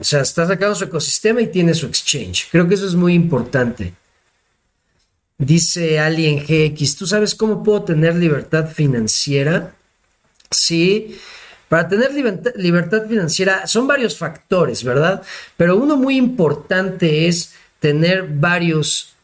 O 0.00 0.04
sea, 0.04 0.20
está 0.20 0.46
sacando 0.46 0.74
su 0.74 0.84
ecosistema 0.84 1.40
y 1.40 1.46
tiene 1.46 1.72
su 1.72 1.86
exchange. 1.86 2.48
Creo 2.50 2.68
que 2.68 2.74
eso 2.74 2.86
es 2.86 2.94
muy 2.94 3.14
importante. 3.14 3.94
Dice 5.38 6.00
Alien 6.00 6.44
GX, 6.44 6.96
¿tú 6.96 7.06
sabes 7.06 7.34
cómo 7.34 7.62
puedo 7.62 7.82
tener 7.82 8.14
libertad 8.14 8.70
financiera? 8.70 9.74
Sí, 10.50 11.16
para 11.68 11.88
tener 11.88 12.12
libertad 12.12 13.06
financiera 13.08 13.66
son 13.66 13.86
varios 13.86 14.16
factores, 14.16 14.84
¿verdad? 14.84 15.22
Pero 15.56 15.76
uno 15.76 15.96
muy 15.96 16.16
importante 16.16 17.26
es 17.26 17.54
tener 17.80 18.26
varios, 18.28 19.14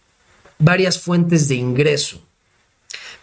varias 0.58 0.98
fuentes 0.98 1.48
de 1.48 1.54
ingreso. 1.54 2.20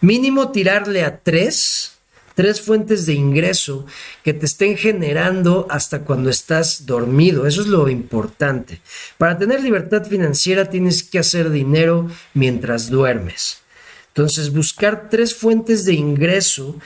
Mínimo 0.02 0.52
tirarle 0.52 1.04
a 1.04 1.20
tres, 1.20 1.98
tres 2.34 2.62
fuentes 2.62 3.06
de 3.06 3.14
ingreso 3.14 3.86
que 4.24 4.34
te 4.34 4.46
estén 4.46 4.78
generando 4.78 5.68
hasta 5.70 6.06
cuando 6.06 6.30
estás 6.30 6.86
dormido. 6.86 7.46
Eso 7.46 7.60
es 7.62 7.68
lo 7.68 7.90
importante. 7.90 8.80
Para 9.18 9.38
tener 9.38 9.62
libertad 9.62 10.06
financiera 10.06 10.70
tienes 10.70 11.04
que 11.04 11.20
hacer 11.20 11.50
dinero 11.50 12.10
mientras 12.34 12.90
duermes. 12.90 13.60
Entonces, 14.08 14.54
buscar 14.54 15.10
tres 15.10 15.36
fuentes 15.36 15.84
de 15.84 15.94
ingreso 15.94 16.78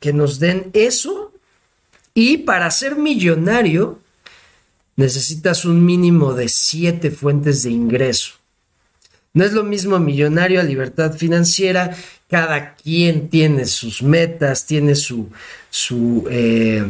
que 0.00 0.12
nos 0.12 0.38
den 0.38 0.70
eso 0.72 1.32
y 2.14 2.38
para 2.38 2.70
ser 2.70 2.96
millonario 2.96 3.98
necesitas 4.96 5.64
un 5.64 5.84
mínimo 5.84 6.34
de 6.34 6.48
siete 6.48 7.10
fuentes 7.10 7.62
de 7.62 7.70
ingreso. 7.70 8.32
No 9.32 9.44
es 9.44 9.52
lo 9.52 9.62
mismo 9.62 9.98
millonario 10.00 10.60
a 10.60 10.64
libertad 10.64 11.14
financiera. 11.14 11.96
Cada 12.28 12.74
quien 12.74 13.28
tiene 13.28 13.66
sus 13.66 14.02
metas, 14.02 14.66
tiene 14.66 14.96
su, 14.96 15.30
su, 15.70 16.26
eh, 16.30 16.84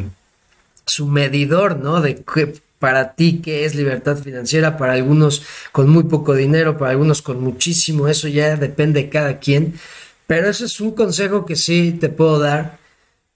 su 0.86 1.06
medidor, 1.06 1.76
¿no? 1.76 2.00
De 2.00 2.24
qué, 2.24 2.54
para 2.78 3.12
ti 3.14 3.40
qué 3.42 3.64
es 3.66 3.74
libertad 3.74 4.16
financiera, 4.16 4.78
para 4.78 4.94
algunos 4.94 5.42
con 5.72 5.90
muy 5.90 6.04
poco 6.04 6.34
dinero, 6.34 6.78
para 6.78 6.92
algunos 6.92 7.22
con 7.22 7.42
muchísimo, 7.42 8.08
eso 8.08 8.28
ya 8.28 8.56
depende 8.56 9.02
de 9.02 9.08
cada 9.10 9.38
quien. 9.40 9.74
Pero 10.26 10.48
ese 10.48 10.64
es 10.64 10.80
un 10.80 10.92
consejo 10.92 11.44
que 11.44 11.56
sí 11.56 11.96
te 12.00 12.08
puedo 12.08 12.38
dar 12.38 12.78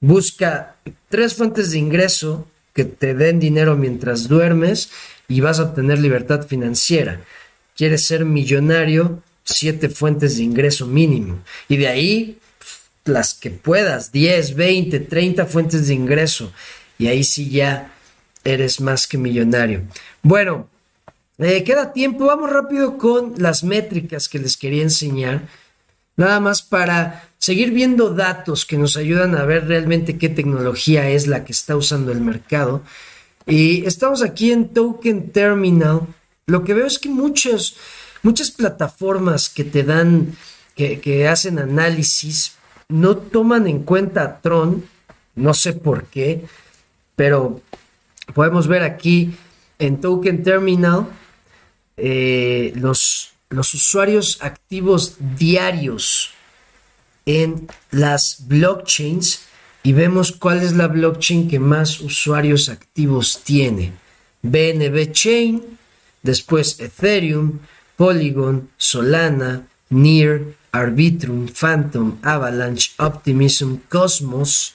Busca 0.03 0.74
tres 1.09 1.34
fuentes 1.34 1.70
de 1.70 1.78
ingreso 1.78 2.48
que 2.74 2.84
te 2.84 3.14
den 3.14 3.38
dinero 3.38 3.76
mientras 3.76 4.26
duermes 4.26 4.90
y 5.28 5.40
vas 5.40 5.61
a 5.61 5.62
obtener 5.62 6.00
libertad 6.00 6.44
financiera. 6.44 7.20
Quieres 7.76 8.05
ser 8.05 8.24
millonario, 8.24 9.22
siete 9.44 9.88
fuentes 9.88 10.36
de 10.36 10.42
ingreso 10.42 10.88
mínimo. 10.88 11.38
Y 11.68 11.76
de 11.76 11.86
ahí 11.86 12.38
las 13.05 13.34
que 13.34 13.50
puedas, 13.50 14.11
10, 14.11 14.57
20, 14.57 14.98
30 14.98 15.46
fuentes 15.46 15.86
de 15.86 15.94
ingreso. 15.94 16.53
Y 16.98 17.07
ahí 17.07 17.22
sí 17.22 17.48
ya 17.48 17.94
eres 18.42 18.80
más 18.80 19.07
que 19.07 19.18
millonario. 19.18 19.82
Bueno, 20.24 20.68
eh, 21.38 21.62
queda 21.62 21.92
tiempo. 21.92 22.26
Vamos 22.26 22.50
rápido 22.50 22.98
con 22.98 23.34
las 23.38 23.62
métricas 23.62 24.28
que 24.28 24.40
les 24.40 24.57
quería 24.57 24.82
enseñar. 24.82 25.42
Nada 26.16 26.40
más 26.40 26.61
para 26.61 27.28
seguir 27.43 27.72
viendo 27.72 28.11
datos 28.11 28.64
que 28.64 28.78
nos 28.78 28.97
ayudan 28.97 29.34
a 29.34 29.45
ver 29.45 29.66
realmente 29.66 30.16
qué 30.16 30.28
tecnología 30.28 31.11
es 31.11 31.26
la 31.26 31.45
que 31.45 31.51
está 31.51 31.74
usando 31.74 32.12
el 32.12 32.20
mercado. 32.20 32.82
Y 33.47 33.84
estamos 33.84 34.22
aquí 34.22 34.53
en 34.53 34.68
Token 34.68 35.32
Terminal. 35.32 36.03
Lo 36.47 36.62
que 36.62 36.72
veo 36.72 36.86
es 36.86 37.01
que 37.01 37.09
muchas 37.09 37.74
plataformas 38.57 39.49
que 39.49 39.64
te 39.64 39.82
dan, 39.82 40.36
que, 40.76 41.01
que 41.01 41.26
hacen 41.26 41.59
análisis, 41.59 42.53
no 42.88 43.16
toman 43.16 43.66
en 43.66 43.82
cuenta 43.82 44.40
Tron. 44.40 44.84
No 45.34 45.53
sé 45.53 45.72
por 45.72 46.05
qué, 46.05 46.45
pero 47.16 47.61
podemos 48.34 48.68
ver 48.68 48.84
aquí 48.84 49.34
en 49.80 50.01
Token 50.01 50.45
Terminal 50.45 51.09
eh, 51.97 52.72
los, 52.76 53.32
los 53.51 53.74
usuarios 53.74 54.38
activos 54.43 55.16
diarios 55.36 56.30
en 57.27 57.68
las 57.91 58.47
blockchains 58.47 59.43
y 59.83 59.93
vemos 59.93 60.33
cuál 60.33 60.62
es 60.62 60.73
la 60.75 60.89
blockchain 60.89 61.49
que 61.49 61.59
más 61.59 62.01
usuarios 62.01 62.68
activos 62.68 63.41
tiene. 63.43 63.93
BNB 64.43 65.12
Chain, 65.12 65.62
después 66.23 66.79
Ethereum, 66.81 67.59
Polygon, 67.97 68.68
Solana, 68.77 69.66
Near, 69.91 70.41
Arbitrum, 70.73 71.49
Phantom, 71.49 72.18
Avalanche, 72.23 72.93
Optimism, 72.99 73.77
Cosmos, 73.89 74.75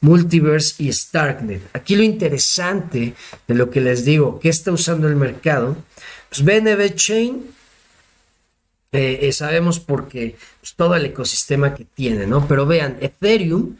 Multiverse 0.00 0.82
y 0.82 0.92
Starknet. 0.92 1.62
Aquí 1.72 1.96
lo 1.96 2.02
interesante 2.02 3.14
de 3.46 3.54
lo 3.54 3.70
que 3.70 3.80
les 3.80 4.04
digo, 4.04 4.38
¿qué 4.40 4.48
está 4.48 4.70
usando 4.72 5.08
el 5.08 5.16
mercado? 5.16 5.76
Pues 6.28 6.44
BNB 6.44 6.94
Chain 6.94 7.55
eh, 8.96 9.28
eh, 9.28 9.32
sabemos 9.32 9.78
porque 9.78 10.36
pues, 10.60 10.74
todo 10.74 10.94
el 10.94 11.06
ecosistema 11.06 11.74
que 11.74 11.84
tiene, 11.84 12.26
¿no? 12.26 12.46
Pero 12.48 12.66
vean, 12.66 12.96
Ethereum 13.00 13.76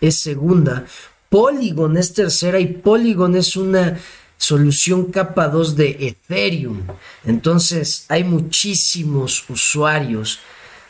es 0.00 0.18
segunda, 0.18 0.86
Polygon 1.28 1.96
es 1.96 2.12
tercera 2.12 2.60
y 2.60 2.66
Polygon 2.66 3.36
es 3.36 3.56
una 3.56 3.98
solución 4.36 5.06
capa 5.06 5.48
2 5.48 5.76
de 5.76 5.96
Ethereum. 6.00 6.82
Entonces 7.24 8.06
hay 8.08 8.24
muchísimos 8.24 9.44
usuarios 9.48 10.40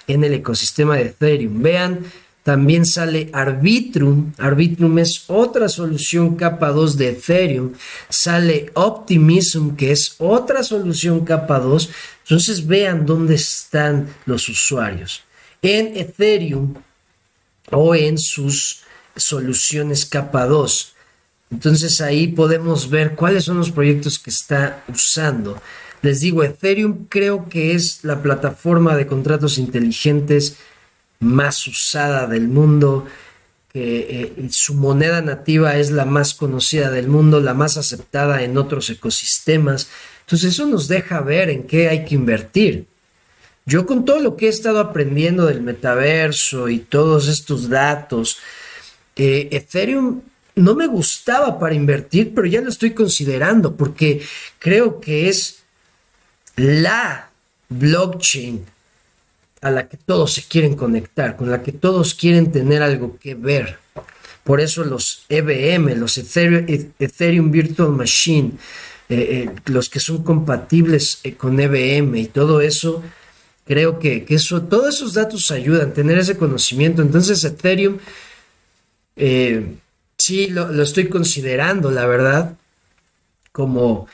en 0.06 0.24
el 0.24 0.34
ecosistema 0.34 0.96
de 0.96 1.02
Ethereum. 1.02 1.62
Vean, 1.62 2.00
también 2.42 2.84
sale 2.84 3.30
Arbitrum. 3.32 4.32
Arbitrum 4.36 4.98
es 4.98 5.24
otra 5.28 5.68
solución 5.68 6.34
capa 6.34 6.70
2 6.70 6.96
de 6.98 7.08
Ethereum. 7.10 7.72
Sale 8.08 8.70
Optimism, 8.74 9.76
que 9.76 9.92
es 9.92 10.16
otra 10.18 10.64
solución 10.64 11.24
capa 11.24 11.60
2. 11.60 11.90
Entonces 12.24 12.66
vean 12.66 13.06
dónde 13.06 13.36
están 13.36 14.08
los 14.26 14.48
usuarios. 14.48 15.22
En 15.62 15.96
Ethereum 15.96 16.74
o 17.70 17.94
en 17.94 18.18
sus 18.18 18.82
soluciones 19.14 20.04
capa 20.04 20.46
2. 20.46 20.94
Entonces 21.52 22.00
ahí 22.00 22.26
podemos 22.26 22.90
ver 22.90 23.14
cuáles 23.14 23.44
son 23.44 23.58
los 23.58 23.70
proyectos 23.70 24.18
que 24.18 24.30
está 24.30 24.82
usando. 24.88 25.62
Les 26.00 26.18
digo, 26.18 26.42
Ethereum 26.42 27.06
creo 27.08 27.48
que 27.48 27.74
es 27.74 28.02
la 28.02 28.20
plataforma 28.20 28.96
de 28.96 29.06
contratos 29.06 29.58
inteligentes 29.58 30.56
más 31.22 31.66
usada 31.66 32.26
del 32.26 32.48
mundo, 32.48 33.06
que 33.72 34.34
eh, 34.36 34.48
su 34.50 34.74
moneda 34.74 35.22
nativa 35.22 35.76
es 35.76 35.90
la 35.90 36.04
más 36.04 36.34
conocida 36.34 36.90
del 36.90 37.08
mundo, 37.08 37.40
la 37.40 37.54
más 37.54 37.78
aceptada 37.78 38.42
en 38.42 38.58
otros 38.58 38.90
ecosistemas. 38.90 39.88
Entonces 40.26 40.52
eso 40.52 40.66
nos 40.66 40.88
deja 40.88 41.20
ver 41.20 41.48
en 41.48 41.66
qué 41.66 41.88
hay 41.88 42.04
que 42.04 42.14
invertir. 42.14 42.86
Yo 43.64 43.86
con 43.86 44.04
todo 44.04 44.18
lo 44.18 44.36
que 44.36 44.46
he 44.46 44.50
estado 44.50 44.80
aprendiendo 44.80 45.46
del 45.46 45.62
metaverso 45.62 46.68
y 46.68 46.80
todos 46.80 47.28
estos 47.28 47.68
datos, 47.68 48.38
eh, 49.16 49.48
Ethereum 49.52 50.20
no 50.56 50.74
me 50.74 50.86
gustaba 50.86 51.58
para 51.58 51.74
invertir, 51.74 52.34
pero 52.34 52.46
ya 52.46 52.60
lo 52.60 52.68
estoy 52.68 52.90
considerando 52.90 53.76
porque 53.76 54.20
creo 54.58 55.00
que 55.00 55.28
es 55.28 55.62
la 56.56 57.30
blockchain 57.68 58.66
a 59.62 59.70
la 59.70 59.88
que 59.88 59.96
todos 59.96 60.34
se 60.34 60.42
quieren 60.42 60.74
conectar, 60.74 61.36
con 61.36 61.50
la 61.50 61.62
que 61.62 61.72
todos 61.72 62.14
quieren 62.14 62.50
tener 62.50 62.82
algo 62.82 63.16
que 63.18 63.34
ver. 63.34 63.78
Por 64.42 64.60
eso 64.60 64.84
los 64.84 65.24
EVM, 65.28 65.96
los 65.98 66.18
Ethereum, 66.18 67.50
Virtual 67.50 67.90
Machine, 67.92 68.52
eh, 69.08 69.46
eh, 69.46 69.50
los 69.66 69.88
que 69.88 70.00
son 70.00 70.24
compatibles 70.24 71.20
eh, 71.22 71.34
con 71.34 71.60
EVM 71.60 72.16
y 72.16 72.26
todo 72.26 72.60
eso, 72.60 73.04
creo 73.64 74.00
que, 74.00 74.26
eso, 74.28 74.62
todos 74.62 74.96
esos 74.96 75.14
datos 75.14 75.52
ayudan, 75.52 75.94
tener 75.94 76.18
ese 76.18 76.36
conocimiento. 76.36 77.00
Entonces 77.00 77.44
Ethereum, 77.44 77.98
sí 80.18 80.48
lo 80.48 80.82
estoy 80.82 81.08
considerando, 81.08 81.92
la 81.92 82.06
verdad, 82.06 82.56
como 83.52 84.08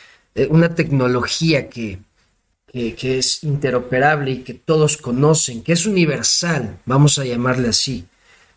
una 0.51 0.75
tecnología 0.75 1.71
que, 1.71 2.01
que, 2.73 3.19
es 3.19 3.45
interoperable 3.45 4.31
y 4.31 4.39
que 4.43 4.55
todos 4.55 4.97
conocen, 4.97 5.63
que 5.63 5.73
es 5.73 5.87
universal, 5.87 6.79
vamos 6.85 7.19
a 7.19 7.25
llamarle 7.25 7.69
así, 7.69 8.05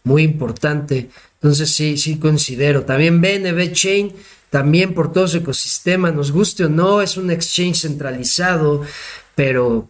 muy 0.03 0.24
importante. 0.24 1.09
Entonces 1.36 1.72
sí, 1.72 1.97
sí 1.97 2.18
considero. 2.18 2.84
También 2.84 3.22
BNB 3.22 3.72
Chain, 3.72 4.14
también 4.49 4.93
por 4.93 5.12
todo 5.12 5.28
su 5.28 5.38
ecosistema, 5.38 6.12
nos 6.12 6.32
guste 6.32 6.66
o 6.66 6.70
no, 6.70 7.01
es 7.01 7.18
un 7.18 7.32
exchange 7.32 7.82
centralizado, 7.82 8.82
pero 9.34 9.89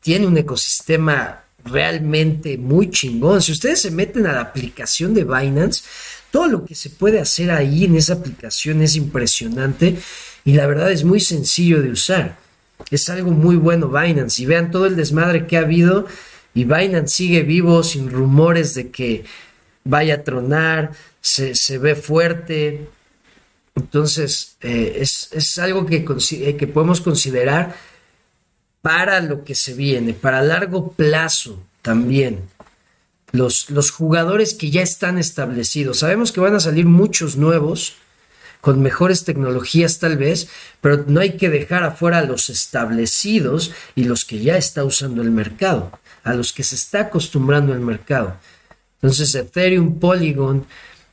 tiene 0.00 0.26
un 0.26 0.36
ecosistema 0.36 1.42
realmente 1.64 2.58
muy 2.58 2.90
chingón. 2.90 3.42
Si 3.42 3.52
ustedes 3.52 3.80
se 3.80 3.90
meten 3.90 4.26
a 4.26 4.32
la 4.32 4.42
aplicación 4.42 5.14
de 5.14 5.24
Binance, 5.24 5.82
todo 6.30 6.46
lo 6.46 6.64
que 6.64 6.74
se 6.74 6.90
puede 6.90 7.20
hacer 7.20 7.50
ahí 7.50 7.84
en 7.84 7.96
esa 7.96 8.14
aplicación 8.14 8.82
es 8.82 8.96
impresionante 8.96 9.96
y 10.44 10.52
la 10.52 10.66
verdad 10.66 10.92
es 10.92 11.04
muy 11.04 11.20
sencillo 11.20 11.82
de 11.82 11.90
usar. 11.90 12.43
Es 12.90 13.08
algo 13.08 13.30
muy 13.30 13.56
bueno 13.56 13.88
Binance 13.88 14.42
y 14.42 14.46
vean 14.46 14.70
todo 14.70 14.86
el 14.86 14.96
desmadre 14.96 15.46
que 15.46 15.56
ha 15.56 15.60
habido 15.60 16.06
y 16.54 16.64
Binance 16.64 17.16
sigue 17.16 17.42
vivo 17.42 17.82
sin 17.82 18.10
rumores 18.10 18.74
de 18.74 18.90
que 18.90 19.24
vaya 19.84 20.14
a 20.14 20.22
tronar, 20.22 20.92
se, 21.20 21.78
ve 21.78 21.94
fuerte. 21.96 22.88
Entonces 23.74 24.56
eh, 24.60 24.98
es, 25.00 25.58
algo 25.58 25.84
que, 25.84 26.04
eh, 26.06 26.56
que 26.56 26.66
podemos 26.66 27.00
considerar 27.00 27.74
para 28.82 29.20
lo 29.20 29.44
que 29.44 29.54
se 29.54 29.74
viene, 29.74 30.14
para 30.14 30.42
largo 30.42 30.92
plazo 30.92 31.62
también. 31.82 32.40
Los, 33.32 33.68
los, 33.70 33.90
jugadores 33.90 34.54
que 34.54 34.70
ya 34.70 34.82
están 34.82 35.18
establecidos. 35.18 35.98
Sabemos 35.98 36.30
que 36.30 36.38
van 36.38 36.54
a 36.54 36.60
salir 36.60 36.86
muchos 36.86 37.36
nuevos, 37.36 37.94
con 38.64 38.80
mejores 38.80 39.24
tecnologías 39.24 39.98
tal 39.98 40.16
vez, 40.16 40.48
pero 40.80 41.04
no 41.06 41.20
hay 41.20 41.36
que 41.36 41.50
dejar 41.50 41.84
afuera 41.84 42.20
a 42.20 42.24
los 42.24 42.48
establecidos 42.48 43.72
y 43.94 44.04
los 44.04 44.24
que 44.24 44.38
ya 44.38 44.56
está 44.56 44.84
usando 44.84 45.20
el 45.20 45.30
mercado, 45.30 45.92
a 46.22 46.32
los 46.32 46.54
que 46.54 46.62
se 46.62 46.74
está 46.74 47.00
acostumbrando 47.00 47.74
el 47.74 47.80
mercado. 47.80 48.38
Entonces 49.02 49.34
Ethereum, 49.34 49.98
Polygon, 49.98 50.64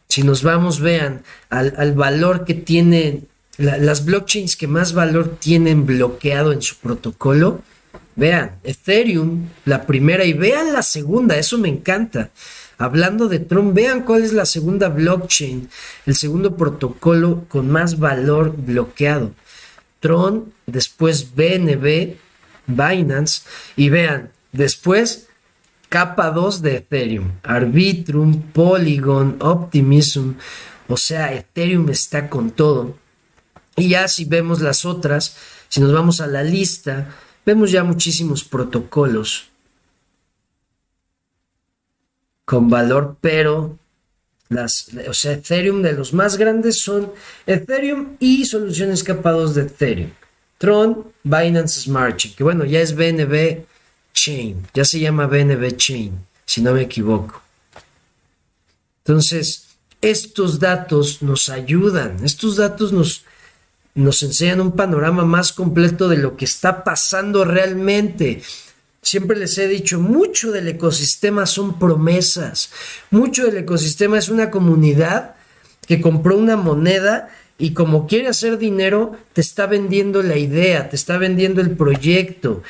si 0.08 0.24
nos 0.24 0.44
vamos, 0.44 0.80
vean, 0.80 1.24
al, 1.50 1.92
valor 1.92 2.46
que 2.46 2.54
tienen 2.54 3.28
las 3.58 4.06
blockchains 4.06 4.56
que 4.56 4.68
más 4.68 4.94
valor 4.94 5.36
tienen 5.38 5.86
bloqueado 5.86 6.54
en 6.54 6.62
su 6.62 6.78
protocolo, 6.78 7.64
vean, 8.16 8.60
Ethereum, 8.64 9.50
la 9.66 9.86
primera, 9.86 10.24
y 10.24 10.32
vean 10.32 10.72
la 10.72 10.84
segunda, 10.84 11.36
eso 11.36 11.58
me 11.58 11.68
encanta. 11.68 12.30
Hablando 12.82 13.28
de 13.28 13.38
Tron, 13.38 13.76
vean 13.76 14.02
cuál 14.02 14.24
es 14.24 14.34
la 14.34 14.44
segunda 14.44 14.90
blockchain, 14.90 15.70
el 16.08 16.16
segundo 16.16 16.58
protocolo 16.58 17.46
con 17.48 17.70
más 17.70 18.00
valor 18.00 18.56
bloqueado. 18.58 19.34
Tron, 20.00 20.52
después 20.66 21.36
BNB, 21.36 22.16
Binance, 22.66 23.44
y 23.76 23.90
vean, 23.90 24.32
después 24.52 25.28
capa 25.90 26.32
2 26.32 26.64
de 26.64 26.78
Ethereum, 26.78 27.34
Arbitrum, 27.44 28.42
Polygon, 28.52 29.38
Optimism, 29.42 30.32
o 30.88 30.98
sea, 30.98 31.36
Ethereum 31.36 31.88
está 31.90 32.32
con 32.32 32.50
todo. 32.50 32.98
Y 33.76 33.90
ya 33.90 34.08
si 34.08 34.26
vemos 34.26 34.60
las 34.60 34.86
otras, 34.86 35.38
si 35.70 35.82
nos 35.82 35.94
vamos 35.94 36.20
a 36.20 36.26
la 36.26 36.42
lista, 36.42 37.10
vemos 37.46 37.70
ya 37.70 37.84
muchísimos 37.84 38.44
protocolos 38.44 39.51
con 42.52 42.70
valor, 42.70 43.16
pero 43.22 43.80
las, 44.50 44.90
o 45.08 45.14
sea, 45.14 45.32
Ethereum 45.32 45.82
de 45.82 45.94
los 45.94 46.14
más 46.14 46.36
grandes 46.36 46.82
son 46.82 47.14
Ethereum 47.48 48.18
y 48.20 48.44
soluciones 48.44 49.06
capados 49.06 49.56
de 49.56 49.62
Ethereum. 49.62 50.10
Tron, 50.58 51.14
Binance 51.24 51.80
Smart 51.80 52.18
Chain, 52.18 52.36
que 52.36 52.44
bueno, 52.44 52.66
ya 52.66 52.82
es 52.82 52.94
BNB 52.94 53.64
Chain, 54.12 54.68
ya 54.74 54.84
se 54.84 55.00
llama 55.00 55.28
BNB 55.28 55.78
Chain, 55.78 56.12
si 56.46 56.62
no 56.62 56.74
me 56.74 56.82
equivoco. 56.82 57.42
Entonces, 59.06 59.68
estos 60.02 60.60
datos 60.60 61.22
nos 61.22 61.48
ayudan, 61.48 62.18
estos 62.22 62.58
datos 62.58 62.92
nos, 62.92 63.24
nos 63.96 64.22
enseñan 64.24 64.60
un 64.60 64.74
panorama 64.74 65.24
más 65.24 65.54
completo 65.54 66.10
de 66.10 66.18
lo 66.18 66.36
que 66.36 66.44
está 66.44 66.84
pasando 66.84 67.46
realmente. 67.46 68.42
Siempre 69.02 69.38
les 69.38 69.58
he 69.58 69.68
dicho, 69.68 70.00
mucho 70.00 70.52
del 70.52 70.68
ecosistema 70.68 71.46
son 71.46 71.80
promesas. 71.80 72.72
Mucho 73.10 73.46
del 73.46 73.58
ecosistema 73.58 74.20
es 74.20 74.30
una 74.30 74.52
comunidad 74.52 75.36
que 75.88 76.02
compró 76.02 76.38
una 76.38 76.56
moneda 76.56 77.30
y 77.58 77.74
como 77.74 78.08
quiere 78.08 78.28
hacer 78.28 78.58
dinero, 78.58 79.18
te 79.34 79.42
está 79.42 79.66
vendiendo 79.66 80.22
la 80.22 80.38
idea, 80.38 80.90
te 80.90 80.96
está 80.96 81.18
vendiendo 81.18 81.62
el 81.62 81.72
proyecto, 81.72 82.64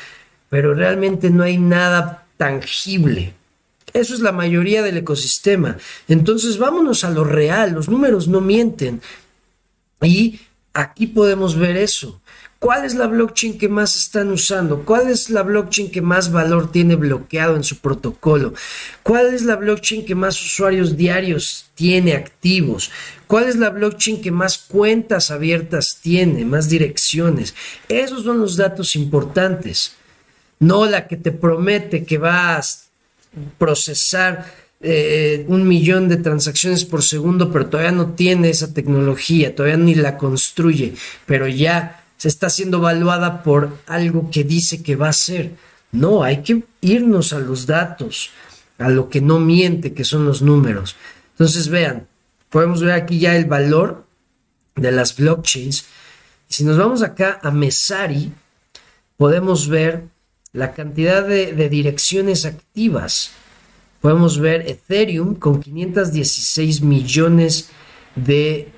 pero 0.49 0.73
realmente 0.73 1.29
no 1.29 1.43
hay 1.43 1.57
nada 1.57 2.25
tangible. 2.37 3.33
Eso 3.93 4.13
es 4.13 4.21
la 4.21 4.31
mayoría 4.31 4.81
del 4.83 4.97
ecosistema. 4.97 5.77
Entonces 6.07 6.57
vámonos 6.57 7.03
a 7.03 7.09
lo 7.09 7.23
real, 7.23 7.73
los 7.73 7.89
números 7.89 8.27
no 8.27 8.39
mienten. 8.39 9.01
Y 10.01 10.39
aquí 10.73 11.07
podemos 11.07 11.57
ver 11.57 11.77
eso. 11.77 12.20
¿Cuál 12.61 12.85
es 12.85 12.93
la 12.93 13.07
blockchain 13.07 13.57
que 13.57 13.67
más 13.67 13.95
están 13.95 14.29
usando? 14.29 14.83
¿Cuál 14.85 15.09
es 15.09 15.31
la 15.31 15.41
blockchain 15.41 15.89
que 15.89 16.03
más 16.03 16.31
valor 16.31 16.71
tiene 16.71 16.95
bloqueado 16.95 17.55
en 17.55 17.63
su 17.63 17.79
protocolo? 17.79 18.53
¿Cuál 19.01 19.33
es 19.33 19.41
la 19.41 19.55
blockchain 19.55 20.05
que 20.05 20.13
más 20.13 20.39
usuarios 20.39 20.95
diarios 20.95 21.65
tiene 21.73 22.13
activos? 22.13 22.91
¿Cuál 23.25 23.45
es 23.45 23.55
la 23.55 23.71
blockchain 23.71 24.21
que 24.21 24.29
más 24.29 24.59
cuentas 24.59 25.31
abiertas 25.31 25.97
tiene, 26.03 26.45
más 26.45 26.69
direcciones? 26.69 27.55
Esos 27.89 28.25
son 28.25 28.37
los 28.37 28.57
datos 28.57 28.95
importantes. 28.95 29.93
No 30.59 30.85
la 30.85 31.07
que 31.07 31.17
te 31.17 31.31
promete 31.31 32.03
que 32.03 32.19
vas 32.19 32.89
a 33.35 33.57
procesar 33.57 34.53
eh, 34.81 35.45
un 35.47 35.67
millón 35.67 36.07
de 36.09 36.17
transacciones 36.17 36.85
por 36.85 37.01
segundo, 37.01 37.51
pero 37.51 37.65
todavía 37.65 37.91
no 37.91 38.13
tiene 38.13 38.51
esa 38.51 38.71
tecnología, 38.71 39.55
todavía 39.55 39.77
ni 39.77 39.95
la 39.95 40.15
construye, 40.15 40.93
pero 41.25 41.47
ya 41.47 42.00
se 42.21 42.27
está 42.27 42.51
siendo 42.51 42.77
evaluada 42.77 43.41
por 43.41 43.79
algo 43.87 44.29
que 44.29 44.43
dice 44.43 44.83
que 44.83 44.95
va 44.95 45.09
a 45.09 45.13
ser. 45.13 45.55
No, 45.91 46.21
hay 46.21 46.43
que 46.43 46.63
irnos 46.79 47.33
a 47.33 47.39
los 47.39 47.65
datos, 47.65 48.29
a 48.77 48.89
lo 48.89 49.09
que 49.09 49.21
no 49.21 49.39
miente, 49.39 49.95
que 49.95 50.05
son 50.05 50.25
los 50.25 50.43
números. 50.43 50.95
Entonces, 51.31 51.67
vean, 51.67 52.07
podemos 52.51 52.83
ver 52.83 52.91
aquí 52.91 53.17
ya 53.17 53.35
el 53.35 53.45
valor 53.45 54.05
de 54.75 54.91
las 54.91 55.15
blockchains. 55.15 55.87
Si 56.47 56.63
nos 56.63 56.77
vamos 56.77 57.01
acá 57.01 57.39
a 57.41 57.49
Mesari, 57.49 58.31
podemos 59.17 59.67
ver 59.67 60.03
la 60.53 60.73
cantidad 60.75 61.27
de, 61.27 61.53
de 61.53 61.69
direcciones 61.69 62.45
activas. 62.45 63.31
Podemos 63.99 64.37
ver 64.37 64.69
Ethereum 64.69 65.33
con 65.33 65.59
516 65.59 66.81
millones 66.83 67.71
de 68.15 68.71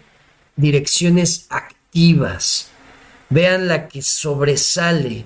direcciones 0.56 1.46
activas. 1.50 2.70
Vean 3.34 3.68
la 3.68 3.88
que 3.88 4.04
sobresale. 4.04 5.26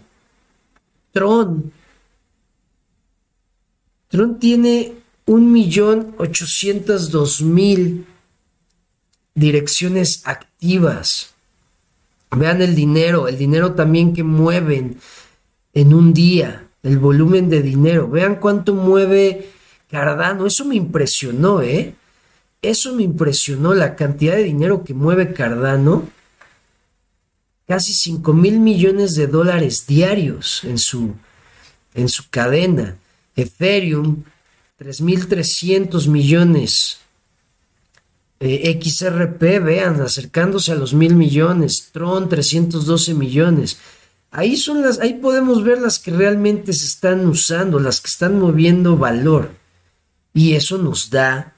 Tron. 1.11 1.73
Tron 4.07 4.39
tiene 4.39 4.93
un 5.25 5.51
millón 5.51 6.15
ochocientos 6.17 7.11
dos 7.11 7.41
mil 7.41 8.05
direcciones 9.35 10.21
activas. 10.23 11.33
Vean 12.31 12.61
el 12.61 12.75
dinero, 12.75 13.27
el 13.27 13.37
dinero 13.37 13.73
también 13.73 14.13
que 14.13 14.23
mueven 14.23 14.99
en 15.73 15.93
un 15.93 16.13
día, 16.13 16.65
el 16.83 16.99
volumen 16.99 17.49
de 17.49 17.61
dinero. 17.61 18.07
Vean 18.07 18.35
cuánto 18.35 18.73
mueve 18.73 19.49
Cardano. 19.91 20.45
Eso 20.45 20.63
me 20.63 20.75
impresionó, 20.75 21.61
¿eh? 21.61 21.93
Eso 22.61 22.93
me 22.93 23.03
impresionó 23.03 23.73
la 23.73 23.97
cantidad 23.97 24.35
de 24.37 24.43
dinero 24.43 24.85
que 24.85 24.93
mueve 24.93 25.33
Cardano 25.33 26.16
casi 27.67 27.93
5 27.93 28.33
mil 28.33 28.59
millones 28.59 29.15
de 29.15 29.27
dólares 29.27 29.85
diarios 29.85 30.63
en 30.63 30.77
su, 30.77 31.15
en 31.93 32.09
su 32.09 32.29
cadena. 32.29 32.97
Ethereum, 33.35 34.23
3.300 34.79 36.07
millones. 36.07 36.99
Eh, 38.39 38.79
XRP, 38.81 39.41
vean, 39.63 39.99
acercándose 40.01 40.71
a 40.71 40.75
los 40.75 40.93
mil 40.93 41.15
millones. 41.15 41.89
Tron, 41.91 42.29
312 42.29 43.13
millones. 43.13 43.77
Ahí 44.31 44.57
son 44.57 44.81
las, 44.81 44.99
ahí 44.99 45.15
podemos 45.15 45.63
ver 45.63 45.81
las 45.81 45.99
que 45.99 46.11
realmente 46.11 46.73
se 46.73 46.85
están 46.85 47.25
usando, 47.25 47.79
las 47.79 48.01
que 48.01 48.09
están 48.09 48.39
moviendo 48.39 48.97
valor. 48.97 49.51
Y 50.33 50.53
eso 50.53 50.77
nos 50.77 51.09
da 51.09 51.53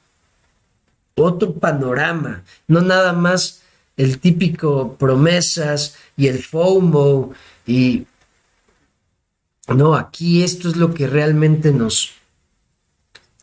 otro 1.16 1.54
panorama, 1.54 2.44
no 2.68 2.82
nada 2.82 3.12
más 3.12 3.59
el 4.00 4.20
típico 4.20 4.96
promesas 4.96 5.96
y 6.16 6.28
el 6.28 6.42
FOMO 6.42 7.34
y 7.68 8.06
no, 9.68 9.94
aquí 9.94 10.42
esto 10.42 10.70
es 10.70 10.78
lo 10.78 10.94
que 10.94 11.06
realmente 11.06 11.74
nos, 11.74 12.14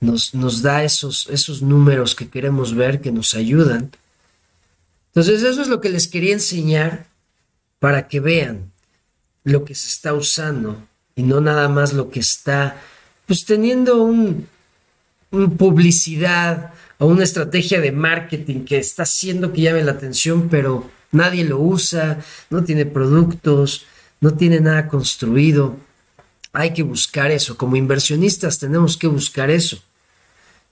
nos, 0.00 0.34
nos 0.34 0.62
da 0.62 0.82
esos, 0.82 1.28
esos 1.28 1.60
números 1.60 2.14
que 2.14 2.30
queremos 2.30 2.74
ver, 2.74 3.02
que 3.02 3.12
nos 3.12 3.34
ayudan. 3.34 3.92
Entonces 5.08 5.42
eso 5.42 5.60
es 5.60 5.68
lo 5.68 5.82
que 5.82 5.90
les 5.90 6.08
quería 6.08 6.32
enseñar 6.32 7.06
para 7.78 8.08
que 8.08 8.20
vean 8.20 8.72
lo 9.44 9.62
que 9.66 9.74
se 9.74 9.88
está 9.88 10.14
usando 10.14 10.82
y 11.14 11.22
no 11.22 11.42
nada 11.42 11.68
más 11.68 11.92
lo 11.92 12.10
que 12.10 12.20
está 12.20 12.80
pues 13.26 13.44
teniendo 13.44 14.02
un, 14.02 14.48
un 15.32 15.56
publicidad 15.58 16.72
o 16.98 17.06
una 17.06 17.24
estrategia 17.24 17.80
de 17.80 17.92
marketing 17.92 18.64
que 18.64 18.78
está 18.78 19.02
haciendo 19.02 19.52
que 19.52 19.62
llame 19.62 19.82
la 19.84 19.92
atención, 19.92 20.48
pero 20.48 20.90
nadie 21.12 21.44
lo 21.44 21.58
usa, 21.58 22.20
no 22.50 22.64
tiene 22.64 22.86
productos, 22.86 23.86
no 24.20 24.34
tiene 24.34 24.60
nada 24.60 24.88
construido. 24.88 25.76
Hay 26.52 26.72
que 26.72 26.82
buscar 26.82 27.30
eso. 27.30 27.56
Como 27.56 27.76
inversionistas 27.76 28.58
tenemos 28.58 28.96
que 28.96 29.06
buscar 29.06 29.50
eso. 29.50 29.78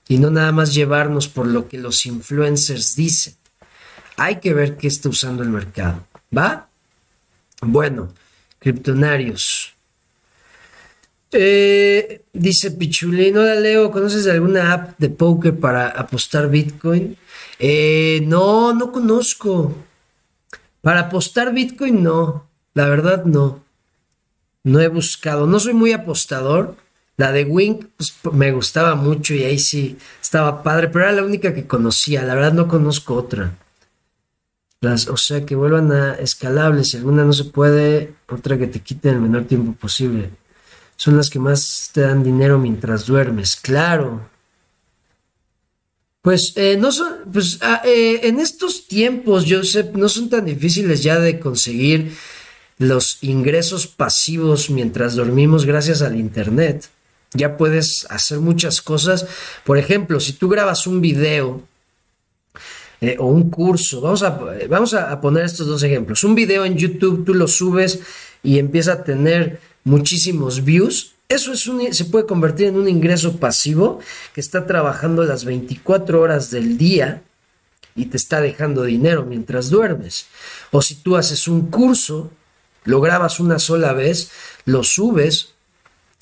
y 0.07 0.19
no 0.19 0.29
nada 0.29 0.51
más 0.51 0.75
llevarnos 0.75 1.27
por 1.27 1.47
lo 1.47 1.67
que 1.67 1.79
los 1.79 2.05
influencers 2.05 2.95
dicen. 2.95 3.33
Hay 4.17 4.39
que 4.39 4.53
ver 4.53 4.77
qué 4.77 4.87
está 4.87 5.09
usando 5.09 5.41
el 5.41 5.49
mercado. 5.49 6.05
¿Va? 6.35 6.69
Bueno, 7.61 8.13
criptonarios. 8.59 9.74
Eh, 11.37 12.21
dice 12.31 12.71
Pichulín, 12.71 13.37
hola 13.37 13.55
Leo, 13.55 13.91
¿conoces 13.91 14.25
alguna 14.27 14.71
app 14.71 14.97
de 14.97 15.09
poker 15.09 15.59
para 15.59 15.89
apostar 15.89 16.49
Bitcoin? 16.49 17.17
Eh, 17.59 18.23
no, 18.25 18.73
no 18.73 18.93
conozco. 18.93 19.75
Para 20.79 21.01
apostar 21.01 21.53
Bitcoin 21.53 22.01
no, 22.01 22.47
la 22.73 22.87
verdad 22.87 23.25
no. 23.25 23.65
No 24.63 24.79
he 24.79 24.87
buscado, 24.87 25.45
no 25.45 25.59
soy 25.59 25.73
muy 25.73 25.91
apostador. 25.91 26.77
La 27.17 27.33
de 27.33 27.43
Wink 27.43 27.87
pues, 27.97 28.13
me 28.31 28.53
gustaba 28.53 28.95
mucho 28.95 29.33
y 29.33 29.43
ahí 29.43 29.59
sí 29.59 29.97
estaba 30.21 30.63
padre, 30.63 30.87
pero 30.87 31.03
era 31.03 31.13
la 31.13 31.23
única 31.23 31.53
que 31.53 31.67
conocía. 31.67 32.23
La 32.23 32.35
verdad 32.35 32.53
no 32.53 32.69
conozco 32.69 33.13
otra. 33.13 33.57
Las, 34.79 35.09
o 35.09 35.17
sea, 35.17 35.45
que 35.45 35.55
vuelvan 35.55 35.91
a 35.91 36.13
escalables. 36.15 36.91
Si 36.91 36.97
alguna 36.97 37.25
no 37.25 37.33
se 37.33 37.43
puede, 37.45 38.13
otra 38.29 38.57
que 38.57 38.67
te 38.67 38.79
quite 38.79 39.09
el 39.09 39.19
menor 39.19 39.43
tiempo 39.45 39.73
posible. 39.73 40.29
Son 40.95 41.17
las 41.17 41.29
que 41.29 41.39
más 41.39 41.91
te 41.93 42.01
dan 42.01 42.23
dinero 42.23 42.57
mientras 42.57 43.05
duermes. 43.05 43.55
Claro. 43.55 44.29
Pues 46.21 46.53
eh, 46.55 46.75
no 46.79 46.91
son, 46.91 47.17
pues 47.31 47.59
ah, 47.61 47.83
eh, 47.85 48.21
en 48.23 48.39
estos 48.39 48.87
tiempos, 48.87 49.45
Joseph, 49.47 49.93
no 49.93 50.09
son 50.09 50.29
tan 50.29 50.45
difíciles 50.45 51.03
ya 51.03 51.19
de 51.19 51.39
conseguir 51.39 52.13
los 52.77 53.19
ingresos 53.21 53.85
pasivos 53.85 54.69
mientras 54.69 55.15
dormimos 55.15 55.65
gracias 55.65 56.01
al 56.01 56.15
internet. 56.15 56.89
Ya 57.33 57.57
puedes 57.57 58.07
hacer 58.09 58.39
muchas 58.39 58.81
cosas. 58.81 59.27
Por 59.65 59.77
ejemplo, 59.77 60.19
si 60.19 60.33
tú 60.33 60.49
grabas 60.49 60.87
un 60.87 60.99
video 60.99 61.61
eh, 63.01 63.17
o 63.19 63.27
un 63.27 63.49
curso, 63.49 64.01
vamos, 64.01 64.23
a, 64.23 64.29
vamos 64.69 64.93
a 64.93 65.21
poner 65.21 65.45
estos 65.45 65.67
dos 65.67 65.83
ejemplos. 65.83 66.23
Un 66.23 66.33
video 66.33 66.65
en 66.65 66.75
YouTube, 66.75 67.23
tú 67.23 67.33
lo 67.33 67.47
subes 67.47 67.99
y 68.41 68.57
empieza 68.57 68.93
a 68.93 69.03
tener 69.03 69.59
muchísimos 69.85 70.65
views. 70.65 71.13
Eso 71.29 71.53
es 71.53 71.65
un, 71.67 71.93
se 71.93 72.05
puede 72.05 72.25
convertir 72.25 72.67
en 72.67 72.75
un 72.75 72.89
ingreso 72.89 73.37
pasivo 73.37 73.99
que 74.33 74.41
está 74.41 74.67
trabajando 74.67 75.23
las 75.23 75.45
24 75.45 76.19
horas 76.19 76.51
del 76.51 76.77
día 76.77 77.23
y 77.95 78.07
te 78.07 78.17
está 78.17 78.41
dejando 78.41 78.83
dinero 78.83 79.25
mientras 79.25 79.69
duermes. 79.69 80.27
O 80.71 80.81
si 80.81 80.95
tú 80.95 81.15
haces 81.15 81.47
un 81.47 81.71
curso, 81.71 82.31
lo 82.83 82.99
grabas 82.99 83.39
una 83.39 83.57
sola 83.57 83.93
vez, 83.93 84.31
lo 84.65 84.83
subes 84.83 85.53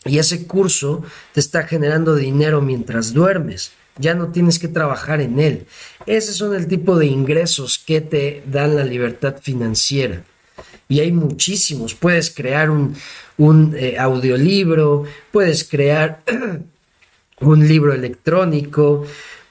y 0.05 0.19
ese 0.19 0.45
curso 0.45 1.03
te 1.33 1.39
está 1.39 1.63
generando 1.63 2.15
dinero 2.15 2.61
mientras 2.61 3.13
duermes. 3.13 3.71
Ya 3.97 4.15
no 4.15 4.29
tienes 4.29 4.59
que 4.59 4.67
trabajar 4.67 5.21
en 5.21 5.39
él. 5.39 5.67
Ese 6.05 6.33
son 6.33 6.55
el 6.55 6.67
tipo 6.67 6.97
de 6.97 7.07
ingresos 7.07 7.77
que 7.77 8.01
te 8.01 8.43
dan 8.45 8.75
la 8.75 8.83
libertad 8.83 9.35
financiera. 9.41 10.23
Y 10.89 10.99
hay 10.99 11.11
muchísimos. 11.11 11.93
Puedes 11.93 12.31
crear 12.31 12.69
un, 12.69 12.95
eh, 13.37 13.97
audiolibro, 13.99 15.03
puedes 15.31 15.63
crear 15.63 16.21
un 17.39 17.67
libro 17.67 17.93
electrónico, 17.93 19.05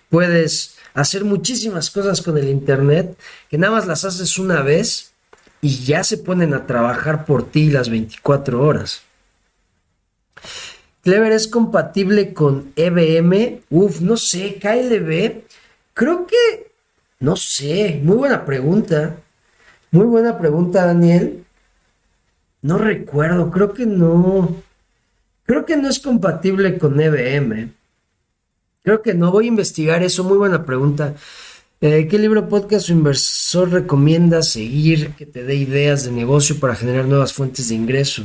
puedes 0.08 0.76
hacer 0.94 1.24
muchísimas 1.24 1.90
cosas 1.90 2.22
con 2.22 2.36
el 2.38 2.48
Internet 2.48 3.16
que 3.48 3.58
nada 3.58 3.72
más 3.74 3.86
las 3.86 4.04
haces 4.04 4.38
una 4.38 4.62
vez 4.62 5.12
y 5.60 5.84
ya 5.84 6.04
se 6.04 6.18
ponen 6.18 6.54
a 6.54 6.66
trabajar 6.66 7.24
por 7.24 7.50
ti 7.50 7.70
las 7.70 7.88
24 7.88 8.62
horas. 8.62 9.02
Clever 11.02 11.32
es 11.32 11.48
compatible 11.48 12.32
con 12.32 12.72
EBM. 12.76 13.60
Uf, 13.70 14.00
no 14.00 14.16
sé, 14.16 14.58
KLB. 14.60 15.42
Creo 15.94 16.26
que, 16.26 16.72
no 17.20 17.36
sé, 17.36 18.00
muy 18.02 18.16
buena 18.16 18.44
pregunta. 18.44 19.16
Muy 19.90 20.06
buena 20.06 20.38
pregunta, 20.38 20.86
Daniel. 20.86 21.44
No 22.62 22.78
recuerdo, 22.78 23.50
creo 23.50 23.74
que 23.74 23.86
no. 23.86 24.62
Creo 25.44 25.66
que 25.66 25.76
no 25.76 25.88
es 25.88 25.98
compatible 25.98 26.78
con 26.78 27.00
EBM. 27.00 27.72
Creo 28.82 29.02
que 29.02 29.14
no, 29.14 29.30
voy 29.30 29.46
a 29.46 29.48
investigar 29.48 30.02
eso. 30.02 30.24
Muy 30.24 30.38
buena 30.38 30.64
pregunta. 30.64 31.14
Eh, 31.80 32.06
¿Qué 32.08 32.18
libro 32.18 32.48
podcast 32.48 32.88
o 32.88 32.92
inversor 32.92 33.70
recomienda 33.70 34.42
seguir 34.42 35.14
que 35.14 35.26
te 35.26 35.42
dé 35.42 35.56
ideas 35.56 36.04
de 36.04 36.12
negocio 36.12 36.60
para 36.60 36.76
generar 36.76 37.06
nuevas 37.06 37.32
fuentes 37.32 37.68
de 37.68 37.74
ingreso? 37.74 38.22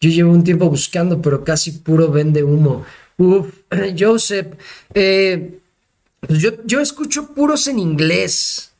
Yo 0.00 0.10
llevo 0.10 0.32
un 0.32 0.42
tiempo 0.42 0.68
buscando, 0.68 1.22
pero 1.22 1.44
casi 1.44 1.70
puro 1.70 2.10
vende 2.10 2.42
humo. 2.42 2.84
Uf, 3.16 3.54
Joseph, 3.98 4.48
eh, 4.92 5.60
pues 6.20 6.40
yo, 6.40 6.64
yo 6.64 6.80
escucho 6.80 7.28
puros 7.28 7.68
en 7.68 7.78
inglés. 7.78 8.72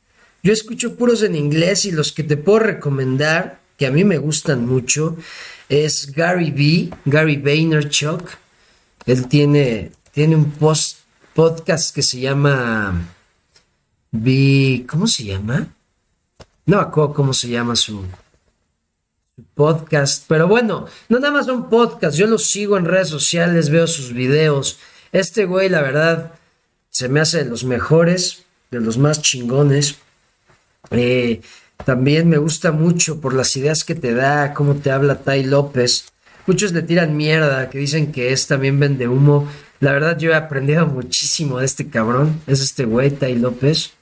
Yo 0.43 0.53
escucho 0.53 0.97
puros 0.97 1.23
en 1.23 1.37
inglés 1.37 1.85
y 1.85 1.93
los 1.93 2.13
que 2.13 2.25
te 2.25 2.37
puedo 2.37 2.59
recomendar, 2.59 3.61
que 3.77 3.87
a 3.87 3.91
mí 3.91 4.05
me 4.05 4.19
gustan 4.19 4.67
mucho, 4.67 5.17
es 5.69 6.13
Gary 6.13 6.51
B, 6.51 6.97
Gary 7.05 7.37
Vaynerchuk. 7.37 8.29
Él 9.07 9.27
tiene, 9.29 9.93
tiene 10.13 10.37
un 10.37 10.51
post, 10.53 11.01
podcast 11.35 11.95
que 11.95 12.03
se 12.03 12.21
llama 12.21 13.09
B, 14.11 14.85
¿cómo 14.89 15.07
se 15.07 15.25
llama? 15.25 15.69
No 16.65 16.81
acuerdo 16.81 17.15
cómo 17.15 17.33
se 17.33 17.49
llama 17.49 17.77
su, 17.77 18.05
podcast. 19.55 20.25
Pero 20.29 20.49
bueno, 20.49 20.87
no 21.09 21.19
nada 21.19 21.33
más 21.33 21.49
un 21.49 21.69
podcast, 21.69 22.17
yo 22.17 22.27
lo 22.27 22.39
sigo 22.39 22.77
en 22.77 22.85
redes 22.85 23.09
sociales, 23.09 23.71
veo 23.71 23.87
sus 23.87 24.13
videos. 24.13 24.79
Este 25.13 25.45
güey, 25.45 25.69
la 25.69 25.83
verdad, 25.83 26.33
se 26.91 27.09
me 27.09 27.21
hace 27.21 27.45
de 27.45 27.51
los 27.51 27.65
mejores, 27.65 28.45
de 28.71 28.81
los 28.81 28.99
más 28.99 29.23
chingones. 29.23 29.97
Eh, 30.91 31.41
también 31.85 32.29
me 32.29 32.39
gusta 32.39 32.73
mucho 32.73 33.21
por 33.21 33.35
las 33.35 33.57
ideas 33.57 33.85
que 33.85 33.95
te 33.95 34.15
da, 34.15 34.55
cómo 34.55 34.75
te 34.77 34.91
habla 34.91 35.21
Tai 35.21 35.45
López. 35.45 36.13
Muchos 36.47 36.73
le 36.73 36.83
tiran 36.83 37.17
mierda, 37.17 37.71
que 37.71 37.79
dicen 37.79 38.13
que 38.13 38.33
es 38.33 38.47
también 38.47 38.79
vende 38.79 39.09
humo. 39.09 39.49
La 39.81 39.93
verdad, 39.93 40.19
yo 40.19 40.31
he 40.31 40.35
aprendido 40.35 40.87
muchísimo 40.87 41.59
de 41.59 41.67
este 41.67 41.89
cabrón. 41.89 42.41
Es 42.47 42.61
este 42.61 42.85
güey, 42.85 43.11
Tai 43.11 43.37
López. 43.37 43.93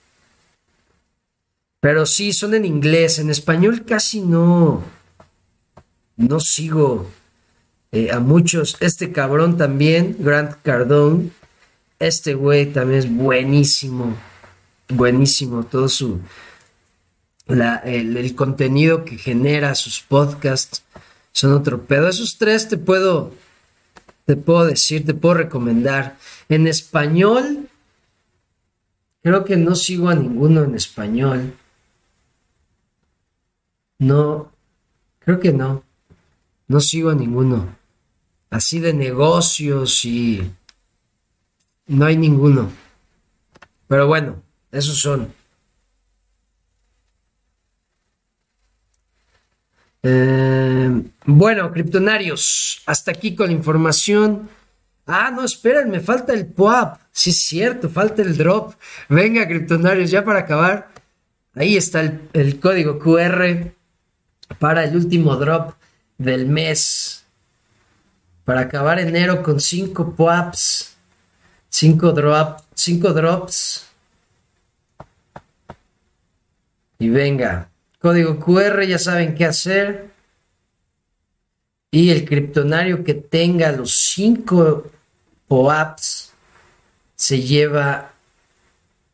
Pero 1.81 2.07
sí, 2.07 2.33
son 2.33 2.55
en 2.55 2.65
inglés. 2.65 3.19
En 3.19 3.31
español 3.31 3.85
casi 3.85 4.21
no 4.21 4.83
no 6.17 6.41
sigo 6.41 7.11
eh, 7.93 8.11
a 8.13 8.21
muchos. 8.21 8.77
Este 8.81 9.13
cabrón 9.13 9.57
también, 9.57 10.17
Grant 10.19 10.57
Cardone, 10.63 11.31
este 11.99 12.35
güey 12.35 12.67
también 12.73 13.01
es 13.01 13.15
buenísimo, 13.15 14.17
buenísimo, 14.89 15.65
todo 15.65 15.89
su, 15.89 16.21
el, 17.47 18.17
el, 18.17 18.35
contenido 18.35 19.05
que 19.05 19.19
genera, 19.19 19.75
sus 19.75 20.01
podcasts, 20.01 20.83
son 21.33 21.53
otro 21.53 21.83
pedo. 21.83 22.09
Esos 22.09 22.39
tres 22.39 22.69
te 22.69 22.79
puedo, 22.79 23.33
te 24.25 24.37
puedo 24.37 24.67
decir, 24.67 25.05
te 25.05 25.15
puedo 25.15 25.35
recomendar. 25.35 26.17
En 26.49 26.67
español, 26.67 27.69
creo 29.23 29.45
que 29.45 29.57
no 29.57 29.75
sigo 29.75 30.09
a 30.09 30.15
ninguno 30.15 30.65
en 30.65 30.75
español. 30.75 31.55
No, 33.99 34.53
creo 35.21 35.41
que 35.41 35.53
no. 35.53 35.85
No 36.67 36.81
sigo 36.81 37.11
a 37.11 37.15
ninguno. 37.15 37.77
Así 38.51 38.81
de 38.81 38.93
negocios 38.93 40.05
y... 40.05 40.51
No 41.87 42.07
hay 42.07 42.17
ninguno. 42.17 42.71
Pero 43.89 44.07
bueno, 44.07 44.43
esos 44.73 44.99
son. 44.99 45.33
Eh, 50.05 51.03
bueno, 51.25 51.73
criptonarios, 51.73 52.83
hasta 52.87 53.11
aquí 53.11 53.35
con 53.35 53.47
la 53.49 53.55
información. 53.55 54.49
Ah, 55.07 55.31
no, 55.35 55.45
esperen, 55.45 55.91
me 55.91 56.01
falta 56.01 56.33
el 56.33 56.47
POAP. 56.47 57.01
Sí, 57.11 57.31
es 57.31 57.41
cierto, 57.41 57.89
falta 57.89 58.23
el 58.23 58.37
drop. 58.37 58.75
Venga, 59.09 59.49
criptonarios, 59.49 60.11
ya 60.11 60.25
para 60.25 60.41
acabar. 60.41 60.91
Ahí 61.55 61.77
está 61.77 62.01
el, 62.01 62.29
el 62.35 62.61
código 62.61 62.99
QR 62.99 63.73
para 64.59 64.85
el 64.85 64.95
último 64.95 65.37
drop 65.37 65.73
del 66.19 66.47
mes. 66.47 67.25
Para 68.45 68.61
acabar 68.61 68.99
enero 68.99 69.43
con 69.43 69.59
5 69.59 70.15
POAPs, 70.15 70.97
5 71.71 72.13
drop, 72.13 72.61
cinco 72.75 73.13
drops. 73.13 73.87
Y 76.99 77.09
venga, 77.09 77.69
código 78.05 78.39
QR, 78.39 78.85
ya 78.85 78.99
saben 78.99 79.35
qué 79.35 79.47
hacer. 79.47 80.11
Y 81.91 82.11
el 82.11 82.27
criptonario 82.27 83.03
que 83.03 83.15
tenga 83.15 83.73
los 83.73 83.97
5 83.97 84.91
POAPs 85.49 86.35
se 87.17 87.41
lleva 87.41 88.13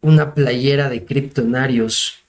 una 0.01 0.35
playera 0.35 0.89
de 0.89 1.05
criptonarios 1.05 2.20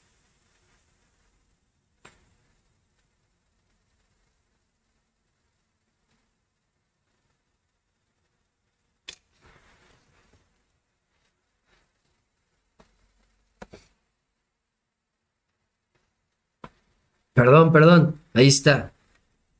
Perdón, 17.42 17.72
perdón. 17.74 18.22
Ahí 18.36 18.50
está. 18.50 18.92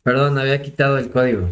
Perdón, 0.04 0.38
había 0.38 0.62
quitado 0.62 1.00
el 1.00 1.10
código. 1.10 1.50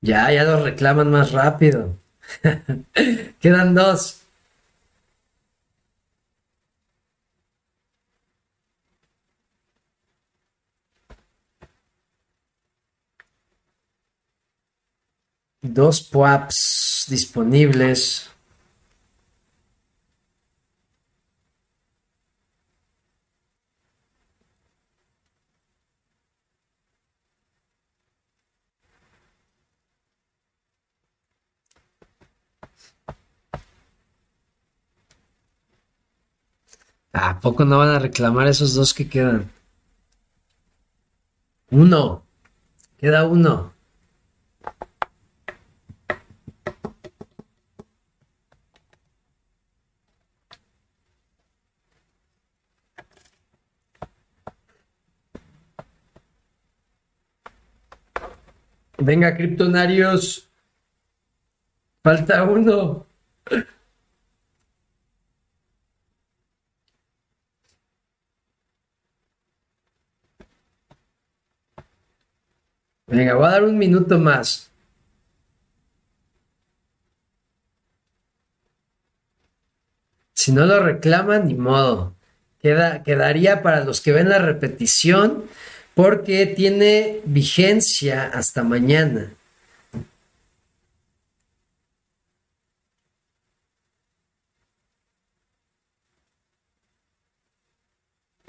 Ya, 0.00 0.32
ya 0.32 0.42
lo 0.42 0.64
reclaman 0.64 1.12
más 1.12 1.30
rápido. 1.30 1.96
Quedan 3.40 3.74
dos. 3.76 4.22
Dos 15.62 16.02
PWAPs 16.02 17.06
disponibles. 17.08 18.28
¿A 37.18 37.40
poco 37.40 37.64
no 37.64 37.78
van 37.78 37.88
a 37.88 37.98
reclamar 37.98 38.46
esos 38.46 38.74
dos 38.74 38.92
que 38.92 39.08
quedan? 39.08 39.50
Uno. 41.70 42.26
Queda 42.98 43.26
uno. 43.26 43.72
Venga, 58.98 59.34
criptonarios. 59.34 60.50
Falta 62.02 62.42
uno. 62.44 63.06
Venga, 73.08 73.34
voy 73.34 73.46
a 73.46 73.50
dar 73.50 73.64
un 73.64 73.78
minuto 73.78 74.18
más. 74.18 74.70
Si 80.34 80.52
no 80.52 80.66
lo 80.66 80.80
reclaman, 80.82 81.46
ni 81.46 81.54
modo. 81.54 82.14
Queda, 82.60 83.02
quedaría 83.02 83.62
para 83.62 83.84
los 83.84 84.00
que 84.00 84.12
ven 84.12 84.28
la 84.28 84.38
repetición 84.38 85.44
porque 85.94 86.46
tiene 86.46 87.20
vigencia 87.24 88.24
hasta 88.24 88.62
mañana. 88.62 89.32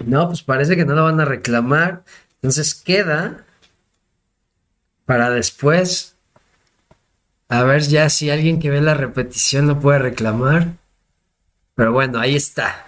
No, 0.04 0.26
pues 0.28 0.42
parece 0.42 0.76
que 0.76 0.84
no 0.84 0.94
lo 0.94 1.04
van 1.04 1.20
a 1.20 1.24
reclamar. 1.24 2.04
Entonces 2.36 2.74
queda 2.74 3.44
para 5.08 5.30
después. 5.30 6.16
A 7.48 7.62
ver 7.62 7.80
ya 7.80 8.10
si 8.10 8.28
alguien 8.28 8.60
que 8.60 8.68
ve 8.68 8.82
la 8.82 8.92
repetición 8.92 9.66
lo 9.66 9.80
puede 9.80 10.00
reclamar. 10.00 10.74
Pero 11.74 11.92
bueno, 11.94 12.20
ahí 12.20 12.36
está. 12.36 12.86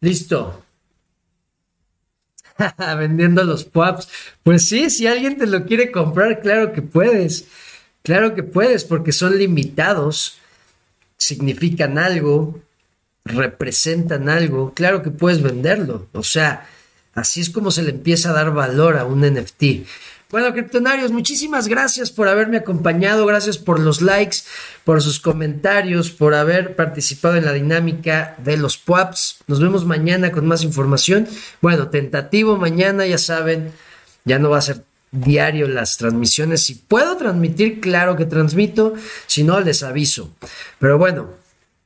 Listo. 0.00 0.64
Vendiendo 2.98 3.44
los 3.44 3.62
PUAPs. 3.62 4.08
Pues 4.42 4.66
sí, 4.68 4.90
si 4.90 5.06
alguien 5.06 5.38
te 5.38 5.46
lo 5.46 5.66
quiere 5.66 5.92
comprar, 5.92 6.40
claro 6.40 6.72
que 6.72 6.82
puedes. 6.82 7.46
Claro 8.02 8.34
que 8.34 8.42
puedes, 8.42 8.84
porque 8.84 9.12
son 9.12 9.38
limitados, 9.38 10.38
significan 11.16 11.96
algo, 11.96 12.60
representan 13.24 14.28
algo. 14.28 14.74
Claro 14.74 15.04
que 15.04 15.12
puedes 15.12 15.42
venderlo. 15.42 16.08
O 16.12 16.24
sea, 16.24 16.66
así 17.14 17.40
es 17.40 17.50
como 17.50 17.70
se 17.70 17.84
le 17.84 17.90
empieza 17.90 18.30
a 18.30 18.32
dar 18.32 18.52
valor 18.52 18.96
a 18.96 19.04
un 19.04 19.20
NFT. 19.20 19.86
Bueno, 20.28 20.52
criptonarios, 20.52 21.12
muchísimas 21.12 21.68
gracias 21.68 22.10
por 22.10 22.26
haberme 22.26 22.56
acompañado, 22.56 23.26
gracias 23.26 23.58
por 23.58 23.78
los 23.78 24.02
likes, 24.02 24.38
por 24.82 25.00
sus 25.00 25.20
comentarios, 25.20 26.10
por 26.10 26.34
haber 26.34 26.74
participado 26.74 27.36
en 27.36 27.44
la 27.44 27.52
dinámica 27.52 28.34
de 28.38 28.56
los 28.56 28.76
PUAPs. 28.76 29.38
Nos 29.46 29.60
vemos 29.60 29.84
mañana 29.84 30.32
con 30.32 30.44
más 30.44 30.64
información. 30.64 31.28
Bueno, 31.62 31.90
tentativo 31.90 32.56
mañana, 32.56 33.06
ya 33.06 33.18
saben, 33.18 33.70
ya 34.24 34.40
no 34.40 34.50
va 34.50 34.58
a 34.58 34.62
ser 34.62 34.82
diario 35.12 35.68
las 35.68 35.96
transmisiones. 35.96 36.64
Si 36.64 36.74
puedo 36.74 37.16
transmitir, 37.16 37.80
claro 37.80 38.16
que 38.16 38.24
transmito, 38.24 38.94
si 39.28 39.44
no, 39.44 39.60
les 39.60 39.84
aviso. 39.84 40.34
Pero 40.80 40.98
bueno, 40.98 41.30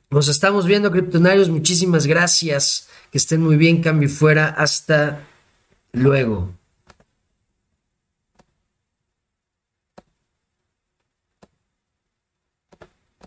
nos 0.09 0.29
estamos 0.29 0.65
viendo, 0.65 0.89
criptonarios, 0.89 1.49
muchísimas 1.49 2.07
gracias, 2.07 2.87
que 3.11 3.19
estén 3.19 3.41
muy 3.41 3.57
bien, 3.57 3.83
cambio 3.83 4.09
fuera, 4.09 4.47
hasta 4.47 5.27
luego. 5.93 6.60